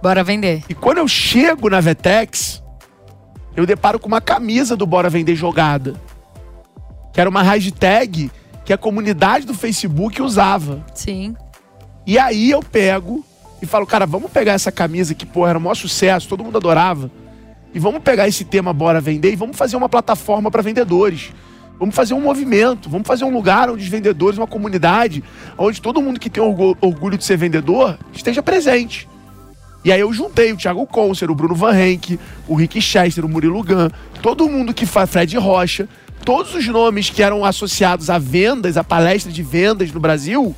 Bora 0.01 0.23
vender. 0.23 0.63
E 0.67 0.73
quando 0.73 0.97
eu 0.97 1.07
chego 1.07 1.69
na 1.69 1.79
Vetex, 1.79 2.61
eu 3.55 3.65
deparo 3.65 3.99
com 3.99 4.07
uma 4.07 4.21
camisa 4.21 4.75
do 4.75 4.85
Bora 4.85 5.09
Vender 5.09 5.35
jogada. 5.35 5.95
Que 7.13 7.21
era 7.21 7.29
uma 7.29 7.43
hashtag 7.43 8.31
que 8.65 8.73
a 8.73 8.77
comunidade 8.77 9.45
do 9.45 9.53
Facebook 9.53 10.21
usava. 10.21 10.83
Sim. 10.95 11.35
E 12.07 12.17
aí 12.17 12.49
eu 12.49 12.61
pego 12.61 13.23
e 13.61 13.65
falo, 13.65 13.85
cara, 13.85 14.05
vamos 14.05 14.31
pegar 14.31 14.53
essa 14.53 14.71
camisa 14.71 15.13
que, 15.13 15.25
pô, 15.25 15.47
era 15.47 15.57
um 15.57 15.61
maior 15.61 15.75
sucesso, 15.75 16.27
todo 16.27 16.43
mundo 16.43 16.57
adorava. 16.57 17.11
E 17.73 17.79
vamos 17.79 18.01
pegar 18.01 18.27
esse 18.27 18.43
tema 18.43 18.73
Bora 18.73 18.99
Vender 18.99 19.31
e 19.31 19.35
vamos 19.35 19.55
fazer 19.55 19.77
uma 19.77 19.87
plataforma 19.87 20.49
para 20.49 20.63
vendedores. 20.63 21.31
Vamos 21.77 21.95
fazer 21.95 22.13
um 22.13 22.21
movimento, 22.21 22.89
vamos 22.89 23.07
fazer 23.07 23.23
um 23.23 23.33
lugar 23.33 23.69
onde 23.69 23.83
os 23.83 23.89
vendedores, 23.89 24.37
uma 24.37 24.47
comunidade, 24.47 25.23
onde 25.57 25.81
todo 25.81 26.01
mundo 26.01 26.19
que 26.19 26.29
tem 26.29 26.43
orgulho 26.43 27.17
de 27.17 27.23
ser 27.23 27.37
vendedor 27.37 27.97
esteja 28.13 28.43
presente. 28.43 29.07
E 29.83 29.91
aí 29.91 29.99
eu 29.99 30.13
juntei 30.13 30.51
o 30.53 30.57
Thiago 30.57 30.85
Concer, 30.85 31.31
o 31.31 31.35
Bruno 31.35 31.55
Van 31.55 31.75
Henk, 31.75 32.19
o 32.47 32.55
Rick 32.55 32.79
Chester, 32.79 33.25
o 33.25 33.29
Murilo 33.29 33.63
Gun, 33.63 33.89
todo 34.21 34.47
mundo 34.47 34.73
que 34.73 34.85
faz 34.85 35.09
Fred 35.09 35.35
Rocha, 35.37 35.89
todos 36.23 36.53
os 36.53 36.67
nomes 36.67 37.09
que 37.09 37.23
eram 37.23 37.43
associados 37.43 38.09
a 38.09 38.19
vendas, 38.19 38.77
a 38.77 38.83
palestra 38.83 39.31
de 39.31 39.41
vendas 39.41 39.91
no 39.91 39.99
Brasil, 39.99 40.55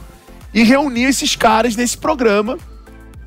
e 0.54 0.64
reuni 0.64 1.04
esses 1.04 1.36
caras 1.36 1.76
nesse 1.76 1.98
programa, 1.98 2.58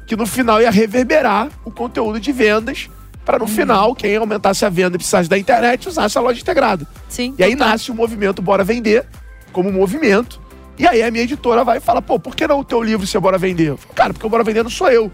que 0.07 0.15
no 0.15 0.27
final 0.27 0.61
ia 0.61 0.71
reverberar 0.71 1.49
o 1.65 1.71
conteúdo 1.71 2.21
de 2.21 2.31
vendas, 2.31 2.89
para 3.25 3.39
no 3.39 3.45
uhum. 3.45 3.51
final, 3.51 3.95
quem 3.95 4.15
aumentasse 4.15 4.65
a 4.65 4.69
venda 4.69 4.95
e 4.95 4.99
precisasse 4.99 5.29
da 5.29 5.37
internet, 5.37 5.89
usasse 5.89 6.17
a 6.17 6.21
loja 6.21 6.41
integrada. 6.41 6.87
Sim. 7.09 7.35
E 7.37 7.43
aí 7.43 7.57
nasce 7.57 7.91
o 7.91 7.95
movimento 7.95 8.41
Bora 8.41 8.63
Vender, 8.63 9.05
como 9.51 9.73
movimento. 9.73 10.41
E 10.79 10.87
aí 10.87 11.03
a 11.03 11.11
minha 11.11 11.25
editora 11.25 11.65
vai 11.65 11.79
e 11.79 11.81
fala, 11.81 12.01
pô, 12.01 12.21
por 12.21 12.37
que 12.37 12.47
não 12.47 12.61
o 12.61 12.65
teu 12.65 12.81
livro 12.81 13.05
ser 13.05 13.19
Bora 13.19 13.37
Vender? 13.37 13.77
Falo, 13.77 13.95
Cara, 13.95 14.13
porque 14.13 14.27
o 14.27 14.31
Bora 14.31 14.45
Vender 14.45 14.63
não 14.63 14.71
sou 14.71 14.89
eu. 14.89 15.11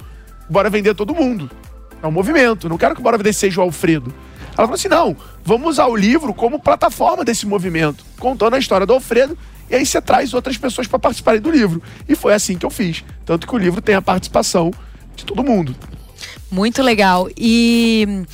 Bora 0.52 0.70
Vender 0.70 0.94
todo 0.94 1.14
mundo. 1.14 1.50
É 2.02 2.06
um 2.06 2.12
movimento. 2.12 2.68
Não 2.68 2.78
quero 2.78 2.94
que 2.94 3.00
o 3.00 3.04
Bora 3.04 3.16
Vender 3.16 3.32
seja 3.32 3.60
o 3.60 3.64
Alfredo. 3.64 4.12
Ela 4.48 4.66
falou 4.66 4.74
assim: 4.74 4.88
não, 4.88 5.16
vamos 5.44 5.70
usar 5.70 5.86
o 5.86 5.96
livro 5.96 6.34
como 6.34 6.58
plataforma 6.58 7.24
desse 7.24 7.46
movimento, 7.46 8.04
contando 8.18 8.54
a 8.54 8.58
história 8.58 8.86
do 8.86 8.92
Alfredo, 8.92 9.36
e 9.70 9.74
aí 9.74 9.86
você 9.86 10.00
traz 10.00 10.34
outras 10.34 10.56
pessoas 10.58 10.86
para 10.86 10.98
participarem 10.98 11.40
do 11.40 11.50
livro. 11.50 11.82
E 12.08 12.14
foi 12.14 12.34
assim 12.34 12.58
que 12.58 12.66
eu 12.66 12.70
fiz. 12.70 13.02
Tanto 13.24 13.46
que 13.46 13.54
o 13.54 13.58
livro 13.58 13.80
tem 13.80 13.94
a 13.94 14.02
participação 14.02 14.70
de 15.16 15.24
todo 15.24 15.42
mundo. 15.42 15.74
Muito 16.50 16.82
legal. 16.82 17.28
E. 17.36 18.24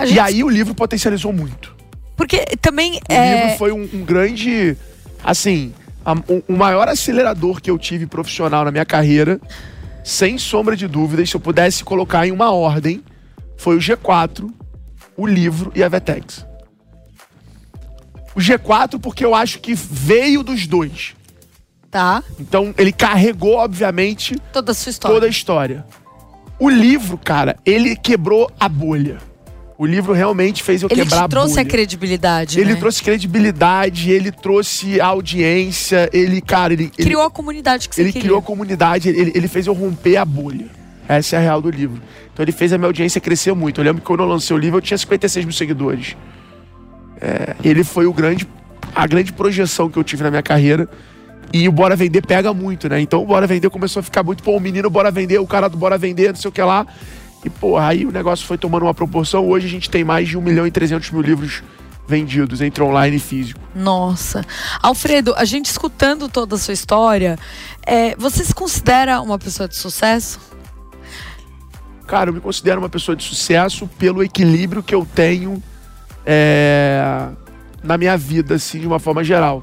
Gente... 0.00 0.14
E 0.14 0.20
aí 0.20 0.44
o 0.44 0.48
livro 0.48 0.74
potencializou 0.74 1.32
muito. 1.32 1.74
Porque 2.16 2.44
também. 2.60 3.00
O 3.08 3.12
é... 3.12 3.44
livro 3.44 3.58
foi 3.58 3.72
um, 3.72 3.88
um 3.94 4.04
grande. 4.04 4.76
Assim, 5.24 5.72
a- 6.04 6.12
o, 6.12 6.42
o 6.48 6.56
maior 6.56 6.88
acelerador 6.88 7.60
que 7.60 7.70
eu 7.70 7.78
tive 7.78 8.06
profissional 8.06 8.64
na 8.64 8.70
minha 8.70 8.84
carreira, 8.84 9.40
sem 10.02 10.38
sombra 10.38 10.76
de 10.76 10.86
dúvidas, 10.86 11.30
se 11.30 11.36
eu 11.36 11.40
pudesse 11.40 11.84
colocar 11.84 12.26
em 12.26 12.30
uma 12.32 12.50
ordem, 12.50 13.02
foi 13.56 13.76
o 13.76 13.80
G4, 13.80 14.50
o 15.16 15.26
livro 15.26 15.72
e 15.74 15.82
a 15.82 15.88
Vetex. 15.88 16.46
O 18.34 18.40
G4 18.40 18.98
porque 19.00 19.24
eu 19.24 19.34
acho 19.34 19.60
que 19.60 19.74
veio 19.74 20.42
dos 20.42 20.66
dois. 20.66 21.14
Tá? 21.90 22.22
Então 22.40 22.74
ele 22.78 22.90
carregou, 22.92 23.56
obviamente, 23.56 24.38
Toda 24.52 24.72
a 24.72 24.74
sua 24.74 24.90
história. 24.90 25.14
toda 25.14 25.26
a 25.26 25.28
história. 25.28 25.84
O 26.58 26.68
livro, 26.70 27.18
cara, 27.18 27.56
ele 27.66 27.94
quebrou 27.94 28.50
a 28.58 28.68
bolha. 28.68 29.18
O 29.82 29.84
livro 29.84 30.12
realmente 30.12 30.62
fez 30.62 30.80
eu 30.80 30.88
Ele 30.88 31.02
quebrar 31.02 31.24
te 31.26 31.30
trouxe 31.30 31.58
a 31.58 31.62
a 31.62 31.64
credibilidade. 31.64 32.60
Ele 32.60 32.74
né? 32.74 32.78
trouxe 32.78 33.02
credibilidade, 33.02 34.12
ele 34.12 34.30
trouxe 34.30 35.00
audiência, 35.00 36.08
ele, 36.12 36.40
cara, 36.40 36.72
ele, 36.72 36.84
ele, 36.96 37.04
Criou 37.04 37.24
a 37.24 37.28
comunidade 37.28 37.88
que 37.88 37.96
você 37.96 38.02
ele 38.02 38.12
queria. 38.12 38.28
criou 38.28 38.38
a 38.38 38.42
comunidade, 38.42 39.08
ele, 39.08 39.32
ele 39.34 39.48
fez 39.48 39.66
eu 39.66 39.72
romper 39.72 40.18
a 40.18 40.24
bolha. 40.24 40.66
Essa 41.08 41.34
é 41.34 41.38
a 41.40 41.42
real 41.42 41.60
do 41.60 41.68
livro. 41.68 42.00
Então 42.32 42.44
ele 42.44 42.52
fez 42.52 42.72
a 42.72 42.78
minha 42.78 42.86
audiência 42.86 43.20
crescer 43.20 43.52
muito. 43.56 43.80
Eu 43.80 43.84
lembro 43.84 44.00
que 44.00 44.06
quando 44.06 44.20
eu 44.20 44.26
lancei 44.26 44.54
o 44.54 44.58
livro 44.58 44.78
eu 44.78 44.80
tinha 44.80 44.96
56 44.96 45.46
mil 45.46 45.52
seguidores. 45.52 46.16
É, 47.20 47.56
ele 47.64 47.82
foi 47.82 48.06
o 48.06 48.12
grande, 48.12 48.46
a 48.94 49.04
grande 49.04 49.32
projeção 49.32 49.90
que 49.90 49.98
eu 49.98 50.04
tive 50.04 50.22
na 50.22 50.30
minha 50.30 50.44
carreira. 50.44 50.88
E 51.52 51.68
o 51.68 51.72
Bora 51.72 51.96
Vender 51.96 52.24
pega 52.24 52.54
muito, 52.54 52.88
né? 52.88 53.00
Então 53.00 53.20
o 53.20 53.26
Bora 53.26 53.48
Vender 53.48 53.68
começou 53.68 53.98
a 53.98 54.02
ficar 54.04 54.22
muito, 54.22 54.44
pô, 54.44 54.56
o 54.56 54.60
menino 54.60 54.88
Bora 54.88 55.10
Vender, 55.10 55.40
o 55.40 55.46
cara 55.46 55.66
do 55.66 55.76
Bora 55.76 55.98
Vender, 55.98 56.28
não 56.28 56.36
sei 56.36 56.48
o 56.48 56.52
que 56.52 56.62
lá. 56.62 56.86
E, 57.44 57.50
pô, 57.50 57.76
aí 57.76 58.06
o 58.06 58.12
negócio 58.12 58.46
foi 58.46 58.56
tomando 58.56 58.84
uma 58.84 58.94
proporção. 58.94 59.48
Hoje 59.48 59.66
a 59.66 59.70
gente 59.70 59.90
tem 59.90 60.04
mais 60.04 60.28
de 60.28 60.38
1 60.38 60.40
milhão 60.40 60.66
e 60.66 60.70
300 60.70 61.10
mil 61.10 61.22
livros 61.22 61.62
vendidos 62.06 62.60
entre 62.60 62.82
online 62.82 63.16
e 63.16 63.20
físico. 63.20 63.60
Nossa. 63.74 64.44
Alfredo, 64.80 65.34
a 65.36 65.44
gente 65.44 65.66
escutando 65.66 66.28
toda 66.28 66.56
a 66.56 66.58
sua 66.58 66.74
história, 66.74 67.38
é, 67.86 68.14
você 68.16 68.44
se 68.44 68.54
considera 68.54 69.20
uma 69.20 69.38
pessoa 69.38 69.68
de 69.68 69.76
sucesso? 69.76 70.38
Cara, 72.06 72.30
eu 72.30 72.34
me 72.34 72.40
considero 72.40 72.80
uma 72.80 72.88
pessoa 72.88 73.16
de 73.16 73.24
sucesso 73.24 73.88
pelo 73.98 74.22
equilíbrio 74.22 74.82
que 74.82 74.94
eu 74.94 75.06
tenho 75.14 75.62
é, 76.26 77.28
na 77.82 77.96
minha 77.96 78.16
vida, 78.16 78.56
assim, 78.56 78.80
de 78.80 78.86
uma 78.86 78.98
forma 78.98 79.24
geral. 79.24 79.62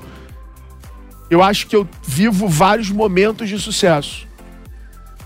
Eu 1.29 1.43
acho 1.43 1.67
que 1.67 1.75
eu 1.75 1.87
vivo 2.01 2.47
vários 2.47 2.89
momentos 2.89 3.47
de 3.47 3.59
sucesso. 3.59 4.27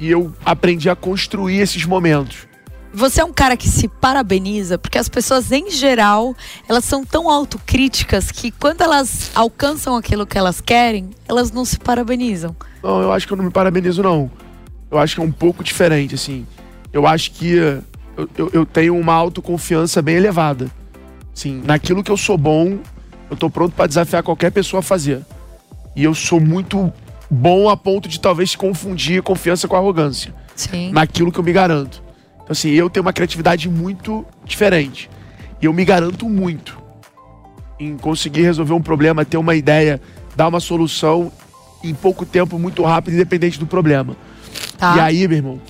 E 0.04 0.12
eu 0.12 0.34
aprendi 0.44 0.90
a 0.90 0.98
construir 0.98 1.60
esses 1.60 1.86
momentos. 1.86 2.46
Você 2.94 3.22
é 3.22 3.24
um 3.24 3.32
cara 3.32 3.56
que 3.56 3.70
se 3.70 3.88
parabeniza, 3.88 4.78
porque 4.78 4.98
as 4.98 5.08
pessoas, 5.08 5.50
em 5.50 5.72
geral, 5.72 6.36
elas 6.68 6.84
são 6.84 7.06
tão 7.06 7.30
autocríticas 7.30 8.30
que 8.30 8.52
quando 8.52 8.82
elas 8.82 9.32
alcançam 9.34 9.96
aquilo 9.96 10.28
que 10.28 10.38
elas 10.38 10.60
querem, 10.60 11.12
elas 11.26 11.54
não 11.54 11.64
se 11.64 11.80
parabenizam. 11.80 12.54
Não, 12.84 13.02
eu 13.02 13.14
acho 13.14 13.26
que 13.26 13.32
eu 13.32 13.38
não 13.38 13.46
me 13.46 13.50
parabenizo, 13.50 14.04
não. 14.04 14.30
Eu 14.92 15.00
acho 15.00 15.16
que 15.16 15.22
é 15.22 15.24
um 15.24 15.32
pouco 15.32 15.64
diferente, 15.64 16.16
assim. 16.16 16.46
Eu 16.92 17.08
acho 17.08 17.32
que 17.32 17.54
eu, 17.56 18.30
eu, 18.38 18.50
eu 18.52 18.66
tenho 18.66 18.98
uma 18.98 19.14
autoconfiança 19.14 20.02
bem 20.02 20.18
elevada. 20.18 20.70
Assim, 21.34 21.64
naquilo 21.64 22.04
que 22.04 22.12
eu 22.12 22.18
sou 22.18 22.38
bom, 22.38 22.78
eu 23.32 23.38
tô 23.38 23.50
pronto 23.50 23.74
pra 23.74 23.88
desafiar 23.88 24.22
qualquer 24.22 24.52
pessoa 24.52 24.82
a 24.82 24.84
fazer. 24.84 25.22
E 25.96 26.04
eu 26.04 26.14
sou 26.14 26.42
muito 26.42 26.92
bom 27.34 27.68
a 27.68 27.76
ponto 27.76 28.08
de 28.08 28.20
talvez 28.20 28.56
confundir 28.56 29.22
confiança 29.24 29.68
com 29.68 29.76
arrogância. 29.76 30.34
Sim. 30.56 30.92
Naquilo 30.92 31.32
que 31.32 31.40
eu 31.40 31.44
me 31.44 31.52
garanto. 31.52 32.04
Então, 32.36 32.48
assim, 32.52 32.70
eu 32.70 32.90
tenho 32.90 33.04
uma 33.04 33.14
criatividade 33.14 33.68
muito 33.70 34.26
diferente. 34.46 35.10
E 35.62 35.66
eu 35.66 35.74
me 35.74 35.84
garanto 35.84 36.30
muito 36.30 36.78
em 37.80 37.98
conseguir 37.98 38.44
resolver 38.44 38.74
um 38.74 38.82
problema, 38.82 39.26
ter 39.26 39.38
uma 39.38 39.56
ideia, 39.56 40.00
dar 40.36 40.48
uma 40.48 40.60
solução 40.60 41.32
em 41.84 41.94
pouco 41.94 42.26
tempo, 42.26 42.60
muito 42.60 42.84
rápido, 42.84 43.16
independente 43.16 43.60
do 43.60 43.66
problema. 43.66 44.16
Tá? 44.78 44.96
E 44.96 45.00
aí, 45.00 45.28
meu 45.28 45.38
irmão, 45.38 45.62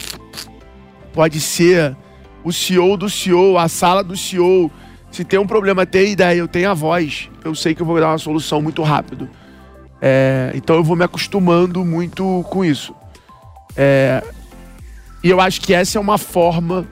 pode 1.13 1.39
ser 1.39 1.95
o 2.43 2.51
CEO 2.51 2.97
do 2.97 3.09
CEO, 3.09 3.57
a 3.57 3.67
sala 3.67 4.03
do 4.03 4.17
CEO. 4.17 4.69
Se 5.11 5.23
tem 5.23 5.39
um 5.39 5.47
problema, 5.47 5.85
tem 5.85 6.11
ideia, 6.11 6.37
eu 6.37 6.47
tenho 6.47 6.69
a 6.69 6.73
voz, 6.73 7.29
eu 7.43 7.55
sei 7.55 7.73
que 7.73 7.81
eu 7.81 7.85
vou 7.85 7.99
dar 7.99 8.09
uma 8.09 8.17
solução 8.17 8.61
muito 8.61 8.81
rápido. 8.83 9.29
É, 10.05 10.51
então 10.53 10.75
eu 10.75 10.83
vou 10.83 10.97
me 10.97 11.05
acostumando 11.05 11.85
muito 11.85 12.45
com 12.49 12.65
isso. 12.65 12.93
É, 13.73 14.21
e 15.23 15.29
eu 15.29 15.39
acho 15.39 15.61
que 15.61 15.73
essa 15.73 15.97
é 15.97 16.01
uma 16.01 16.17
forma 16.17 16.85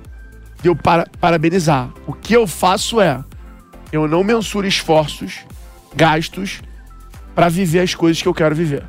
de 0.61 0.69
eu 0.69 0.75
para- 0.77 1.05
parabenizar. 1.19 1.89
O 2.07 2.13
que 2.13 2.33
eu 2.33 2.47
faço 2.47 3.01
é, 3.01 3.21
eu 3.91 4.07
não 4.07 4.23
mensuro 4.23 4.65
esforços, 4.65 5.39
gastos, 5.93 6.61
para 7.35 7.49
viver 7.49 7.81
as 7.81 7.93
coisas 7.93 8.21
que 8.21 8.27
eu 8.29 8.33
quero 8.33 8.55
viver. 8.55 8.83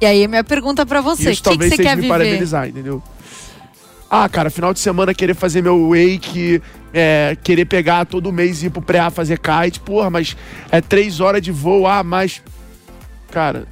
E 0.00 0.06
aí, 0.06 0.28
minha 0.28 0.44
pergunta 0.44 0.86
pra 0.86 1.00
você: 1.00 1.32
o 1.32 1.36
que, 1.36 1.58
que 1.58 1.68
você 1.68 1.76
quer 1.76 1.96
me 1.96 2.02
viver? 2.02 2.08
parabenizar, 2.08 2.68
entendeu? 2.68 3.02
Ah, 4.14 4.28
cara, 4.28 4.50
final 4.50 4.74
de 4.74 4.78
semana 4.78 5.14
querer 5.14 5.32
fazer 5.34 5.62
meu 5.62 5.88
wake, 5.88 6.60
é, 6.92 7.34
querer 7.42 7.64
pegar 7.64 8.04
todo 8.04 8.30
mês 8.30 8.62
e 8.62 8.66
ir 8.66 8.70
pro 8.70 8.82
pré 8.82 9.08
fazer 9.08 9.38
kite, 9.38 9.80
porra, 9.80 10.10
mas 10.10 10.36
é 10.70 10.82
três 10.82 11.18
horas 11.18 11.40
de 11.40 11.50
voo, 11.50 11.86
ah, 11.86 12.04
mas. 12.04 12.42
Cara, 13.30 13.66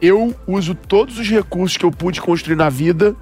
eu 0.00 0.34
uso 0.44 0.74
todos 0.74 1.20
os 1.20 1.28
recursos 1.30 1.76
que 1.76 1.84
eu 1.84 1.92
pude 1.92 2.20
construir 2.20 2.56
na 2.56 2.68
vida 2.68 3.14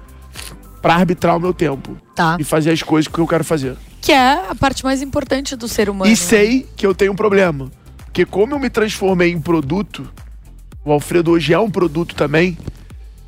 pra 0.81 0.95
arbitrar 0.95 1.37
o 1.37 1.39
meu 1.39 1.53
tempo 1.53 1.95
Tá. 2.15 2.35
e 2.39 2.43
fazer 2.43 2.71
as 2.71 2.81
coisas 2.81 3.07
que 3.07 3.19
eu 3.19 3.27
quero 3.27 3.43
fazer. 3.43 3.77
Que 4.01 4.11
é 4.11 4.49
a 4.49 4.55
parte 4.55 4.83
mais 4.83 5.03
importante 5.03 5.55
do 5.55 5.67
ser 5.67 5.87
humano. 5.87 6.11
E 6.11 6.15
sei 6.17 6.67
que 6.75 6.83
eu 6.83 6.95
tenho 6.95 7.11
um 7.11 7.15
problema. 7.15 7.69
Porque 8.05 8.25
como 8.25 8.55
eu 8.55 8.59
me 8.59 8.71
transformei 8.71 9.31
em 9.31 9.39
produto, 9.39 10.11
o 10.83 10.91
Alfredo 10.91 11.29
hoje 11.29 11.53
é 11.53 11.59
um 11.59 11.69
produto 11.69 12.15
também. 12.15 12.57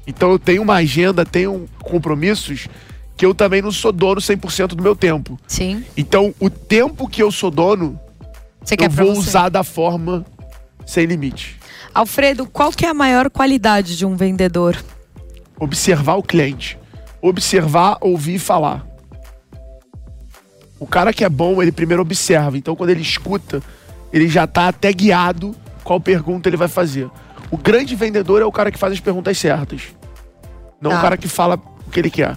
Então 0.06 0.32
eu 0.32 0.40
tenho 0.40 0.62
uma 0.62 0.76
agenda, 0.76 1.26
tenho 1.26 1.68
compromissos 1.82 2.68
que 3.16 3.26
eu 3.26 3.34
também 3.34 3.62
não 3.62 3.72
sou 3.72 3.92
dono 3.92 4.20
100% 4.20 4.68
do 4.70 4.84
meu 4.84 4.96
tempo. 4.96 5.40
Sim. 5.48 5.84
Então 5.96 6.34
o 6.40 6.50
tempo 6.50 7.08
que 7.08 7.22
eu 7.22 7.32
sou 7.32 7.52
dono, 7.52 8.00
Você 8.64 8.76
eu 8.80 8.90
vou 8.90 9.12
usar 9.14 9.50
da 9.50 9.64
forma 9.64 10.26
sem 10.86 11.06
limite. 11.06 11.60
Alfredo, 11.94 12.48
qual 12.48 12.72
que 12.72 12.86
é 12.86 12.90
a 12.90 12.94
maior 12.94 13.30
qualidade 13.30 13.96
de 13.96 14.06
um 14.06 14.16
vendedor? 14.16 14.76
Observar 15.60 16.16
o 16.16 16.24
cliente. 16.24 16.78
Observar, 17.22 17.98
ouvir 18.02 18.36
e 18.36 18.40
falar. 18.40 18.86
O 20.80 20.88
cara 20.88 21.14
que 21.14 21.24
é 21.24 21.30
bom, 21.30 21.62
ele 21.62 21.72
primeiro 21.72 22.02
observa. 22.02 22.58
Então, 22.58 22.76
quando 22.76 22.90
ele 22.90 23.02
escuta, 23.02 23.62
ele 24.12 24.28
já 24.28 24.46
tá 24.46 24.68
até 24.68 24.92
guiado 24.92 25.56
qual 25.84 26.02
pergunta 26.02 26.50
ele 26.50 26.58
vai 26.58 26.68
fazer. 26.68 27.10
O 27.54 27.58
grande 27.58 27.96
vendedor 27.96 28.42
é 28.42 28.46
o 28.46 28.52
cara 28.52 28.72
que 28.72 28.80
faz 28.80 28.94
as 28.94 29.00
perguntas 29.00 29.38
certas. 29.38 29.94
Não 30.82 30.90
Tá. 30.90 30.98
o 30.98 31.02
cara 31.04 31.16
que 31.16 31.28
fala 31.28 31.62
o 31.86 31.92
que 31.92 32.00
ele 32.00 32.10
quer. 32.10 32.36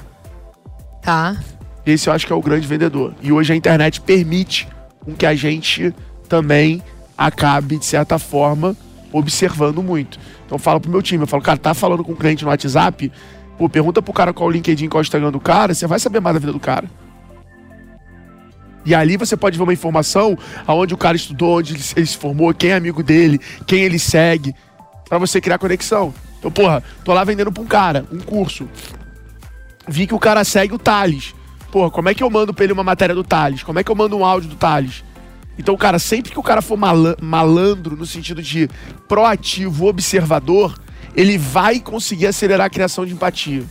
Tá. 1.01 1.39
Esse 1.87 2.11
eu 2.11 2.13
acho 2.13 2.27
que 2.27 2.33
é 2.35 2.37
o 2.37 2.43
grande 2.43 2.67
vendedor. 2.67 3.15
E 3.23 3.33
hoje 3.33 3.51
a 3.51 3.57
internet 3.57 3.99
permite 4.03 4.69
com 5.01 5.15
que 5.15 5.25
a 5.25 5.35
gente 5.35 5.95
também 6.29 6.83
acabe, 7.17 7.79
de 7.79 7.87
certa 7.87 8.19
forma, 8.19 8.77
observando 9.11 9.83
muito. 9.83 10.21
Então 10.45 10.57
eu 10.57 10.59
falo 10.59 10.81
pro 10.81 10.91
meu 10.91 11.01
time, 11.01 11.23
eu 11.23 11.27
falo, 11.27 11.43
cara, 11.43 11.57
tá 11.57 11.73
falando 11.73 12.05
com 12.05 12.13
um 12.13 12.17
cliente 12.17 12.45
no 12.45 12.51
WhatsApp, 12.51 13.11
pô, 13.57 13.71
pergunta 13.71 14.03
pro 14.03 14.13
cara 14.13 14.35
qual 14.35 14.51
o 14.51 14.53
LinkedIn, 14.53 14.91
qual 14.91 14.99
o 14.99 15.03
Instagram 15.03 15.33
do 15.33 15.41
cara, 15.41 15.73
você 15.73 15.87
vai 15.87 15.99
saber 15.99 16.21
mais 16.21 16.35
da 16.35 16.41
vida 16.41 16.53
do 16.53 16.61
cara. 16.61 16.91
E 18.85 18.95
ali 18.95 19.17
você 19.17 19.35
pode 19.35 19.57
ver 19.57 19.65
uma 19.65 19.73
informação 19.73 20.37
aonde 20.67 20.93
o 20.93 20.99
cara 20.99 21.17
estudou, 21.17 21.57
onde 21.57 21.73
ele 21.73 22.07
se 22.07 22.19
formou, 22.19 22.53
quem 22.53 22.73
é 22.73 22.75
amigo 22.75 23.03
dele, 23.03 23.41
quem 23.67 23.81
ele 23.81 23.99
segue, 23.99 24.55
pra 25.09 25.19
você 25.19 25.41
criar 25.41 25.59
conexão. 25.59 26.13
Então, 26.39 26.51
porra, 26.51 26.83
tô 27.05 27.13
lá 27.13 27.25
vendendo 27.25 27.51
pra 27.53 27.63
um 27.63 27.67
cara, 27.67 28.05
um 28.13 28.19
curso. 28.19 28.69
Vi 29.89 30.07
que 30.07 30.15
o 30.15 30.19
cara 30.19 30.45
segue 30.45 30.75
o 30.75 30.79
Thales. 30.79 31.35
Porra, 31.71 31.91
como 31.91 32.09
é 32.09 32.15
que 32.15 32.23
eu 32.23 32.31
mando 32.31 32.53
pra 32.55 32.65
ele 32.65 32.73
uma 32.73 32.85
matéria 32.85 33.15
do 33.15 33.25
Thales? 33.25 33.63
Como 33.63 33.79
é 33.79 33.85
que 33.85 33.91
eu 33.91 33.95
mando 33.95 34.17
um 34.17 34.25
áudio 34.25 34.51
do 34.51 34.57
Thales? 34.57 35.05
Então, 35.59 35.77
cara, 35.77 35.99
sempre 35.99 36.31
que 36.33 36.39
o 36.39 36.43
cara 36.43 36.61
for 36.61 36.77
mala- 36.77 37.17
malandro 37.21 37.97
no 37.97 38.05
sentido 38.05 38.43
de 38.43 38.69
proativo, 39.09 39.87
observador, 39.87 40.79
ele 41.15 41.39
vai 41.39 41.81
conseguir 41.81 42.27
acelerar 42.27 42.67
a 42.67 42.71
criação 42.71 43.07
de 43.07 43.15
empatia. 43.15 43.65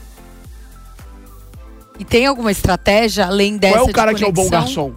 E 1.99 2.03
tem 2.03 2.25
alguma 2.25 2.51
estratégia 2.51 3.25
além 3.27 3.57
dessa 3.57 3.75
Qual 3.77 3.87
é 3.87 3.89
o 3.89 3.93
cara 3.93 4.13
que 4.13 4.23
é 4.23 4.27
o 4.27 4.31
bom 4.31 4.49
conexão? 4.49 4.95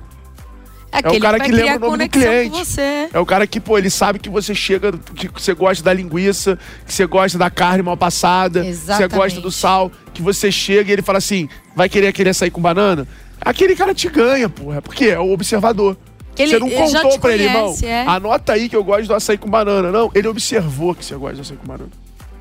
É 0.91 0.99
aquele 0.99 1.21
cara 1.21 1.39
que 1.39 1.53
lembra 1.53 1.87
o 1.87 1.91
nome 1.91 2.05
do 2.09 2.11
cliente. 2.11 2.81
É 3.13 3.19
o 3.19 3.27
cara 3.27 3.47
que, 3.47 3.61
pô, 3.61 3.77
ele 3.79 3.91
sabe 3.91 4.19
que 4.19 4.29
você 4.29 4.55
chega, 4.55 4.93
que 5.15 5.29
você 5.29 5.53
gosta 5.55 5.85
da 5.85 5.93
linguiça, 5.93 6.59
que 6.87 6.93
você 6.93 7.05
gosta 7.07 7.37
da 7.37 7.51
carne 7.51 7.83
mal 7.83 7.97
passada, 7.97 8.61
que 8.61 8.67
você 8.67 8.73
Exatamente. 8.73 9.15
gosta 9.17 9.41
do 9.41 9.51
sal, 9.53 9.93
que 10.15 10.23
você 10.23 10.51
chega 10.51 10.91
e 10.91 10.93
ele 10.95 11.03
fala 11.03 11.19
assim, 11.19 11.49
vai 11.77 11.89
querer 11.89 12.13
querer 12.13 12.31
açaí 12.31 12.51
com 12.51 12.61
banana? 12.61 13.07
Aquele 13.41 13.77
cara 13.77 13.95
te 13.95 14.09
ganha, 14.09 14.49
porra. 14.49 14.81
Por 14.83 14.95
quê? 14.95 15.07
É 15.07 15.19
o 15.19 15.31
observador. 15.33 15.97
Ele- 16.37 16.53
você 16.53 16.59
não 16.59 16.71
contou 16.71 17.19
pra 17.19 17.35
ele, 17.35 17.45
irmão. 17.45 17.65
conhece, 17.67 17.87
é. 17.87 18.05
Anota 18.07 18.53
aí 18.53 18.69
que 18.69 18.77
eu 18.77 18.83
gosto 18.85 19.07
do 19.09 19.15
açaí 19.15 19.37
com 19.37 19.49
banana. 19.51 19.91
Não, 19.93 20.11
ele 20.15 20.29
observou 20.29 20.95
que 20.95 21.05
você 21.05 21.15
gosta 21.17 21.37
do 21.37 21.43
açaí 21.43 21.57
com 21.57 21.67
banana. 21.67 21.91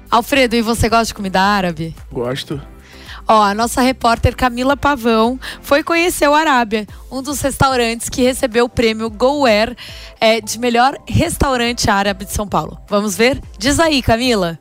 Alfredo, 0.09 0.55
e 0.55 0.61
você 0.61 0.87
gosta 0.87 1.05
de 1.07 1.13
comida 1.13 1.41
árabe? 1.41 1.93
Gosto. 2.11 2.61
Ó, 3.27 3.41
a 3.41 3.53
nossa 3.53 3.81
repórter 3.81 4.35
Camila 4.35 4.77
Pavão 4.77 5.37
foi 5.61 5.83
conhecer 5.83 6.29
o 6.29 6.33
Arábia, 6.33 6.87
um 7.11 7.21
dos 7.21 7.41
restaurantes 7.41 8.07
que 8.07 8.21
recebeu 8.21 8.65
o 8.65 8.69
prêmio 8.69 9.09
GoWare 9.09 9.75
é, 10.21 10.39
de 10.39 10.57
melhor 10.57 10.97
restaurante 11.05 11.89
árabe 11.89 12.23
de 12.23 12.31
São 12.31 12.47
Paulo. 12.47 12.79
Vamos 12.87 13.17
ver? 13.17 13.41
Diz 13.59 13.81
aí, 13.81 14.01
Camila. 14.01 14.57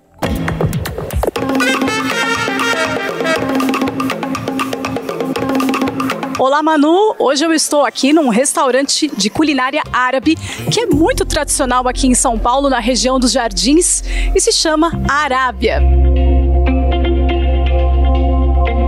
Olá, 6.38 6.62
Manu. 6.62 7.14
Hoje 7.18 7.46
eu 7.46 7.52
estou 7.52 7.86
aqui 7.86 8.12
num 8.12 8.28
restaurante 8.28 9.08
de 9.16 9.30
culinária 9.30 9.82
árabe 9.92 10.36
que 10.70 10.80
é 10.80 10.86
muito 10.86 11.24
tradicional 11.24 11.88
aqui 11.88 12.08
em 12.08 12.14
São 12.14 12.38
Paulo, 12.38 12.68
na 12.68 12.80
região 12.80 13.18
dos 13.18 13.32
Jardins, 13.32 14.02
e 14.34 14.40
se 14.40 14.52
chama 14.52 14.92
Arábia. 15.08 15.80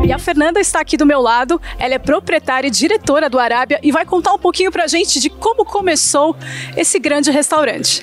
E 0.08 0.12
a 0.12 0.18
Fernanda 0.18 0.58
está 0.58 0.80
aqui 0.80 0.96
do 0.96 1.04
meu 1.04 1.20
lado. 1.20 1.60
Ela 1.78 1.92
é 1.92 1.98
proprietária 1.98 2.66
e 2.66 2.70
diretora 2.70 3.28
do 3.28 3.38
Arábia 3.38 3.78
e 3.82 3.92
vai 3.92 4.06
contar 4.06 4.32
um 4.32 4.38
pouquinho 4.38 4.72
pra 4.72 4.86
gente 4.86 5.20
de 5.20 5.28
como 5.28 5.66
começou 5.66 6.34
esse 6.74 6.98
grande 6.98 7.30
restaurante. 7.30 8.00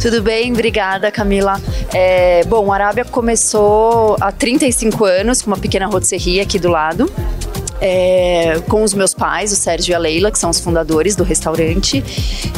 Tudo 0.00 0.20
bem, 0.20 0.52
obrigada 0.52 1.12
Camila. 1.12 1.60
É, 1.94 2.42
bom, 2.46 2.66
o 2.66 2.72
Arábia 2.72 3.04
começou 3.04 4.16
há 4.20 4.32
35 4.32 5.04
anos 5.04 5.42
com 5.42 5.52
uma 5.52 5.56
pequena 5.56 5.86
rotisserie 5.86 6.40
aqui 6.40 6.58
do 6.58 6.68
lado 6.68 7.08
é, 7.82 8.62
com 8.68 8.84
os 8.84 8.94
meus 8.94 9.12
pais, 9.12 9.52
o 9.52 9.56
Sérgio 9.56 9.90
e 9.90 9.94
a 9.94 9.98
Leila, 9.98 10.30
que 10.30 10.38
são 10.38 10.48
os 10.48 10.60
fundadores 10.60 11.16
do 11.16 11.24
restaurante. 11.24 12.02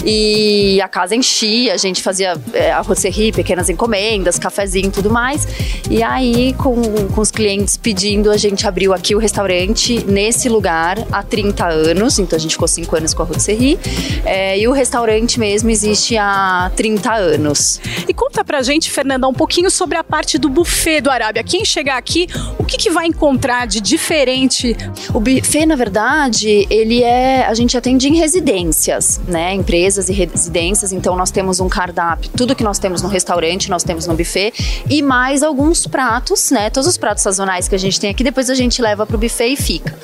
E 0.05 0.79
a 0.83 0.87
casa 0.87 1.17
enchia, 1.17 1.73
a 1.73 1.79
gente 1.79 2.03
fazia 2.03 2.37
é, 2.53 2.71
a 2.71 2.83
rotisserie, 2.83 3.33
pequenas 3.33 3.71
encomendas, 3.71 4.39
cafezinho 4.39 4.89
e 4.89 4.91
tudo 4.91 5.11
mais. 5.11 5.49
E 5.91 6.03
aí, 6.03 6.53
com, 6.59 6.77
com 7.09 7.21
os 7.21 7.31
clientes 7.31 7.79
pedindo, 7.79 8.31
a 8.31 8.37
gente 8.37 8.67
abriu 8.67 8.93
aqui 8.93 9.15
o 9.15 9.19
restaurante 9.19 10.05
nesse 10.05 10.51
lugar 10.51 10.99
há 11.11 11.23
30 11.23 11.67
anos. 11.67 12.19
Então 12.19 12.37
a 12.37 12.41
gente 12.41 12.53
ficou 12.53 12.69
5 12.69 12.95
anos 12.95 13.15
com 13.15 13.23
a 13.23 13.25
rotisserie. 13.25 13.79
É, 14.27 14.59
e 14.59 14.69
o 14.69 14.73
restaurante 14.73 15.41
mesmo 15.41 15.71
existe 15.71 16.19
há 16.19 16.71
30 16.77 17.15
anos. 17.15 17.81
E 18.07 18.13
conta 18.13 18.45
pra 18.45 18.63
gente, 18.63 18.91
Fernanda, 18.91 19.27
um 19.27 19.33
pouquinho 19.33 19.71
sobre 19.71 19.97
a 19.97 20.05
parte 20.05 20.37
do 20.37 20.51
buffet 20.51 21.01
do 21.01 21.11
Arábia. 21.11 21.43
Quem 21.43 21.65
chegar 21.65 21.97
aqui, 21.97 22.27
o 22.59 22.65
que, 22.65 22.77
que 22.77 22.91
vai 22.91 23.07
encontrar 23.07 23.67
de 23.67 23.81
diferente? 23.81 24.77
O 25.15 25.21
buffet, 25.21 25.65
na 25.65 25.77
verdade, 25.77 26.67
ele 26.69 27.05
é. 27.05 27.47
A 27.47 27.55
gente 27.55 27.79
atende 27.79 28.09
em 28.09 28.17
residências, 28.17 29.21
né? 29.29 29.55
Empresas 29.55 30.09
e 30.09 30.13
residências. 30.13 30.93
Então, 30.93 31.15
nós 31.15 31.31
temos 31.31 31.61
um 31.61 31.69
cardápio, 31.69 32.29
tudo 32.37 32.53
que 32.53 32.65
nós 32.65 32.81
temos 32.81 33.01
no 33.01 33.09
restaurante, 33.09 33.71
nós 33.71 33.85
temos 33.85 34.09
no 34.09 34.15
buffet, 34.17 34.53
e 34.91 35.01
mais 35.03 35.45
alguns 35.45 35.87
pratos, 35.87 36.51
né? 36.51 36.69
Todos 36.69 36.89
os 36.89 36.97
pratos 36.97 37.23
sazonais 37.23 37.69
que 37.69 37.77
a 37.77 37.79
gente 37.79 38.01
tem 38.01 38.11
aqui, 38.11 38.25
depois 38.25 38.51
a 38.51 38.57
gente 38.57 38.83
leva 38.83 39.07
para 39.07 39.15
o 39.15 39.19
buffet 39.19 39.53
e 39.53 39.57
fica. 39.57 39.97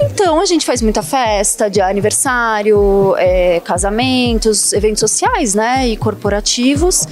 Então 0.00 0.40
a 0.40 0.44
gente 0.44 0.64
faz 0.64 0.80
muita 0.80 1.02
festa 1.02 1.68
de 1.68 1.80
aniversário, 1.80 3.16
é, 3.18 3.58
casamentos, 3.58 4.72
eventos 4.72 5.00
sociais, 5.00 5.56
né? 5.56 5.88
E 5.88 5.96
corporativos. 5.96 7.04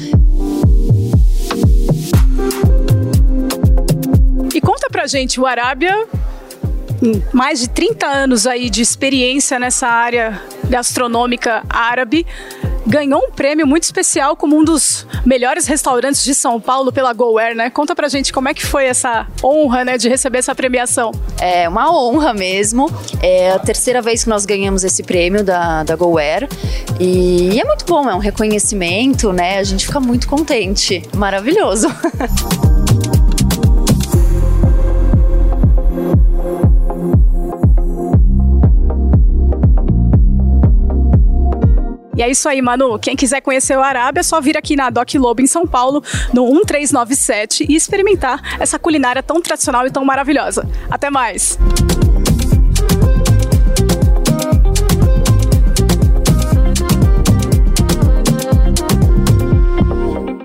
E 4.55 4.61
conta 4.61 4.89
pra 4.89 5.09
gente, 5.09 5.41
o 5.41 5.47
Arábia 5.47 6.07
mais 7.33 7.61
de 7.61 7.69
30 7.69 8.07
anos 8.07 8.47
aí 8.47 8.71
de 8.71 8.83
experiência 8.83 9.59
nessa 9.59 9.87
área 9.87 10.41
gastronômica 10.69 11.63
árabe. 11.69 12.27
Ganhou 12.87 13.21
um 13.21 13.31
prêmio 13.31 13.67
muito 13.67 13.83
especial 13.83 14.35
como 14.35 14.57
um 14.57 14.65
dos 14.65 15.07
melhores 15.25 15.67
restaurantes 15.67 16.25
de 16.25 16.35
São 16.35 16.59
Paulo 16.59 16.91
pela 16.91 17.13
GoWare, 17.13 17.55
né? 17.55 17.69
Conta 17.69 17.95
pra 17.95 18.09
gente 18.09 18.33
como 18.33 18.49
é 18.49 18.55
que 18.55 18.65
foi 18.65 18.87
essa 18.87 19.27
honra, 19.45 19.85
né, 19.85 19.99
de 19.99 20.09
receber 20.09 20.39
essa 20.39 20.55
premiação. 20.55 21.13
É 21.39 21.69
uma 21.69 21.93
honra 21.93 22.33
mesmo. 22.33 22.91
É 23.21 23.51
a 23.51 23.59
terceira 23.59 24.01
vez 24.01 24.25
que 24.25 24.31
nós 24.31 24.47
ganhamos 24.47 24.85
esse 24.85 25.03
prêmio 25.03 25.45
da, 25.45 25.83
da 25.85 25.97
GoWare. 25.97 26.49
E 26.99 27.61
é 27.61 27.65
muito 27.65 27.85
bom, 27.85 28.09
é 28.09 28.15
um 28.15 28.21
reconhecimento, 28.21 29.33
né? 29.33 29.59
A 29.59 29.65
gente 29.65 29.87
fica 29.87 30.01
muito 30.01 30.27
contente. 30.27 31.03
Maravilhoso. 31.15 31.89
E 42.19 42.23
é 42.23 42.29
isso 42.29 42.49
aí, 42.49 42.61
Manu. 42.61 42.99
Quem 42.99 43.15
quiser 43.15 43.41
conhecer 43.41 43.79
o 43.79 43.81
Arábia, 43.81 44.19
é 44.21 44.23
só 44.25 44.41
vir 44.41 44.57
aqui 44.57 44.75
na 44.75 44.91
Doc 44.91 45.15
Lobo, 45.15 45.41
em 45.41 45.47
São 45.47 45.65
Paulo, 45.65 46.03
no 46.35 46.45
1397 46.47 47.65
e 47.69 47.77
experimentar 47.77 48.59
essa 48.59 48.77
culinária 48.77 49.23
tão 49.23 49.41
tradicional 49.41 49.87
e 49.87 49.91
tão 49.91 50.05
maravilhosa. 50.05 50.69
Até 50.91 51.11
mais! 51.11 51.57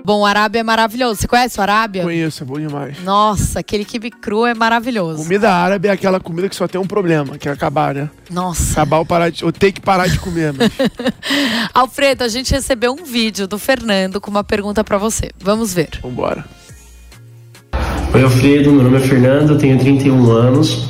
Bom, 0.04 0.20
o 0.20 0.26
Arábia 0.26 0.60
é 0.60 0.62
maravilhoso. 0.62 1.22
Você 1.22 1.26
conhece 1.26 1.58
o 1.58 1.62
Arábia? 1.62 2.02
Conheço, 2.02 2.42
é 2.42 2.46
bom 2.46 2.60
demais. 2.60 3.02
Nossa, 3.02 3.60
aquele 3.60 3.86
quibe 3.86 4.10
cru 4.10 4.44
é 4.44 4.52
maravilhoso. 4.52 5.22
Comida 5.22 5.50
árabe 5.50 5.88
é 5.88 5.90
aquela 5.90 6.20
comida 6.20 6.46
que 6.46 6.54
só 6.54 6.68
tem 6.68 6.78
um 6.78 6.86
problema, 6.86 7.38
que 7.38 7.48
é 7.48 7.52
acabar, 7.52 7.94
né? 7.94 8.10
Nossa. 8.30 8.72
Acabar 8.72 8.98
ou 8.98 9.06
parar 9.06 9.30
de. 9.30 9.42
Ou 9.42 9.50
ter 9.50 9.72
que 9.72 9.80
parar 9.80 10.06
de 10.06 10.18
comer, 10.18 10.52
mas... 10.52 10.70
Alfredo, 11.72 12.22
a 12.22 12.28
gente 12.28 12.52
recebeu 12.52 12.92
um 12.92 13.02
vídeo 13.02 13.48
do 13.48 13.58
Fernando 13.58 14.20
com 14.20 14.30
uma 14.30 14.44
pergunta 14.44 14.84
para 14.84 14.98
você. 14.98 15.30
Vamos 15.40 15.72
ver. 15.72 15.88
Vambora. 16.02 16.44
Oi, 18.12 18.22
Alfredo. 18.22 18.72
Meu 18.72 18.84
nome 18.84 18.98
é 18.98 19.00
Fernando, 19.00 19.56
tenho 19.56 19.78
31 19.78 20.30
anos. 20.30 20.86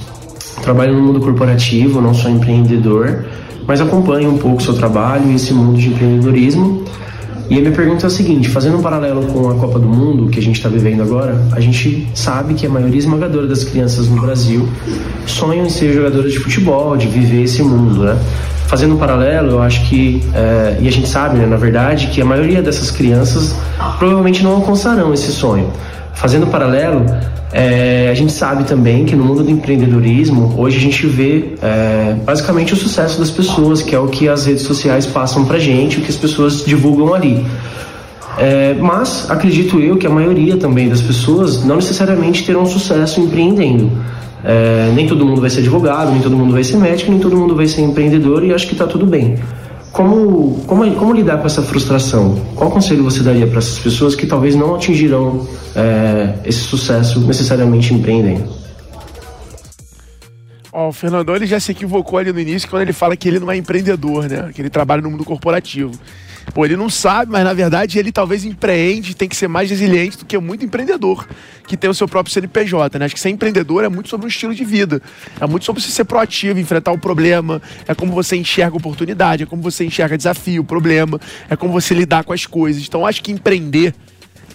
Trabalho 0.60 0.92
no 0.92 1.00
mundo 1.00 1.20
corporativo, 1.20 2.00
não 2.00 2.14
sou 2.14 2.32
empreendedor, 2.32 3.24
mas 3.64 3.80
acompanho 3.80 4.30
um 4.30 4.38
pouco 4.38 4.56
o 4.56 4.60
seu 4.60 4.74
trabalho 4.74 5.30
e 5.30 5.36
esse 5.36 5.54
mundo 5.54 5.78
de 5.78 5.88
empreendedorismo. 5.88 6.84
E 7.48 7.58
a 7.58 7.60
minha 7.60 7.72
pergunta 7.72 8.06
é 8.06 8.08
a 8.08 8.10
seguinte: 8.10 8.48
fazendo 8.48 8.78
um 8.78 8.82
paralelo 8.82 9.26
com 9.26 9.50
a 9.50 9.54
Copa 9.54 9.78
do 9.78 9.86
Mundo 9.86 10.28
que 10.28 10.38
a 10.38 10.42
gente 10.42 10.56
está 10.56 10.68
vivendo 10.68 11.02
agora, 11.02 11.40
a 11.52 11.60
gente 11.60 12.08
sabe 12.14 12.54
que 12.54 12.66
a 12.66 12.70
maioria 12.70 12.98
esmagadora 12.98 13.46
das 13.46 13.64
crianças 13.64 14.08
no 14.08 14.20
Brasil 14.20 14.68
sonham 15.26 15.66
em 15.66 15.70
ser 15.70 15.92
jogadoras 15.92 16.32
de 16.32 16.38
futebol, 16.38 16.96
de 16.96 17.06
viver 17.06 17.42
esse 17.42 17.62
mundo, 17.62 18.04
né? 18.04 18.18
Fazendo 18.66 18.94
um 18.94 18.98
paralelo, 18.98 19.50
eu 19.50 19.62
acho 19.62 19.86
que, 19.86 20.22
é, 20.34 20.78
e 20.80 20.88
a 20.88 20.90
gente 20.90 21.06
sabe, 21.06 21.36
né, 21.36 21.46
na 21.46 21.56
verdade, 21.56 22.06
que 22.06 22.20
a 22.20 22.24
maioria 22.24 22.62
dessas 22.62 22.90
crianças 22.90 23.54
provavelmente 23.98 24.42
não 24.42 24.52
alcançarão 24.52 25.12
esse 25.12 25.30
sonho. 25.30 25.70
Fazendo 26.14 26.46
um 26.46 26.50
paralelo, 26.50 27.04
é, 27.56 28.08
a 28.10 28.14
gente 28.14 28.32
sabe 28.32 28.64
também 28.64 29.04
que 29.04 29.14
no 29.14 29.24
mundo 29.24 29.44
do 29.44 29.50
empreendedorismo, 29.50 30.52
hoje 30.58 30.76
a 30.76 30.80
gente 30.80 31.06
vê 31.06 31.54
é, 31.62 32.16
basicamente 32.24 32.72
o 32.72 32.76
sucesso 32.76 33.16
das 33.20 33.30
pessoas, 33.30 33.80
que 33.80 33.94
é 33.94 33.98
o 33.98 34.08
que 34.08 34.28
as 34.28 34.44
redes 34.44 34.64
sociais 34.64 35.06
passam 35.06 35.44
pra 35.44 35.56
gente, 35.56 35.98
o 35.98 36.02
que 36.02 36.10
as 36.10 36.16
pessoas 36.16 36.64
divulgam 36.64 37.14
ali. 37.14 37.46
É, 38.36 38.74
mas 38.74 39.30
acredito 39.30 39.78
eu 39.78 39.96
que 39.96 40.04
a 40.04 40.10
maioria 40.10 40.56
também 40.56 40.88
das 40.88 41.00
pessoas 41.00 41.64
não 41.64 41.76
necessariamente 41.76 42.44
terão 42.44 42.66
sucesso 42.66 43.20
empreendendo. 43.20 43.88
É, 44.42 44.90
nem 44.92 45.06
todo 45.06 45.24
mundo 45.24 45.40
vai 45.40 45.48
ser 45.48 45.60
advogado, 45.60 46.10
nem 46.10 46.20
todo 46.20 46.36
mundo 46.36 46.52
vai 46.52 46.64
ser 46.64 46.76
médico, 46.76 47.08
nem 47.12 47.20
todo 47.20 47.36
mundo 47.36 47.54
vai 47.54 47.68
ser 47.68 47.82
empreendedor 47.82 48.44
e 48.44 48.52
acho 48.52 48.66
que 48.66 48.72
está 48.72 48.84
tudo 48.84 49.06
bem. 49.06 49.36
Como, 49.94 50.60
como, 50.66 50.92
como 50.96 51.12
lidar 51.12 51.38
com 51.38 51.46
essa 51.46 51.62
frustração? 51.62 52.34
Qual 52.56 52.68
conselho 52.68 53.04
você 53.04 53.22
daria 53.22 53.46
para 53.46 53.58
essas 53.58 53.78
pessoas 53.78 54.16
que 54.16 54.26
talvez 54.26 54.56
não 54.56 54.74
atingirão 54.74 55.46
é, 55.76 56.34
esse 56.44 56.62
sucesso 56.62 57.20
necessariamente 57.20 57.94
empreendendo? 57.94 58.52
Ó, 60.72 60.88
o 60.88 60.92
Fernandão 60.92 61.36
ele 61.36 61.46
já 61.46 61.60
se 61.60 61.70
equivocou 61.70 62.18
ali 62.18 62.32
no 62.32 62.40
início 62.40 62.68
quando 62.68 62.82
ele 62.82 62.92
fala 62.92 63.16
que 63.16 63.28
ele 63.28 63.38
não 63.38 63.52
é 63.52 63.56
empreendedor, 63.56 64.28
né? 64.28 64.50
Que 64.52 64.62
ele 64.62 64.68
trabalha 64.68 65.00
no 65.00 65.12
mundo 65.12 65.24
corporativo. 65.24 65.92
Pô, 66.52 66.64
ele 66.64 66.76
não 66.76 66.90
sabe, 66.90 67.32
mas 67.32 67.44
na 67.44 67.52
verdade 67.52 67.98
ele 67.98 68.12
talvez 68.12 68.44
empreende, 68.44 69.14
tem 69.14 69.28
que 69.28 69.36
ser 69.36 69.48
mais 69.48 69.70
resiliente 69.70 70.18
do 70.18 70.24
que 70.24 70.36
muito 70.38 70.64
empreendedor 70.64 71.26
que 71.66 71.76
tem 71.76 71.88
o 71.88 71.94
seu 71.94 72.06
próprio 72.06 72.32
CNPJ, 72.32 72.98
né? 72.98 73.06
Acho 73.06 73.14
que 73.14 73.20
ser 73.20 73.30
empreendedor 73.30 73.84
é 73.84 73.88
muito 73.88 74.08
sobre 74.08 74.26
um 74.26 74.28
estilo 74.28 74.54
de 74.54 74.64
vida. 74.64 75.00
É 75.40 75.46
muito 75.46 75.64
sobre 75.64 75.80
você 75.82 75.90
ser 75.90 76.04
proativo, 76.04 76.58
enfrentar 76.58 76.92
o 76.92 76.98
problema, 76.98 77.60
é 77.86 77.94
como 77.94 78.12
você 78.12 78.36
enxerga 78.36 78.76
oportunidade, 78.76 79.44
é 79.44 79.46
como 79.46 79.62
você 79.62 79.84
enxerga 79.84 80.16
desafio, 80.16 80.62
problema, 80.62 81.20
é 81.48 81.56
como 81.56 81.72
você 81.72 81.94
lidar 81.94 82.24
com 82.24 82.32
as 82.32 82.46
coisas. 82.46 82.84
Então 82.86 83.06
acho 83.06 83.22
que 83.22 83.32
empreender 83.32 83.94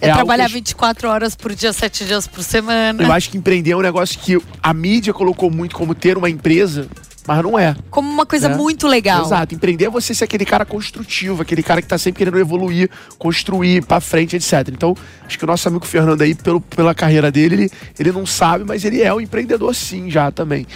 é, 0.00 0.08
é 0.08 0.14
trabalhar 0.14 0.46
que... 0.46 0.54
24 0.54 1.08
horas 1.08 1.34
por 1.34 1.54
dia, 1.54 1.72
7 1.72 2.04
dias 2.04 2.26
por 2.26 2.42
semana. 2.42 3.02
Eu 3.02 3.12
acho 3.12 3.30
que 3.30 3.36
empreender 3.36 3.72
é 3.72 3.76
um 3.76 3.82
negócio 3.82 4.18
que 4.18 4.38
a 4.62 4.72
mídia 4.72 5.12
colocou 5.12 5.50
muito 5.50 5.76
como 5.76 5.94
ter 5.94 6.16
uma 6.16 6.30
empresa, 6.30 6.88
mas 7.30 7.44
não 7.44 7.56
é. 7.56 7.76
Como 7.90 8.10
uma 8.10 8.26
coisa 8.26 8.48
né? 8.48 8.56
muito 8.56 8.88
legal. 8.88 9.24
Exato. 9.24 9.54
Empreender 9.54 9.84
é 9.84 9.88
você 9.88 10.12
ser 10.12 10.24
aquele 10.24 10.44
cara 10.44 10.64
construtivo, 10.64 11.42
aquele 11.42 11.62
cara 11.62 11.80
que 11.80 11.86
tá 11.86 11.96
sempre 11.96 12.18
querendo 12.18 12.40
evoluir, 12.40 12.90
construir 13.20 13.84
para 13.84 14.00
frente, 14.00 14.34
etc. 14.34 14.68
Então, 14.72 14.96
acho 15.24 15.38
que 15.38 15.44
o 15.44 15.46
nosso 15.46 15.68
amigo 15.68 15.86
Fernando 15.86 16.22
aí, 16.22 16.34
pelo, 16.34 16.60
pela 16.60 16.92
carreira 16.92 17.30
dele, 17.30 17.54
ele, 17.54 17.70
ele 18.00 18.10
não 18.10 18.26
sabe, 18.26 18.64
mas 18.64 18.84
ele 18.84 19.00
é 19.00 19.14
um 19.14 19.20
empreendedor 19.20 19.72
sim, 19.76 20.10
já 20.10 20.32
também. 20.32 20.66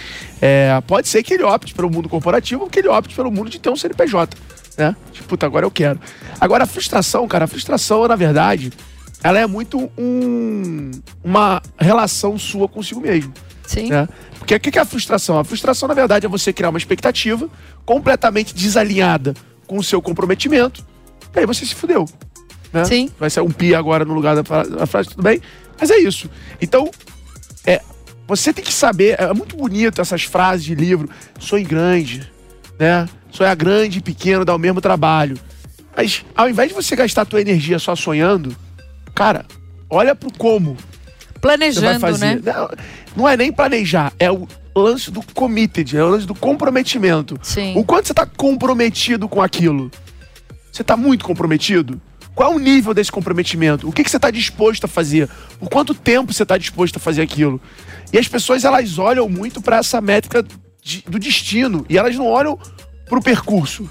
É, 0.41 0.81
pode 0.87 1.09
ser 1.09 1.23
que 1.23 1.33
ele 1.33 1.43
opte 1.43 1.73
pelo 1.73 1.89
mundo 1.89 2.07
corporativo 2.07 2.63
ou 2.63 2.69
que 2.69 2.79
ele 2.79 2.87
opte 2.87 3.13
pelo 3.13 3.29
mundo 3.29 3.49
de 3.49 3.59
ter 3.59 3.69
um 3.69 3.75
CNPJ, 3.75 4.37
né? 4.77 4.95
Tipo, 5.11 5.27
puta, 5.27 5.45
agora 5.45 5.65
eu 5.65 5.71
quero. 5.71 5.99
Agora, 6.39 6.63
a 6.63 6.67
frustração, 6.67 7.27
cara, 7.27 7.43
a 7.43 7.47
frustração, 7.47 8.07
na 8.07 8.15
verdade 8.15 8.71
ela 9.23 9.39
é 9.39 9.47
muito 9.47 9.91
um, 9.97 10.91
uma 11.23 11.59
relação 11.79 12.37
sua 12.37 12.67
consigo 12.67 13.01
mesmo. 13.01 13.33
Sim. 13.67 13.89
Né? 13.89 14.07
Porque 14.39 14.55
o 14.55 14.59
que 14.59 14.77
é 14.77 14.81
a 14.81 14.85
frustração? 14.85 15.39
A 15.39 15.43
frustração, 15.43 15.87
na 15.87 15.93
verdade, 15.93 16.25
é 16.25 16.29
você 16.29 16.53
criar 16.53 16.69
uma 16.69 16.77
expectativa 16.77 17.49
completamente 17.85 18.53
desalinhada 18.53 19.33
com 19.65 19.77
o 19.77 19.83
seu 19.83 20.01
comprometimento. 20.01 20.85
E 21.35 21.39
aí 21.39 21.45
você 21.45 21.65
se 21.65 21.73
fudeu. 21.75 22.05
Né? 22.71 22.85
Sim. 22.85 23.09
Vai 23.19 23.29
ser 23.29 23.41
um 23.41 23.49
pi 23.49 23.73
agora 23.73 24.05
no 24.05 24.13
lugar 24.13 24.35
da 24.35 24.43
fra- 24.43 24.63
da 24.67 24.85
frase, 24.85 25.09
tudo 25.09 25.23
bem? 25.23 25.41
Mas 25.79 25.89
é 25.89 25.97
isso. 25.97 26.29
Então, 26.61 26.89
é, 27.65 27.81
você 28.27 28.53
tem 28.53 28.63
que 28.63 28.73
saber, 28.73 29.19
é 29.19 29.33
muito 29.33 29.55
bonito 29.55 29.99
essas 30.01 30.23
frases 30.23 30.65
de 30.65 30.75
livro, 30.75 31.09
sonho 31.39 31.65
grande, 31.67 32.29
né? 32.79 33.07
Sonhar 33.31 33.55
grande 33.55 33.97
e 33.97 34.01
pequeno 34.01 34.45
dá 34.45 34.55
o 34.55 34.59
mesmo 34.59 34.79
trabalho. 34.79 35.37
Mas 35.95 36.23
ao 36.35 36.49
invés 36.49 36.69
de 36.69 36.75
você 36.75 36.95
gastar 36.95 37.23
a 37.23 37.25
tua 37.25 37.41
energia 37.41 37.79
só 37.79 37.95
sonhando, 37.95 38.55
cara, 39.13 39.45
olha 39.89 40.13
pro 40.15 40.31
como 40.37 40.77
Planejando, 41.45 41.99
fazer. 41.99 42.25
né? 42.37 42.41
Não, 42.43 42.69
não 43.15 43.29
é 43.29 43.37
nem 43.37 43.51
planejar, 43.51 44.11
é 44.19 44.31
o 44.31 44.47
lance 44.75 45.11
do 45.11 45.21
committed, 45.33 45.95
é 45.95 46.03
o 46.03 46.07
lance 46.09 46.25
do 46.25 46.33
comprometimento. 46.33 47.37
Sim. 47.43 47.73
O 47.77 47.83
quanto 47.83 48.07
você 48.07 48.13
tá 48.13 48.25
comprometido 48.25 49.29
com 49.29 49.41
aquilo? 49.41 49.91
Você 50.71 50.83
tá 50.83 50.97
muito 50.97 51.23
comprometido? 51.23 52.01
Qual 52.33 52.51
é 52.51 52.55
o 52.55 52.59
nível 52.59 52.93
desse 52.93 53.11
comprometimento? 53.11 53.87
O 53.87 53.91
que, 53.93 54.03
que 54.03 54.09
você 54.09 54.17
está 54.17 54.29
disposto 54.29 54.83
a 54.83 54.87
fazer? 54.87 55.29
Por 55.59 55.69
quanto 55.69 55.93
tempo 55.93 56.33
você 56.33 56.43
está 56.43 56.57
disposto 56.57 56.97
a 56.97 56.99
fazer 56.99 57.21
aquilo? 57.21 57.61
E 58.11 58.17
as 58.17 58.27
pessoas 58.27 58.65
elas 58.65 58.97
olham 58.97 59.29
muito 59.29 59.61
para 59.61 59.77
essa 59.77 60.01
métrica 60.01 60.43
de- 60.83 61.03
do 61.07 61.17
destino 61.17 61.85
e 61.87 61.97
elas 61.97 62.15
não 62.15 62.27
olham 62.27 62.59
para 63.07 63.17
o 63.19 63.21
percurso. 63.21 63.89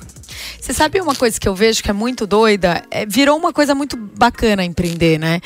Você 0.60 0.72
sabe 0.72 1.00
uma 1.00 1.14
coisa 1.14 1.38
que 1.38 1.48
eu 1.48 1.54
vejo 1.54 1.82
que 1.82 1.90
é 1.90 1.92
muito 1.92 2.26
doida? 2.26 2.82
É, 2.90 3.04
virou 3.06 3.36
uma 3.36 3.52
coisa 3.52 3.74
muito 3.74 3.96
bacana 3.96 4.64
empreender, 4.64 5.18
né? 5.18 5.40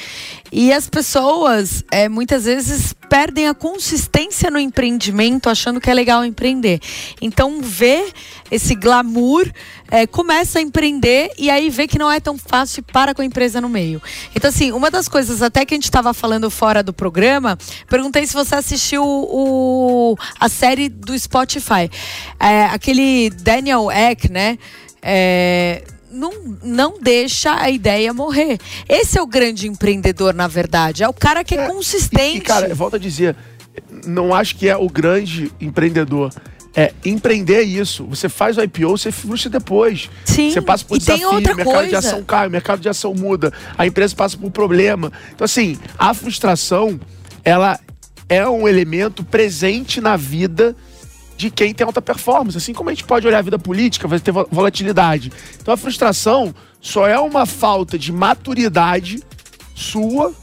E 0.50 0.72
as 0.72 0.88
pessoas, 0.88 1.84
é, 1.90 2.08
muitas 2.08 2.44
vezes, 2.44 2.94
perdem 3.08 3.48
a 3.48 3.54
consistência 3.54 4.50
no 4.50 4.58
empreendimento, 4.58 5.50
achando 5.50 5.80
que 5.80 5.90
é 5.90 5.94
legal 5.94 6.24
empreender. 6.24 6.80
Então, 7.20 7.60
vê 7.60 8.12
esse 8.50 8.74
glamour, 8.74 9.50
é, 9.90 10.06
começa 10.06 10.58
a 10.58 10.62
empreender 10.62 11.30
e 11.38 11.50
aí 11.50 11.68
vê 11.70 11.86
que 11.86 11.98
não 11.98 12.10
é 12.10 12.20
tão 12.20 12.38
fácil 12.38 12.80
e 12.80 12.92
para 12.92 13.14
com 13.14 13.22
a 13.22 13.24
empresa 13.24 13.60
no 13.60 13.68
meio. 13.68 14.00
Então, 14.34 14.48
assim, 14.48 14.72
uma 14.72 14.90
das 14.90 15.08
coisas 15.08 15.42
até 15.42 15.64
que 15.64 15.74
a 15.74 15.76
gente 15.76 15.84
estava 15.84 16.14
falando 16.14 16.50
fora 16.50 16.82
do 16.82 16.92
programa, 16.92 17.58
perguntei 17.88 18.26
se 18.26 18.34
você 18.34 18.54
assistiu 18.54 19.02
o, 19.04 20.16
a 20.38 20.48
série 20.48 20.88
do 20.88 21.18
Spotify. 21.18 21.90
É, 22.40 22.64
aquele 22.66 23.30
Daniel 23.30 23.90
Eck, 23.90 24.30
né? 24.30 24.58
É, 25.02 25.82
não, 26.10 26.32
não 26.62 26.98
deixa 27.00 27.54
a 27.54 27.70
ideia 27.70 28.12
morrer. 28.12 28.58
Esse 28.88 29.18
é 29.18 29.22
o 29.22 29.26
grande 29.26 29.68
empreendedor, 29.68 30.34
na 30.34 30.48
verdade. 30.48 31.02
É 31.02 31.08
o 31.08 31.12
cara 31.12 31.44
que 31.44 31.54
é, 31.54 31.66
consistente. 31.66 32.36
E, 32.36 32.38
e, 32.38 32.40
cara, 32.40 32.68
eu 32.68 32.76
volto 32.76 32.96
a 32.96 32.98
dizer, 32.98 33.36
não 34.06 34.34
acho 34.34 34.56
que 34.56 34.68
é 34.68 34.76
o 34.76 34.88
grande 34.88 35.52
empreendedor. 35.60 36.32
É 36.74 36.92
empreender 37.04 37.62
isso. 37.62 38.04
Você 38.04 38.28
faz 38.28 38.56
o 38.56 38.62
IPO, 38.62 38.90
você 38.90 39.10
frustra 39.10 39.50
depois. 39.50 40.08
Sim, 40.24 40.50
Você 40.50 40.60
passa 40.60 40.84
por 40.84 40.96
e 40.96 41.00
tem 41.00 41.16
desafio, 41.16 41.36
outra 41.36 41.52
o 41.52 41.56
mercado 41.56 41.84
de 41.84 41.90
coisa. 41.90 41.98
ação 41.98 42.22
cai, 42.22 42.46
o 42.46 42.50
mercado 42.50 42.80
de 42.80 42.88
ação 42.88 43.14
muda, 43.14 43.52
a 43.76 43.86
empresa 43.86 44.14
passa 44.14 44.36
por 44.36 44.50
problema. 44.50 45.10
Então, 45.34 45.44
assim, 45.44 45.76
a 45.98 46.14
frustração, 46.14 47.00
ela 47.42 47.80
é 48.28 48.46
um 48.46 48.68
elemento 48.68 49.24
presente 49.24 50.00
na 50.00 50.16
vida 50.16 50.76
de 51.38 51.50
quem 51.50 51.72
tem 51.72 51.86
alta 51.86 52.02
performance. 52.02 52.58
Assim 52.58 52.74
como 52.74 52.90
a 52.90 52.92
gente 52.92 53.04
pode 53.04 53.26
olhar 53.26 53.38
a 53.38 53.42
vida 53.42 53.58
política, 53.58 54.08
vai 54.08 54.18
ter 54.18 54.32
vo- 54.32 54.48
volatilidade. 54.50 55.32
Então 55.62 55.72
a 55.72 55.76
frustração 55.76 56.52
só 56.80 57.06
é 57.06 57.18
uma 57.18 57.46
falta 57.46 57.96
de 57.96 58.12
maturidade 58.12 59.22
sua, 59.74 60.34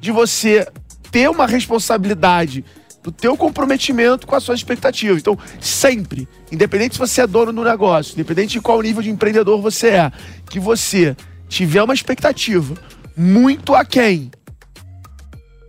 de 0.00 0.12
você 0.12 0.66
ter 1.10 1.28
uma 1.28 1.46
responsabilidade 1.46 2.64
do 3.02 3.10
teu 3.10 3.36
comprometimento 3.36 4.26
com 4.26 4.36
as 4.36 4.44
suas 4.44 4.60
expectativas. 4.60 5.18
Então, 5.18 5.36
sempre, 5.60 6.26
independente 6.50 6.94
se 6.94 6.98
você 6.98 7.22
é 7.22 7.26
dono 7.26 7.52
do 7.52 7.62
negócio, 7.62 8.14
independente 8.14 8.52
de 8.52 8.60
qual 8.60 8.80
nível 8.80 9.02
de 9.02 9.10
empreendedor 9.10 9.60
você 9.60 9.88
é, 9.88 10.12
que 10.48 10.60
você 10.60 11.16
tiver 11.48 11.82
uma 11.82 11.92
expectativa 11.92 12.74
muito 13.16 13.74
aquém 13.74 14.30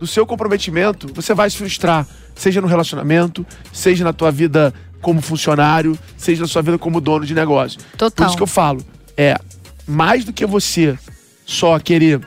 do 0.00 0.06
seu 0.06 0.24
comprometimento, 0.24 1.12
você 1.12 1.34
vai 1.34 1.50
se 1.50 1.56
frustrar, 1.56 2.06
seja 2.36 2.60
no 2.60 2.68
relacionamento, 2.68 3.44
seja 3.72 4.04
na 4.04 4.12
tua 4.12 4.30
vida 4.30 4.72
como 5.00 5.20
funcionário, 5.20 5.98
seja 6.16 6.42
na 6.42 6.46
sua 6.46 6.62
vida 6.62 6.78
como 6.78 7.00
dono 7.00 7.26
de 7.26 7.34
negócio. 7.34 7.80
Por 7.80 7.98
Total. 7.98 8.26
isso 8.28 8.36
que 8.36 8.42
eu 8.42 8.46
falo, 8.46 8.84
é 9.16 9.36
mais 9.86 10.24
do 10.24 10.32
que 10.32 10.46
você 10.46 10.96
só 11.44 11.78
querer 11.78 12.20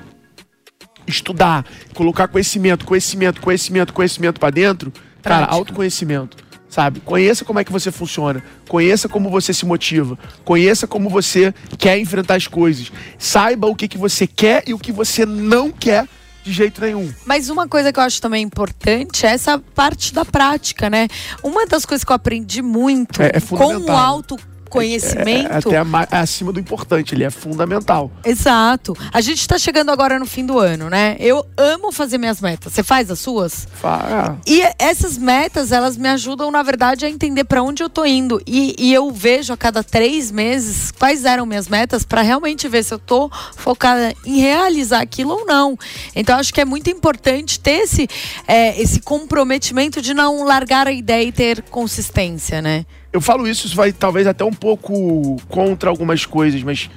estudar, 1.08 1.66
colocar 1.94 2.28
conhecimento, 2.28 2.86
conhecimento, 2.86 3.42
conhecimento, 3.42 3.94
conhecimento 3.94 4.40
pra 4.40 4.50
dentro, 4.50 4.92
cara, 5.22 5.46
Prática. 5.46 5.56
autoconhecimento. 5.56 6.38
Sabe? 6.70 7.00
Conheça 7.00 7.44
como 7.44 7.60
é 7.60 7.64
que 7.64 7.72
você 7.72 7.92
funciona. 7.92 8.44
Conheça 8.68 9.10
como 9.10 9.28
você 9.32 9.52
se 9.52 9.66
motiva. 9.66 10.18
Conheça 10.46 10.86
como 10.86 11.10
você 11.10 11.52
quer 11.80 11.98
enfrentar 11.98 12.36
as 12.36 12.46
coisas. 12.46 12.92
Saiba 13.18 13.66
o 13.66 13.76
que, 13.76 13.88
que 13.88 13.98
você 13.98 14.28
quer 14.28 14.64
e 14.68 14.74
o 14.76 14.78
que 14.78 14.92
você 14.92 15.26
não 15.26 15.72
quer 15.72 16.08
de 16.50 16.56
jeito 16.56 16.82
nenhum. 16.82 17.14
Mas 17.26 17.50
uma 17.50 17.68
coisa 17.68 17.94
que 17.94 18.00
eu 18.00 18.04
acho 18.04 18.20
também 18.22 18.44
importante 18.44 19.26
é 19.26 19.30
essa 19.30 19.60
parte 19.60 20.14
da 20.14 20.26
prática, 20.26 20.90
né? 20.90 21.08
Uma 21.44 21.66
das 21.68 21.86
coisas 21.86 22.04
que 22.04 22.12
eu 22.12 22.16
aprendi 22.16 22.62
muito 22.62 23.22
É- 23.22 23.32
é 23.36 23.40
com 23.42 23.56
o 23.78 23.86
autoconhecimento. 24.70 25.52
É 25.52 25.58
até 25.58 25.78
a 25.78 25.84
ma- 25.84 26.08
acima 26.12 26.52
do 26.52 26.60
importante, 26.60 27.14
ele 27.16 27.24
é 27.24 27.30
fundamental. 27.30 28.12
Exato. 28.24 28.96
A 29.12 29.22
gente 29.22 29.48
tá 29.48 29.58
chegando 29.58 29.90
agora 29.92 30.20
no 30.20 30.26
fim 30.26 30.46
do 30.46 30.60
ano, 30.60 30.90
né? 30.90 31.16
Eu 31.20 31.46
amo 31.58 31.92
fazer 31.92 32.18
minhas 32.18 32.40
metas. 32.42 32.74
Você 32.74 32.84
faz 32.84 33.10
as 33.10 33.20
suas? 33.20 33.68
Fa- 33.74 34.38
é. 34.46 34.52
E 34.52 34.62
essas 34.78 35.18
metas, 35.18 35.72
elas 35.72 35.98
me 35.98 36.08
ajudam, 36.10 36.52
na 36.52 36.64
verdade, 36.64 37.06
a 37.06 37.10
entender 37.10 37.44
para 37.44 37.62
onde 37.64 37.84
eu 37.84 37.90
tô 37.90 38.06
indo. 38.06 38.42
E, 38.46 38.76
e 38.78 38.94
eu 38.94 39.12
vejo 39.12 39.52
a 39.54 39.58
cada 39.58 39.84
três 39.84 40.32
meses 40.32 40.92
quais 40.92 41.26
eram 41.26 41.46
minhas 41.46 41.68
metas 41.68 42.04
para 42.04 42.22
realmente 42.22 42.68
ver 42.68 42.84
se 42.84 42.94
eu 42.94 43.00
tô 43.00 43.30
focada 43.56 44.14
em 44.26 44.40
realizar 44.40 45.02
aquilo 45.02 45.32
ou 45.32 45.46
não. 45.46 45.78
Então, 46.16 46.38
acho 46.38 46.54
que 46.54 46.62
é 46.62 46.66
muito 46.66 46.90
importante 46.90 47.60
ter 47.60 47.80
esse, 47.84 48.08
é, 48.48 48.80
esse 48.82 49.00
comprometimento 49.02 50.02
de 50.02 50.14
não 50.14 50.44
largar 50.44 50.88
a 50.88 50.92
ideia 50.92 51.24
e 51.24 51.32
ter 51.32 51.62
consistência, 51.64 52.62
né? 52.62 52.86
Eu 53.12 53.22
falo 53.22 53.48
isso, 53.48 53.66
isso 53.66 53.76
vai 53.76 53.92
talvez 53.92 54.28
até 54.28 54.44
um 54.46 54.54
pouco 54.54 55.38
contra 55.48 55.90
algumas 55.90 56.26
coisas, 56.26 56.62
mas 56.64 56.90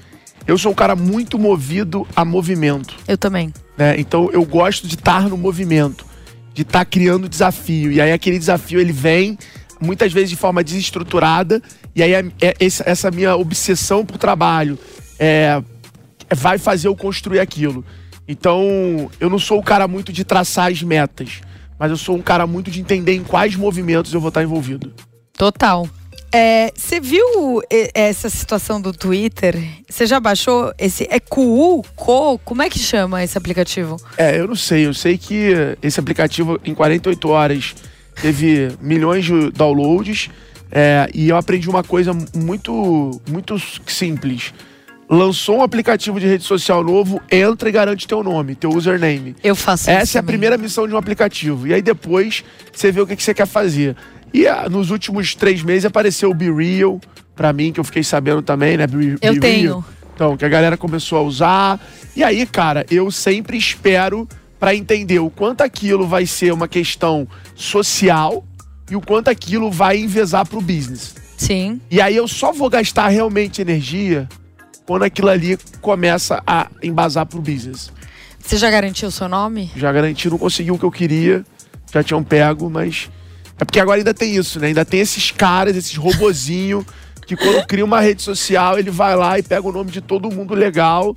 eu 0.46 0.58
sou 0.58 0.72
um 0.72 0.74
cara 0.74 0.94
muito 0.94 1.38
movido 1.38 2.06
a 2.14 2.24
movimento. 2.24 2.94
Eu 3.08 3.16
também. 3.16 3.52
né? 3.78 3.98
Então 3.98 4.30
eu 4.32 4.44
gosto 4.44 4.86
de 4.86 4.94
estar 4.96 5.28
no 5.28 5.36
movimento, 5.38 6.04
de 6.52 6.62
estar 6.62 6.84
criando 6.84 7.28
desafio. 7.28 7.90
E 7.92 8.00
aí 8.00 8.12
aquele 8.12 8.38
desafio 8.38 8.78
ele 8.80 8.92
vem 8.92 9.38
muitas 9.80 10.12
vezes 10.12 10.30
de 10.30 10.36
forma 10.36 10.62
desestruturada. 10.62 11.62
E 11.94 12.02
aí 12.02 12.12
é, 12.12 12.24
é 12.40 12.54
essa 12.60 13.10
minha 13.10 13.36
obsessão 13.36 14.04
por 14.04 14.18
trabalho 14.18 14.78
é, 15.18 15.62
é- 16.28 16.34
vai 16.34 16.58
fazer 16.58 16.88
eu 16.88 16.96
construir 16.96 17.40
aquilo. 17.40 17.84
Então 18.28 19.10
eu 19.18 19.30
não 19.30 19.38
sou 19.38 19.58
o 19.58 19.62
cara 19.62 19.88
muito 19.88 20.12
de 20.12 20.24
traçar 20.24 20.70
as 20.70 20.82
metas, 20.82 21.40
mas 21.78 21.90
eu 21.90 21.96
sou 21.96 22.16
um 22.16 22.22
cara 22.22 22.46
muito 22.46 22.70
de 22.70 22.80
entender 22.80 23.14
em 23.14 23.24
quais 23.24 23.56
movimentos 23.56 24.12
eu 24.12 24.20
vou 24.20 24.28
estar 24.28 24.42
envolvido. 24.42 24.92
Total. 25.36 25.88
É, 26.34 26.72
Você 26.74 26.98
viu 26.98 27.60
e- 27.70 27.90
essa 27.94 28.30
situação 28.30 28.80
do 28.80 28.92
Twitter? 28.92 29.56
Você 29.88 30.06
já 30.06 30.18
baixou 30.18 30.72
esse. 30.78 31.06
É 31.10 31.20
QU? 31.20 31.84
Co? 31.94 32.38
Como 32.38 32.62
é 32.62 32.70
que 32.70 32.78
chama 32.78 33.22
esse 33.22 33.36
aplicativo? 33.36 33.96
É, 34.16 34.38
eu 34.38 34.48
não 34.48 34.56
sei. 34.56 34.86
Eu 34.86 34.94
sei 34.94 35.18
que 35.18 35.52
esse 35.82 36.00
aplicativo, 36.00 36.58
em 36.64 36.74
48 36.74 37.28
horas, 37.28 37.74
teve 38.20 38.72
milhões 38.80 39.24
de 39.26 39.50
downloads. 39.50 40.30
é, 40.70 41.06
e 41.14 41.28
eu 41.28 41.36
aprendi 41.36 41.68
uma 41.68 41.84
coisa 41.84 42.12
muito, 42.34 43.20
muito 43.30 43.56
simples. 43.86 44.54
Lançou 45.10 45.58
um 45.58 45.62
aplicativo 45.62 46.18
de 46.18 46.26
rede 46.26 46.44
social 46.44 46.82
novo, 46.82 47.20
entra 47.30 47.68
e 47.68 47.72
garante 47.72 48.08
teu 48.08 48.22
nome, 48.22 48.54
teu 48.54 48.70
username. 48.70 49.36
Eu 49.44 49.54
faço 49.54 49.82
isso. 49.82 49.90
Essa 49.90 50.16
é 50.16 50.20
a 50.20 50.22
também. 50.22 50.32
primeira 50.32 50.56
missão 50.56 50.88
de 50.88 50.94
um 50.94 50.96
aplicativo. 50.96 51.66
E 51.66 51.74
aí 51.74 51.82
depois 51.82 52.42
você 52.72 52.90
vê 52.90 53.02
o 53.02 53.06
que, 53.06 53.14
que 53.16 53.22
você 53.22 53.34
quer 53.34 53.46
fazer. 53.46 53.94
E 54.32 54.46
ah, 54.46 54.68
nos 54.68 54.90
últimos 54.90 55.34
três 55.34 55.62
meses 55.62 55.84
apareceu 55.84 56.30
o 56.30 56.34
Be 56.34 56.50
Real, 56.50 57.00
pra 57.34 57.52
mim, 57.52 57.72
que 57.72 57.80
eu 57.80 57.84
fiquei 57.84 58.02
sabendo 58.02 58.42
também, 58.42 58.76
né? 58.76 58.86
Be, 58.86 59.16
Eu 59.20 59.34
Be 59.34 59.40
tenho. 59.40 59.70
Real. 59.70 59.84
Então, 60.14 60.36
que 60.36 60.44
a 60.44 60.48
galera 60.48 60.76
começou 60.76 61.18
a 61.18 61.22
usar. 61.22 61.80
E 62.14 62.22
aí, 62.22 62.46
cara, 62.46 62.86
eu 62.90 63.10
sempre 63.10 63.56
espero 63.56 64.28
pra 64.58 64.74
entender 64.74 65.18
o 65.18 65.28
quanto 65.28 65.62
aquilo 65.62 66.06
vai 66.06 66.26
ser 66.26 66.52
uma 66.52 66.68
questão 66.68 67.26
social 67.54 68.44
e 68.90 68.94
o 68.94 69.00
quanto 69.00 69.28
aquilo 69.28 69.70
vai 69.70 69.98
envezar 69.98 70.46
pro 70.46 70.60
business. 70.60 71.14
Sim. 71.36 71.80
E 71.90 72.00
aí 72.00 72.14
eu 72.14 72.28
só 72.28 72.52
vou 72.52 72.70
gastar 72.70 73.08
realmente 73.08 73.60
energia 73.60 74.28
quando 74.86 75.02
aquilo 75.02 75.28
ali 75.28 75.58
começa 75.80 76.42
a 76.46 76.68
embasar 76.82 77.26
pro 77.26 77.40
business. 77.40 77.90
Você 78.38 78.56
já 78.56 78.70
garantiu 78.70 79.08
o 79.08 79.10
seu 79.10 79.28
nome? 79.28 79.70
Já 79.74 79.90
garanti, 79.92 80.28
não 80.28 80.38
consegui 80.38 80.70
o 80.70 80.78
que 80.78 80.84
eu 80.84 80.90
queria, 80.90 81.44
já 81.92 82.02
tinham 82.02 82.22
pego, 82.22 82.68
mas. 82.70 83.10
É 83.58 83.64
porque 83.64 83.80
agora 83.80 83.98
ainda 83.98 84.14
tem 84.14 84.34
isso, 84.34 84.58
né? 84.58 84.68
Ainda 84.68 84.84
tem 84.84 85.00
esses 85.00 85.30
caras, 85.30 85.76
esses 85.76 85.96
robozinho, 85.96 86.86
que 87.26 87.36
quando 87.36 87.66
cria 87.66 87.84
uma 87.84 88.00
rede 88.00 88.22
social, 88.22 88.78
ele 88.78 88.90
vai 88.90 89.16
lá 89.16 89.38
e 89.38 89.42
pega 89.42 89.66
o 89.66 89.72
nome 89.72 89.90
de 89.90 90.00
todo 90.00 90.30
mundo 90.30 90.54
legal. 90.54 91.14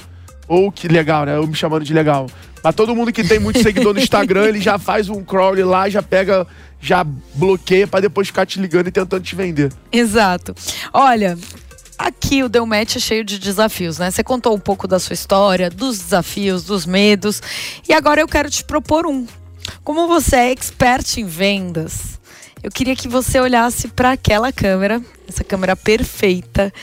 Ou 0.48 0.72
que 0.72 0.88
legal, 0.88 1.26
né? 1.26 1.36
Eu 1.36 1.48
me 1.48 1.56
chamando 1.56 1.84
de 1.84 1.94
legal. 1.94 2.28
Mas 2.64 2.76
todo 2.76 2.96
mundo 2.96 3.12
que 3.12 3.24
tem 3.24 3.40
muito 3.40 3.62
seguidor 3.62 3.94
no 3.94 4.00
Instagram, 4.00 4.46
ele 4.46 4.62
já 4.62 4.78
faz 4.78 5.10
um 5.10 5.24
crawl 5.24 5.56
lá, 5.66 5.90
já 5.90 6.02
pega 6.02 6.48
já 6.86 7.04
bloqueia 7.34 7.88
para 7.88 8.02
depois 8.02 8.28
ficar 8.28 8.46
te 8.46 8.60
ligando 8.60 8.88
e 8.88 8.92
tentando 8.92 9.24
te 9.24 9.36
vender. 9.36 9.74
Exato. 9.92 10.54
Olha, 10.94 11.38
aqui 11.98 12.44
o 12.44 12.50
Deu 12.50 12.66
Match 12.66 12.96
é 12.96 13.00
cheio 13.00 13.24
de 13.24 13.40
desafios, 13.40 13.98
né? 13.98 14.12
Você 14.12 14.24
contou 14.24 14.54
um 14.56 14.60
pouco 14.60 14.88
da 14.88 15.00
sua 15.00 15.16
história, 15.16 15.70
dos 15.70 15.98
desafios, 15.98 16.64
dos 16.64 16.86
medos. 16.86 17.42
E 17.90 17.94
agora 17.94 18.22
eu 18.22 18.28
quero 18.28 18.50
te 18.50 18.64
propor 18.64 19.08
um. 19.08 19.26
Como 19.84 20.08
você 20.08 20.36
é 20.36 20.52
expert 20.52 21.18
em 21.18 21.26
vendas, 21.26 22.15
eu 22.66 22.72
queria 22.72 22.96
que 22.96 23.08
você 23.08 23.40
olhasse 23.40 23.90
para 23.90 24.14
aquela 24.14 24.52
câmera, 24.52 25.00
essa 25.28 25.44
câmera 25.44 25.76
perfeita, 25.76 26.74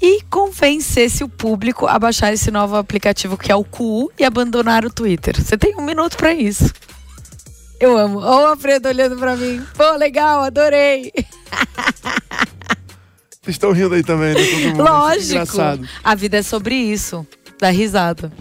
e 0.00 0.22
convencesse 0.30 1.24
o 1.24 1.28
público 1.28 1.88
a 1.88 1.98
baixar 1.98 2.32
esse 2.32 2.48
novo 2.48 2.76
aplicativo 2.76 3.36
que 3.36 3.50
é 3.50 3.56
o 3.56 3.64
QU 3.64 4.08
e 4.16 4.24
abandonar 4.24 4.84
o 4.84 4.90
Twitter. 4.90 5.42
Você 5.42 5.58
tem 5.58 5.74
um 5.74 5.84
minuto 5.84 6.16
para 6.16 6.32
isso. 6.32 6.72
Eu 7.80 7.98
amo. 7.98 8.20
Olha 8.20 8.46
o 8.46 8.50
Alfredo 8.50 8.88
olhando 8.88 9.16
para 9.16 9.34
mim. 9.34 9.60
Pô, 9.76 9.96
legal, 9.96 10.42
adorei. 10.42 11.12
Vocês 13.42 13.56
estão 13.56 13.72
rindo 13.72 13.96
aí 13.96 14.04
também, 14.04 14.32
né? 14.32 14.44
Todo 14.44 14.60
mundo. 14.60 14.84
Lógico. 14.84 15.32
Engraçado. 15.32 15.88
A 16.04 16.14
vida 16.14 16.36
é 16.36 16.42
sobre 16.42 16.76
isso. 16.76 17.26
Dá 17.58 17.70
risada. 17.70 18.32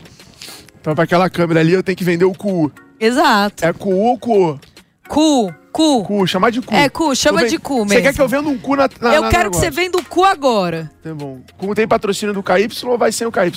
Então, 0.80 0.94
pra 0.94 1.06
aquela 1.06 1.32
câmera 1.32 1.62
ali, 1.62 1.74
eu 1.74 1.82
tenho 1.82 1.98
que 1.98 2.04
vender 2.04 2.26
o 2.26 2.34
cu. 2.34 2.72
Exato. 3.00 3.66
É 3.66 3.74
cu 3.74 3.92
ou 3.92 4.20
cu? 4.20 4.60
Cu, 5.08 5.52
cu. 5.76 6.04
Cu, 6.06 6.26
chamar 6.26 6.52
de 6.52 6.62
cu. 6.62 6.74
É, 6.74 6.88
cu, 6.90 7.14
chama 7.16 7.42
ven- 7.42 7.50
de 7.50 7.58
cu 7.60 7.84
Você 7.86 7.96
quer 7.96 8.02
mesmo. 8.02 8.14
que 8.16 8.22
eu 8.22 8.28
venda 8.28 8.50
um 8.50 8.58
cu 8.58 8.76
na, 8.76 8.90
na 9.02 9.16
Eu 9.16 9.22
na 9.24 9.30
quero 9.30 9.52
que 9.52 9.58
você 9.58 9.70
venda 9.70 9.98
o 9.98 10.04
cu 10.06 10.24
agora. 10.24 10.90
Tá 11.04 11.14
bom. 11.14 11.42
Como 11.58 11.76
tem 11.76 11.88
patrocínio 11.88 12.34
do 12.34 12.42
KY 12.44 12.68
ou 12.86 12.98
vai 12.98 13.12
sem 13.12 13.28
o 13.28 13.32
KY? 13.32 13.52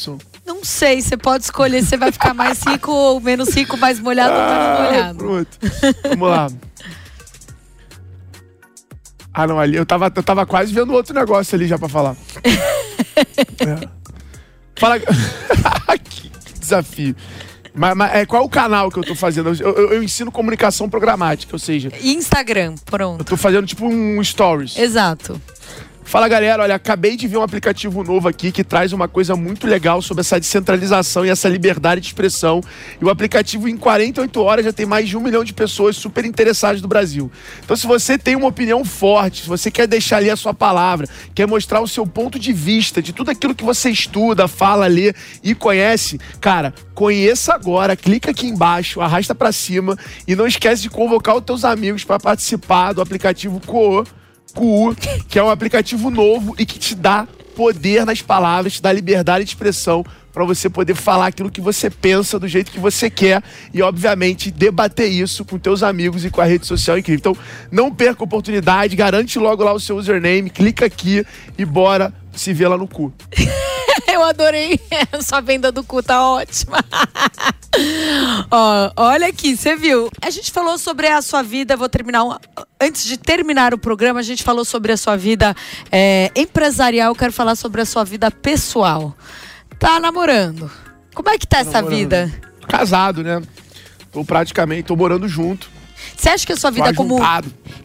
Não 0.46 0.64
sei, 0.64 1.00
você 1.02 1.16
pode 1.16 1.44
escolher 1.44 1.82
se 1.82 1.88
você 1.90 1.96
vai 1.96 2.10
ficar 2.10 2.34
mais 2.34 2.62
rico 2.62 2.90
ou 2.90 3.20
menos 3.20 3.50
rico, 3.54 3.76
mais 3.76 4.00
molhado 4.00 4.32
ou 4.32 4.40
menos 4.40 4.52
Ah, 4.56 4.82
molhado. 4.90 5.18
pronto. 5.18 5.58
Vamos 6.10 6.28
lá. 6.30 6.48
Ah, 9.32 9.46
não, 9.46 9.58
ali 9.60 9.76
eu 9.76 9.86
tava, 9.86 10.10
eu 10.14 10.22
tava 10.22 10.44
quase 10.46 10.72
vendo 10.72 10.92
outro 10.92 11.14
negócio 11.14 11.54
ali 11.54 11.66
já 11.68 11.78
pra 11.78 11.88
falar. 11.88 12.16
É. 13.60 13.88
Fala. 14.78 14.98
que 16.08 16.30
desafio. 16.60 17.14
Mas, 17.78 17.96
mas, 17.96 18.14
é, 18.14 18.26
qual 18.26 18.42
é 18.42 18.44
o 18.44 18.48
canal 18.48 18.90
que 18.90 18.98
eu 18.98 19.04
tô 19.04 19.14
fazendo? 19.14 19.48
Eu, 19.50 19.74
eu- 19.76 19.92
eu 19.94 20.02
ensino 20.02 20.30
comunicação 20.32 20.88
programática, 20.88 21.54
ou 21.54 21.58
seja, 21.58 21.90
Instagram, 22.02 22.72
eu 22.74 22.80
pronto. 22.84 23.24
tô 23.24 23.36
fazendo 23.36 23.66
tipo 23.66 23.86
um 23.86 24.22
stories. 24.22 24.76
Exato. 24.76 25.40
Fala 26.08 26.26
galera, 26.26 26.62
olha, 26.62 26.74
acabei 26.74 27.16
de 27.16 27.28
ver 27.28 27.36
um 27.36 27.42
aplicativo 27.42 28.02
novo 28.02 28.28
aqui 28.28 28.50
que 28.50 28.64
traz 28.64 28.94
uma 28.94 29.06
coisa 29.06 29.36
muito 29.36 29.66
legal 29.66 30.00
sobre 30.00 30.22
essa 30.22 30.40
descentralização 30.40 31.22
e 31.22 31.28
essa 31.28 31.50
liberdade 31.50 32.00
de 32.00 32.06
expressão. 32.06 32.62
E 32.98 33.04
o 33.04 33.10
aplicativo, 33.10 33.68
em 33.68 33.76
48 33.76 34.42
horas, 34.42 34.64
já 34.64 34.72
tem 34.72 34.86
mais 34.86 35.06
de 35.06 35.18
um 35.18 35.20
milhão 35.20 35.44
de 35.44 35.52
pessoas 35.52 35.98
super 35.98 36.24
interessadas 36.24 36.80
do 36.80 36.88
Brasil. 36.88 37.30
Então, 37.62 37.76
se 37.76 37.86
você 37.86 38.16
tem 38.16 38.34
uma 38.36 38.46
opinião 38.46 38.86
forte, 38.86 39.42
se 39.42 39.48
você 39.50 39.70
quer 39.70 39.86
deixar 39.86 40.16
ali 40.16 40.30
a 40.30 40.36
sua 40.36 40.54
palavra, 40.54 41.06
quer 41.34 41.46
mostrar 41.46 41.82
o 41.82 41.86
seu 41.86 42.06
ponto 42.06 42.38
de 42.38 42.54
vista 42.54 43.02
de 43.02 43.12
tudo 43.12 43.30
aquilo 43.30 43.54
que 43.54 43.62
você 43.62 43.90
estuda, 43.90 44.48
fala, 44.48 44.86
lê 44.86 45.12
e 45.44 45.54
conhece, 45.54 46.18
cara, 46.40 46.72
conheça 46.94 47.52
agora, 47.52 47.94
clica 47.94 48.30
aqui 48.30 48.46
embaixo, 48.46 49.02
arrasta 49.02 49.34
pra 49.34 49.52
cima 49.52 49.94
e 50.26 50.34
não 50.34 50.46
esquece 50.46 50.80
de 50.80 50.88
convocar 50.88 51.36
os 51.36 51.44
teus 51.44 51.66
amigos 51.66 52.02
para 52.02 52.18
participar 52.18 52.94
do 52.94 53.02
aplicativo 53.02 53.60
Coô. 53.60 54.06
QU, 54.58 54.96
que 55.28 55.38
é 55.38 55.42
um 55.42 55.50
aplicativo 55.50 56.10
novo 56.10 56.56
e 56.58 56.66
que 56.66 56.78
te 56.80 56.96
dá 56.96 57.28
poder 57.54 58.04
nas 58.04 58.20
palavras, 58.20 58.74
te 58.74 58.82
dá 58.82 58.92
liberdade 58.92 59.44
de 59.44 59.50
expressão 59.50 60.04
para 60.32 60.44
você 60.44 60.68
poder 60.68 60.94
falar 60.94 61.28
aquilo 61.28 61.50
que 61.50 61.60
você 61.60 61.88
pensa 61.88 62.38
do 62.38 62.46
jeito 62.46 62.70
que 62.70 62.78
você 62.78 63.08
quer 63.08 63.42
e, 63.72 63.82
obviamente, 63.82 64.50
debater 64.50 65.08
isso 65.08 65.44
com 65.44 65.58
teus 65.58 65.82
amigos 65.82 66.24
e 66.24 66.30
com 66.30 66.40
a 66.40 66.44
rede 66.44 66.66
social 66.66 66.98
incrível. 66.98 67.18
Então, 67.18 67.36
não 67.70 67.92
perca 67.92 68.22
a 68.22 68.24
oportunidade, 68.24 68.94
garante 68.94 69.38
logo 69.38 69.62
lá 69.62 69.72
o 69.72 69.80
seu 69.80 69.96
username, 69.96 70.50
clica 70.50 70.86
aqui 70.86 71.24
e 71.56 71.64
bora 71.64 72.12
se 72.32 72.52
ver 72.52 72.68
lá 72.68 72.76
no 72.76 72.86
cu. 72.86 73.12
Eu 74.12 74.22
adorei. 74.22 74.80
Sua 75.22 75.40
venda 75.40 75.70
do 75.70 75.84
cu 75.84 76.02
tá 76.02 76.26
ótima. 76.26 76.78
Ó, 78.50 78.90
olha 78.96 79.26
aqui, 79.28 79.56
você 79.56 79.76
viu? 79.76 80.08
A 80.22 80.30
gente 80.30 80.50
falou 80.50 80.78
sobre 80.78 81.06
a 81.06 81.20
sua 81.22 81.42
vida, 81.42 81.76
vou 81.76 81.88
terminar. 81.88 82.24
um- 82.24 82.36
Antes 82.80 83.04
de 83.04 83.16
terminar 83.16 83.74
o 83.74 83.78
programa, 83.78 84.20
a 84.20 84.22
gente 84.22 84.42
falou 84.42 84.64
sobre 84.64 84.92
a 84.92 84.96
sua 84.96 85.16
vida 85.16 85.54
é, 85.92 86.30
empresarial. 86.34 87.10
Eu 87.12 87.14
quero 87.16 87.32
falar 87.32 87.54
sobre 87.56 87.80
a 87.80 87.84
sua 87.84 88.04
vida 88.04 88.30
pessoal. 88.30 89.14
Tá 89.78 90.00
namorando? 90.00 90.70
Como 91.14 91.28
é 91.28 91.38
que 91.38 91.46
tá 91.46 91.58
essa 91.58 91.72
namorando. 91.72 91.98
vida? 91.98 92.32
Casado, 92.68 93.22
né? 93.22 93.42
Tô 94.12 94.24
praticamente, 94.24 94.84
tô 94.84 94.96
morando 94.96 95.28
junto. 95.28 95.70
Você 96.18 96.30
acha 96.30 96.44
que 96.44 96.52
a 96.52 96.56
sua 96.56 96.72
vida 96.72 96.92
como 96.94 97.16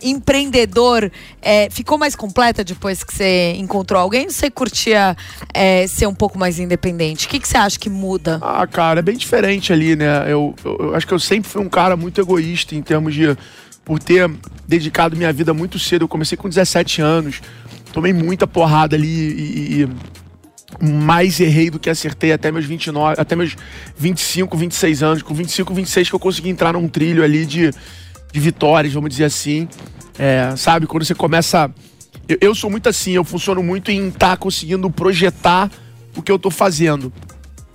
empreendedor 0.02 1.12
é, 1.40 1.70
ficou 1.70 2.00
mais 2.00 2.16
completa 2.16 2.64
depois 2.64 3.04
que 3.04 3.14
você 3.14 3.54
encontrou 3.58 4.02
alguém? 4.02 4.26
Ou 4.26 4.32
você 4.32 4.50
curtia 4.50 5.16
é, 5.54 5.86
ser 5.86 6.08
um 6.08 6.16
pouco 6.16 6.38
mais 6.38 6.58
independente? 6.58 7.28
O 7.28 7.30
que, 7.30 7.40
que 7.40 7.48
você 7.48 7.58
acha 7.58 7.78
que 7.78 7.92
muda? 7.92 8.40
Ah, 8.42 8.66
cara, 8.66 9.00
é 9.00 9.04
bem 9.04 9.16
diferente 9.16 9.72
ali, 9.72 9.96
né? 9.96 10.24
Eu, 10.28 10.56
eu, 10.66 10.78
eu 10.80 10.96
acho 10.96 11.06
que 11.06 11.14
eu 11.14 11.20
sempre 11.20 11.48
fui 11.48 11.62
um 11.62 11.70
cara 11.70 11.96
muito 11.96 12.20
egoísta 12.20 12.76
em 12.76 12.82
termos 12.82 13.14
de. 13.14 13.38
Por 13.86 14.00
ter 14.00 14.32
dedicado 14.68 15.16
minha 15.16 15.32
vida 15.32 15.54
muito 15.54 15.78
cedo. 15.78 16.04
Eu 16.04 16.08
comecei 16.08 16.38
com 16.38 16.50
17 16.50 17.02
anos, 17.02 17.42
tomei 17.92 18.14
muita 18.14 18.48
porrada 18.48 18.96
ali 18.96 19.08
e. 19.08 19.82
e- 19.84 19.90
mais 20.82 21.40
errei 21.40 21.70
do 21.70 21.78
que 21.78 21.88
acertei 21.88 22.32
até 22.32 22.52
meus 22.52 22.66
29, 22.66 23.22
até 23.22 23.36
meus 23.36 23.56
25, 23.96 24.58
26 24.58 25.04
anos. 25.04 25.22
Com 25.22 25.32
25, 25.32 25.72
26 25.72 26.10
que 26.10 26.16
eu 26.16 26.20
consegui 26.20 26.50
entrar 26.50 26.74
num 26.74 26.88
trilho 26.88 27.24
ali 27.24 27.46
de, 27.46 27.70
de 28.34 28.40
vitórias, 28.40 28.92
vamos 28.92 29.12
dizer 29.12 29.26
assim. 29.26 29.70
É, 30.18 30.54
sabe, 30.58 30.88
quando 30.88 31.06
você 31.06 31.16
começa. 31.16 31.72
Eu, 32.28 32.38
eu 32.42 32.56
sou 32.56 32.70
muito 32.70 32.90
assim, 32.90 33.12
eu 33.12 33.24
funciono 33.24 33.62
muito 33.62 33.92
em 33.92 34.10
estar 34.10 34.36
conseguindo 34.38 34.90
projetar 34.90 35.70
o 36.18 36.22
que 36.22 36.32
eu 36.32 36.40
tô 36.40 36.50
fazendo. 36.50 37.14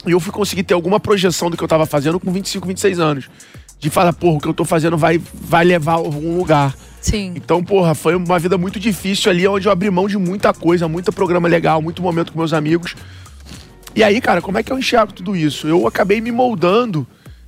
E 0.05 0.11
eu 0.11 0.21
fui 0.21 0.33
conseguir 0.33 0.65
ter 0.65 0.75
alguma 0.75 0.99
projeção 0.99 1.49
do 1.49 1.57
que 1.57 1.63
eu 1.63 1.69
tava 1.69 1.87
fazendo 1.87 2.19
com 2.19 2.33
25, 2.33 2.67
26 2.67 2.99
anos. 2.99 3.31
De 3.79 3.89
falar, 3.89 4.13
porra, 4.13 4.39
o 4.39 4.41
que 4.41 4.49
eu 4.49 4.55
tô 4.55 4.65
fazendo 4.65 4.97
vai, 4.97 5.21
vai 5.33 5.65
levar 5.65 5.93
a 5.93 5.97
algum 5.97 6.37
lugar. 6.37 6.75
Sim. 7.01 7.35
Então, 7.37 7.63
porra, 7.63 7.95
foi 7.95 8.17
uma 8.17 8.39
vida 8.39 8.59
muito 8.59 8.81
difícil 8.81 9.31
ali, 9.31 9.47
onde 9.47 9.69
eu 9.69 9.73
abri 9.73 9.89
mão 9.89 10.09
de 10.09 10.19
muita 10.19 10.53
coisa, 10.53 10.89
muito 10.89 11.13
programa 11.13 11.47
legal, 11.47 11.81
muito 11.81 12.03
momento 12.03 12.33
com 12.33 12.39
meus 12.39 12.53
amigos. 12.53 12.97
E 13.95 14.03
aí, 14.03 14.21
cara, 14.21 14.43
como 14.43 14.59
é 14.59 14.63
que 14.65 14.73
eu 14.73 14.79
enxergo 14.79 15.13
tudo 15.13 15.37
isso? 15.37 15.69
Eu 15.69 15.87
acabei 15.87 16.21
me 16.21 16.33
moldando, 16.33 17.07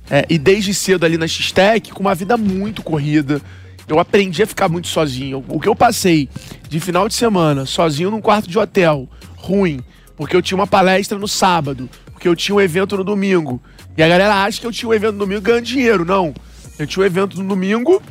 é, 0.09 0.25
e 0.29 0.37
desde 0.37 0.73
cedo 0.73 1.05
ali 1.05 1.17
na 1.17 1.27
X-Tech, 1.27 1.91
com 1.91 2.01
uma 2.01 2.15
vida 2.15 2.37
muito 2.37 2.81
corrida. 2.81 3.41
Eu 3.87 3.99
aprendi 3.99 4.41
a 4.41 4.47
ficar 4.47 4.69
muito 4.69 4.87
sozinho. 4.87 5.43
O 5.47 5.59
que 5.59 5.67
eu 5.67 5.75
passei 5.75 6.29
de 6.69 6.79
final 6.79 7.07
de 7.07 7.13
semana, 7.13 7.65
sozinho 7.65 8.11
num 8.11 8.21
quarto 8.21 8.49
de 8.49 8.57
hotel, 8.57 9.09
ruim, 9.35 9.81
porque 10.15 10.35
eu 10.35 10.41
tinha 10.41 10.57
uma 10.57 10.67
palestra 10.67 11.17
no 11.17 11.27
sábado, 11.27 11.89
porque 12.11 12.27
eu 12.27 12.35
tinha 12.35 12.55
um 12.55 12.61
evento 12.61 12.95
no 12.95 13.03
domingo. 13.03 13.61
E 13.97 14.03
a 14.03 14.07
galera 14.07 14.43
acha 14.43 14.61
que 14.61 14.67
eu 14.67 14.71
tinha 14.71 14.87
um 14.89 14.93
evento 14.93 15.13
no 15.13 15.19
domingo 15.19 15.41
ganhando 15.41 15.65
dinheiro. 15.65 16.05
Não. 16.05 16.33
Eu 16.79 16.87
tinha 16.87 17.03
um 17.03 17.05
evento 17.05 17.41
no 17.41 17.49
domingo 17.49 18.01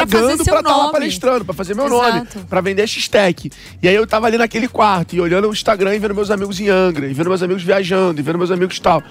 pagando 0.00 0.44
pra 0.44 0.58
estar 0.58 0.70
lá 0.70 0.78
nome. 0.78 0.92
palestrando, 0.92 1.44
pra 1.44 1.54
fazer 1.54 1.74
meu 1.74 1.86
Exato. 1.86 2.36
nome, 2.36 2.46
pra 2.48 2.60
vender 2.60 2.86
X-Tech. 2.86 3.50
E 3.82 3.88
aí 3.88 3.94
eu 3.94 4.06
tava 4.06 4.26
ali 4.26 4.38
naquele 4.38 4.68
quarto 4.68 5.14
e 5.14 5.20
olhando 5.20 5.48
o 5.48 5.52
Instagram 5.52 5.94
e 5.94 5.98
vendo 5.98 6.14
meus 6.14 6.30
amigos 6.30 6.58
em 6.60 6.68
Angra, 6.68 7.06
e 7.06 7.14
vendo 7.14 7.28
meus 7.28 7.42
amigos 7.42 7.62
viajando, 7.62 8.20
e 8.20 8.22
vendo 8.22 8.38
meus 8.38 8.50
amigos 8.50 8.78
tal. 8.78 9.02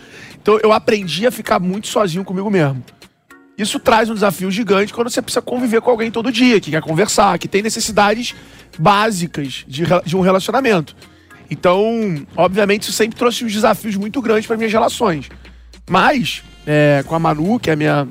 Então 0.42 0.60
eu 0.62 0.72
aprendi 0.72 1.26
a 1.28 1.32
ficar 1.32 1.60
muito 1.60 1.88
sozinho 1.88 2.24
comigo 2.24 2.50
mesmo. 2.50 2.84
Isso 3.58 3.80
traz 3.80 4.10
um 4.10 4.16
desafio 4.16 4.50
gigante 4.50 4.94
quando 4.94 5.10
você 5.10 5.22
precisa 5.22 5.42
conviver 5.42 5.80
com 5.82 5.92
alguém 5.92 6.10
todo 6.10 6.32
dia, 6.32 6.60
que 6.60 6.72
quer 6.72 6.82
conversar, 6.82 7.38
que 7.38 7.48
tem 7.48 7.62
necessidades 7.62 8.34
básicas 8.80 9.64
de, 9.68 9.84
de 10.06 10.18
um 10.18 10.22
relacionamento. 10.22 10.96
Então, 11.50 12.26
obviamente, 12.36 12.84
isso 12.84 12.94
sempre 12.94 13.16
trouxe 13.16 13.46
uns 13.46 13.54
desafios 13.54 13.96
muito 13.96 14.20
grandes 14.22 14.48
para 14.48 14.58
minhas 14.58 14.72
relações. 14.72 15.30
Mas, 15.88 16.42
é, 16.66 17.04
com 17.06 17.14
a 17.14 17.20
Manu, 17.20 17.60
que 17.60 17.70
é 17.70 17.74
a 17.74 17.76
minha, 17.76 18.08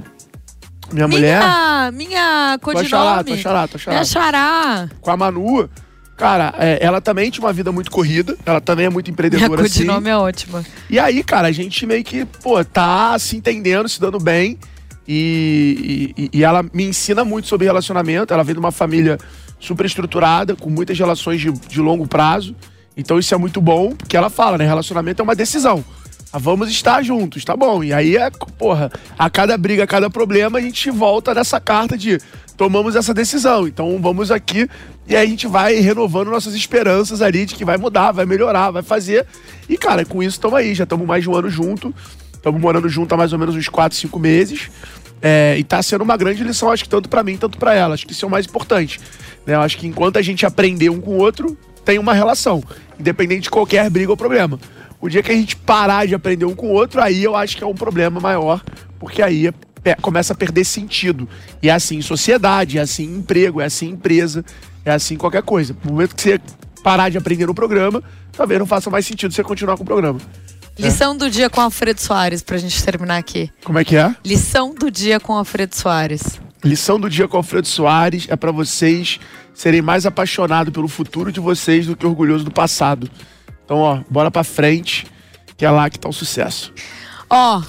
minha 0.93 1.09
mulher, 1.09 1.41
Minha, 1.41 1.91
minha 1.93 2.59
tua 2.61 2.85
xará, 2.85 3.17
codinome. 3.19 3.25
tua 3.25 3.37
xará, 3.37 3.69
tua 3.69 3.79
xará. 3.79 3.95
Minha 3.95 4.05
xará. 4.05 4.89
com 5.01 5.11
a 5.11 5.17
Manu, 5.17 5.69
cara, 6.17 6.55
é, 6.59 6.79
ela 6.81 7.01
também 7.01 7.31
tinha 7.31 7.45
uma 7.45 7.53
vida 7.53 7.73
muito 7.73 7.91
corrida, 7.91 8.37
ela 8.47 8.61
também 8.61 8.87
é 8.87 8.91
muito 8.91 9.07
Minha 9.09 9.13
empreendedora 9.13 9.63
assim. 9.63 9.81
codinome 9.81 10.09
é 10.11 10.17
ótima. 10.17 10.65
E 10.89 10.99
aí, 10.99 11.23
cara, 11.25 11.49
a 11.49 11.53
gente 11.53 11.85
meio 11.87 12.05
que, 12.05 12.25
pô, 12.25 12.65
tá 12.65 13.19
se 13.19 13.37
entendendo, 13.37 13.89
se 13.89 14.01
dando 14.01 14.19
bem. 14.19 14.59
E, 15.07 16.15
e, 16.17 16.39
e 16.39 16.45
ela 16.45 16.63
me 16.73 16.85
ensina 16.85 17.25
muito 17.25 17.49
sobre 17.49 17.67
relacionamento. 17.67 18.33
Ela 18.33 18.45
vem 18.45 18.55
de 18.55 18.61
uma 18.61 18.71
família 18.71 19.19
super 19.59 19.85
estruturada, 19.85 20.55
com 20.55 20.71
muitas 20.71 20.99
relações 20.99 21.41
de, 21.41 21.51
de 21.51 21.81
longo 21.81 22.07
prazo. 22.07 22.55
Então 22.97 23.19
isso 23.19 23.35
é 23.35 23.39
muito 23.39 23.61
bom, 23.61 23.91
porque 23.97 24.17
ela 24.17 24.31
fala, 24.31 24.57
né? 24.59 24.65
Relacionamento 24.67 25.21
é 25.21 25.25
uma 25.25 25.35
decisão. 25.35 25.85
Ah, 26.33 26.39
vamos 26.39 26.71
estar 26.71 27.03
juntos, 27.03 27.45
tá 27.45 27.55
bom. 27.55 27.85
E 27.85 27.93
aí 27.93 28.17
é, 28.17 28.31
porra, 28.59 28.91
a 29.19 29.29
cada 29.29 29.57
briga, 29.59 29.85
a 29.85 29.87
cada 29.87 30.09
problema, 30.09 30.59
a 30.59 30.63
gente 30.63 30.91
volta 30.91 31.35
nessa 31.35 31.61
carta 31.61 31.97
de 31.97 32.19
tomamos 32.57 32.97
essa 32.97 33.13
decisão. 33.13 33.69
Então 33.69 34.01
vamos 34.01 34.31
aqui 34.31 34.69
e 35.07 35.17
aí 35.17 35.27
a 35.27 35.29
gente 35.29 35.47
vai 35.47 35.75
renovando 35.75 36.31
nossas 36.31 36.55
esperanças 36.55 37.21
ali 37.21 37.45
de 37.45 37.55
que 37.55 37.65
vai 37.65 37.77
mudar, 37.77 38.13
vai 38.13 38.25
melhorar, 38.25 38.71
vai 38.71 38.83
fazer. 38.83 39.27
E, 39.69 39.77
cara, 39.77 40.05
com 40.05 40.23
isso 40.23 40.37
estamos 40.37 40.59
aí, 40.59 40.75
já 40.75 40.85
estamos 40.85 41.07
mais 41.07 41.23
de 41.23 41.29
um 41.29 41.35
ano 41.35 41.51
junto. 41.51 41.95
Estamos 42.33 42.61
morando 42.61 42.89
junto 42.89 43.13
há 43.15 43.17
mais 43.17 43.33
ou 43.33 43.39
menos 43.39 43.55
uns 43.55 43.69
4, 43.69 43.97
5 43.99 44.19
meses. 44.19 44.71
É, 45.21 45.57
e 45.59 45.63
tá 45.63 45.83
sendo 45.83 46.03
uma 46.03 46.17
grande 46.17 46.43
lição, 46.43 46.71
acho 46.71 46.85
que 46.85 46.89
tanto 46.89 47.09
para 47.09 47.23
mim, 47.23 47.37
tanto 47.37 47.59
para 47.59 47.75
ela. 47.75 47.95
Acho 47.95 48.07
que 48.07 48.13
isso 48.13 48.25
é 48.25 48.29
o 48.29 48.31
mais 48.31 48.47
importante. 48.47 49.01
Né? 49.47 49.55
Acho 49.55 49.77
que 49.77 49.87
enquanto 49.87 50.17
a 50.17 50.23
gente 50.23 50.47
aprender 50.47 50.89
um 50.89 51.01
com 51.01 51.13
o 51.13 51.19
outro, 51.19 51.57
tem 51.85 51.99
uma 51.99 52.15
relação, 52.15 52.63
independente 52.99 53.43
de 53.43 53.51
qualquer 53.51 53.89
briga 53.91 54.11
ou 54.11 54.17
problema. 54.17 54.59
O 55.03 55.09
dia 55.09 55.21
que 55.21 55.33
a 55.33 55.35
gente 55.35 55.57
parar 55.57 56.07
de 56.07 56.15
aprender 56.15 56.45
um 56.45 56.55
com 56.55 56.69
o 56.69 56.73
outro, 56.73 57.03
aí 57.03 57.25
eu 57.25 57.35
acho 57.35 57.57
que 57.57 57.65
é 57.65 57.67
um 57.67 57.75
problema 57.75 58.21
maior, 58.21 58.63
porque 59.01 59.21
aí 59.21 59.53
é, 59.85 59.97
começa 59.97 60.33
a 60.33 60.37
perder 60.37 60.65
sentido. 60.65 61.29
E 61.61 61.69
é 61.69 61.73
assim 61.73 62.01
sociedade, 62.01 62.79
é 62.79 62.83
assim 62.83 63.03
em 63.03 63.17
emprego, 63.17 63.61
é 63.61 63.65
assim 63.65 63.89
em 63.89 63.91
empresa, 63.95 64.45
é 64.85 64.93
assim 64.93 65.17
qualquer 65.17 65.43
coisa. 65.43 65.77
No 65.85 65.91
momento 65.91 66.15
que 66.15 66.23
você 66.23 66.41
parar 66.85 67.09
de 67.09 67.19
aprender 67.19 67.47
no 67.47 67.55
programa, 67.55 68.01
talvez 68.31 68.61
não 68.61 68.67
faça 68.67 68.91
mais 68.91 69.05
sentido 69.05 69.35
você 69.35 69.43
continuar 69.43 69.77
com 69.77 69.83
o 69.83 69.87
programa. 69.87 70.21
Lição 70.79 71.15
é. 71.15 71.17
do 71.17 71.29
dia 71.29 71.51
com 71.51 71.61
Alfredo 71.61 72.01
Soares, 72.01 72.41
pra 72.41 72.57
gente 72.57 72.81
terminar 72.85 73.17
aqui. 73.17 73.51
Como 73.65 73.81
é 73.81 73.85
que 73.85 73.97
é? 73.97 74.15
Lição 74.25 74.73
do 74.73 74.89
dia 74.89 75.19
com 75.19 75.35
Alfredo 75.35 75.75
Soares. 75.75 76.41
Lição 76.65 77.01
do 77.01 77.11
dia 77.11 77.27
com 77.27 77.37
Alfredo 77.37 77.67
Soares 77.67 78.27
é 78.31 78.37
para 78.37 78.53
vocês 78.53 79.19
serem 79.53 79.83
mais 79.83 80.07
apaixonados 80.07 80.73
pelo 80.73 80.87
futuro 80.87 81.33
de 81.33 81.41
vocês 81.41 81.87
do 81.87 81.97
que 81.97 82.07
orgulhosos 82.07 82.45
do 82.45 82.53
passado. 82.53 83.11
Então, 83.73 83.81
ó, 83.81 84.01
bora 84.11 84.31
pra 84.31 84.45
frente, 84.45 85.07
que 85.57 85.65
é 85.65 85.71
lá 85.71 85.89
que 85.89 85.99
tá 85.99 86.07
o 86.07 86.13
sucesso. 86.13 86.75
Ó, 87.31 87.63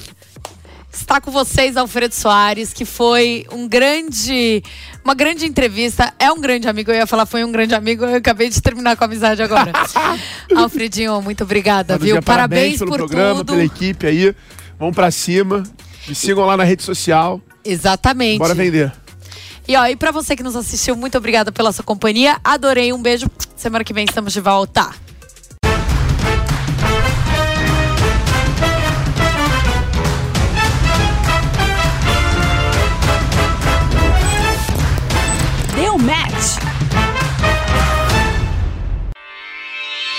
está 0.91 1.21
com 1.21 1.31
vocês 1.31 1.77
Alfredo 1.77 2.13
Soares, 2.13 2.73
que 2.73 2.83
foi 2.83 3.45
um 3.49 3.69
grande, 3.69 4.61
uma 5.01 5.13
grande 5.13 5.45
entrevista. 5.45 6.13
É 6.19 6.29
um 6.29 6.41
grande 6.41 6.67
amigo, 6.67 6.91
eu 6.91 6.95
ia 6.95 7.07
falar 7.07 7.25
foi 7.25 7.45
um 7.45 7.53
grande 7.53 7.73
amigo, 7.73 8.03
eu 8.03 8.17
acabei 8.17 8.49
de 8.49 8.61
terminar 8.61 8.97
com 8.97 9.05
a 9.05 9.07
amizade 9.07 9.41
agora. 9.41 9.71
Alfredinho, 10.53 11.21
muito 11.21 11.45
obrigada, 11.45 11.97
viu? 11.97 12.21
Parabéns, 12.21 12.79
parabéns 12.79 12.79
pelo 12.79 12.91
por 12.91 12.97
programa, 12.97 13.35
tudo. 13.35 13.53
pela 13.53 13.63
equipe 13.63 14.05
aí. 14.05 14.35
Vamos 14.77 14.93
para 14.93 15.09
cima. 15.09 15.63
Me 16.05 16.13
sigam 16.13 16.45
lá 16.45 16.57
na 16.57 16.65
rede 16.65 16.83
social. 16.83 17.39
Exatamente. 17.63 18.39
Bora 18.39 18.53
vender. 18.53 18.91
E 19.65 19.77
ó, 19.77 19.85
e 19.85 19.95
para 19.95 20.11
você 20.11 20.35
que 20.35 20.43
nos 20.43 20.57
assistiu, 20.57 20.97
muito 20.97 21.17
obrigada 21.17 21.49
pela 21.49 21.71
sua 21.71 21.85
companhia. 21.85 22.41
Adorei, 22.43 22.91
um 22.91 23.01
beijo. 23.01 23.27
Semana 23.55 23.85
que 23.85 23.93
vem 23.93 24.03
estamos 24.03 24.33
de 24.33 24.41
volta. 24.41 25.02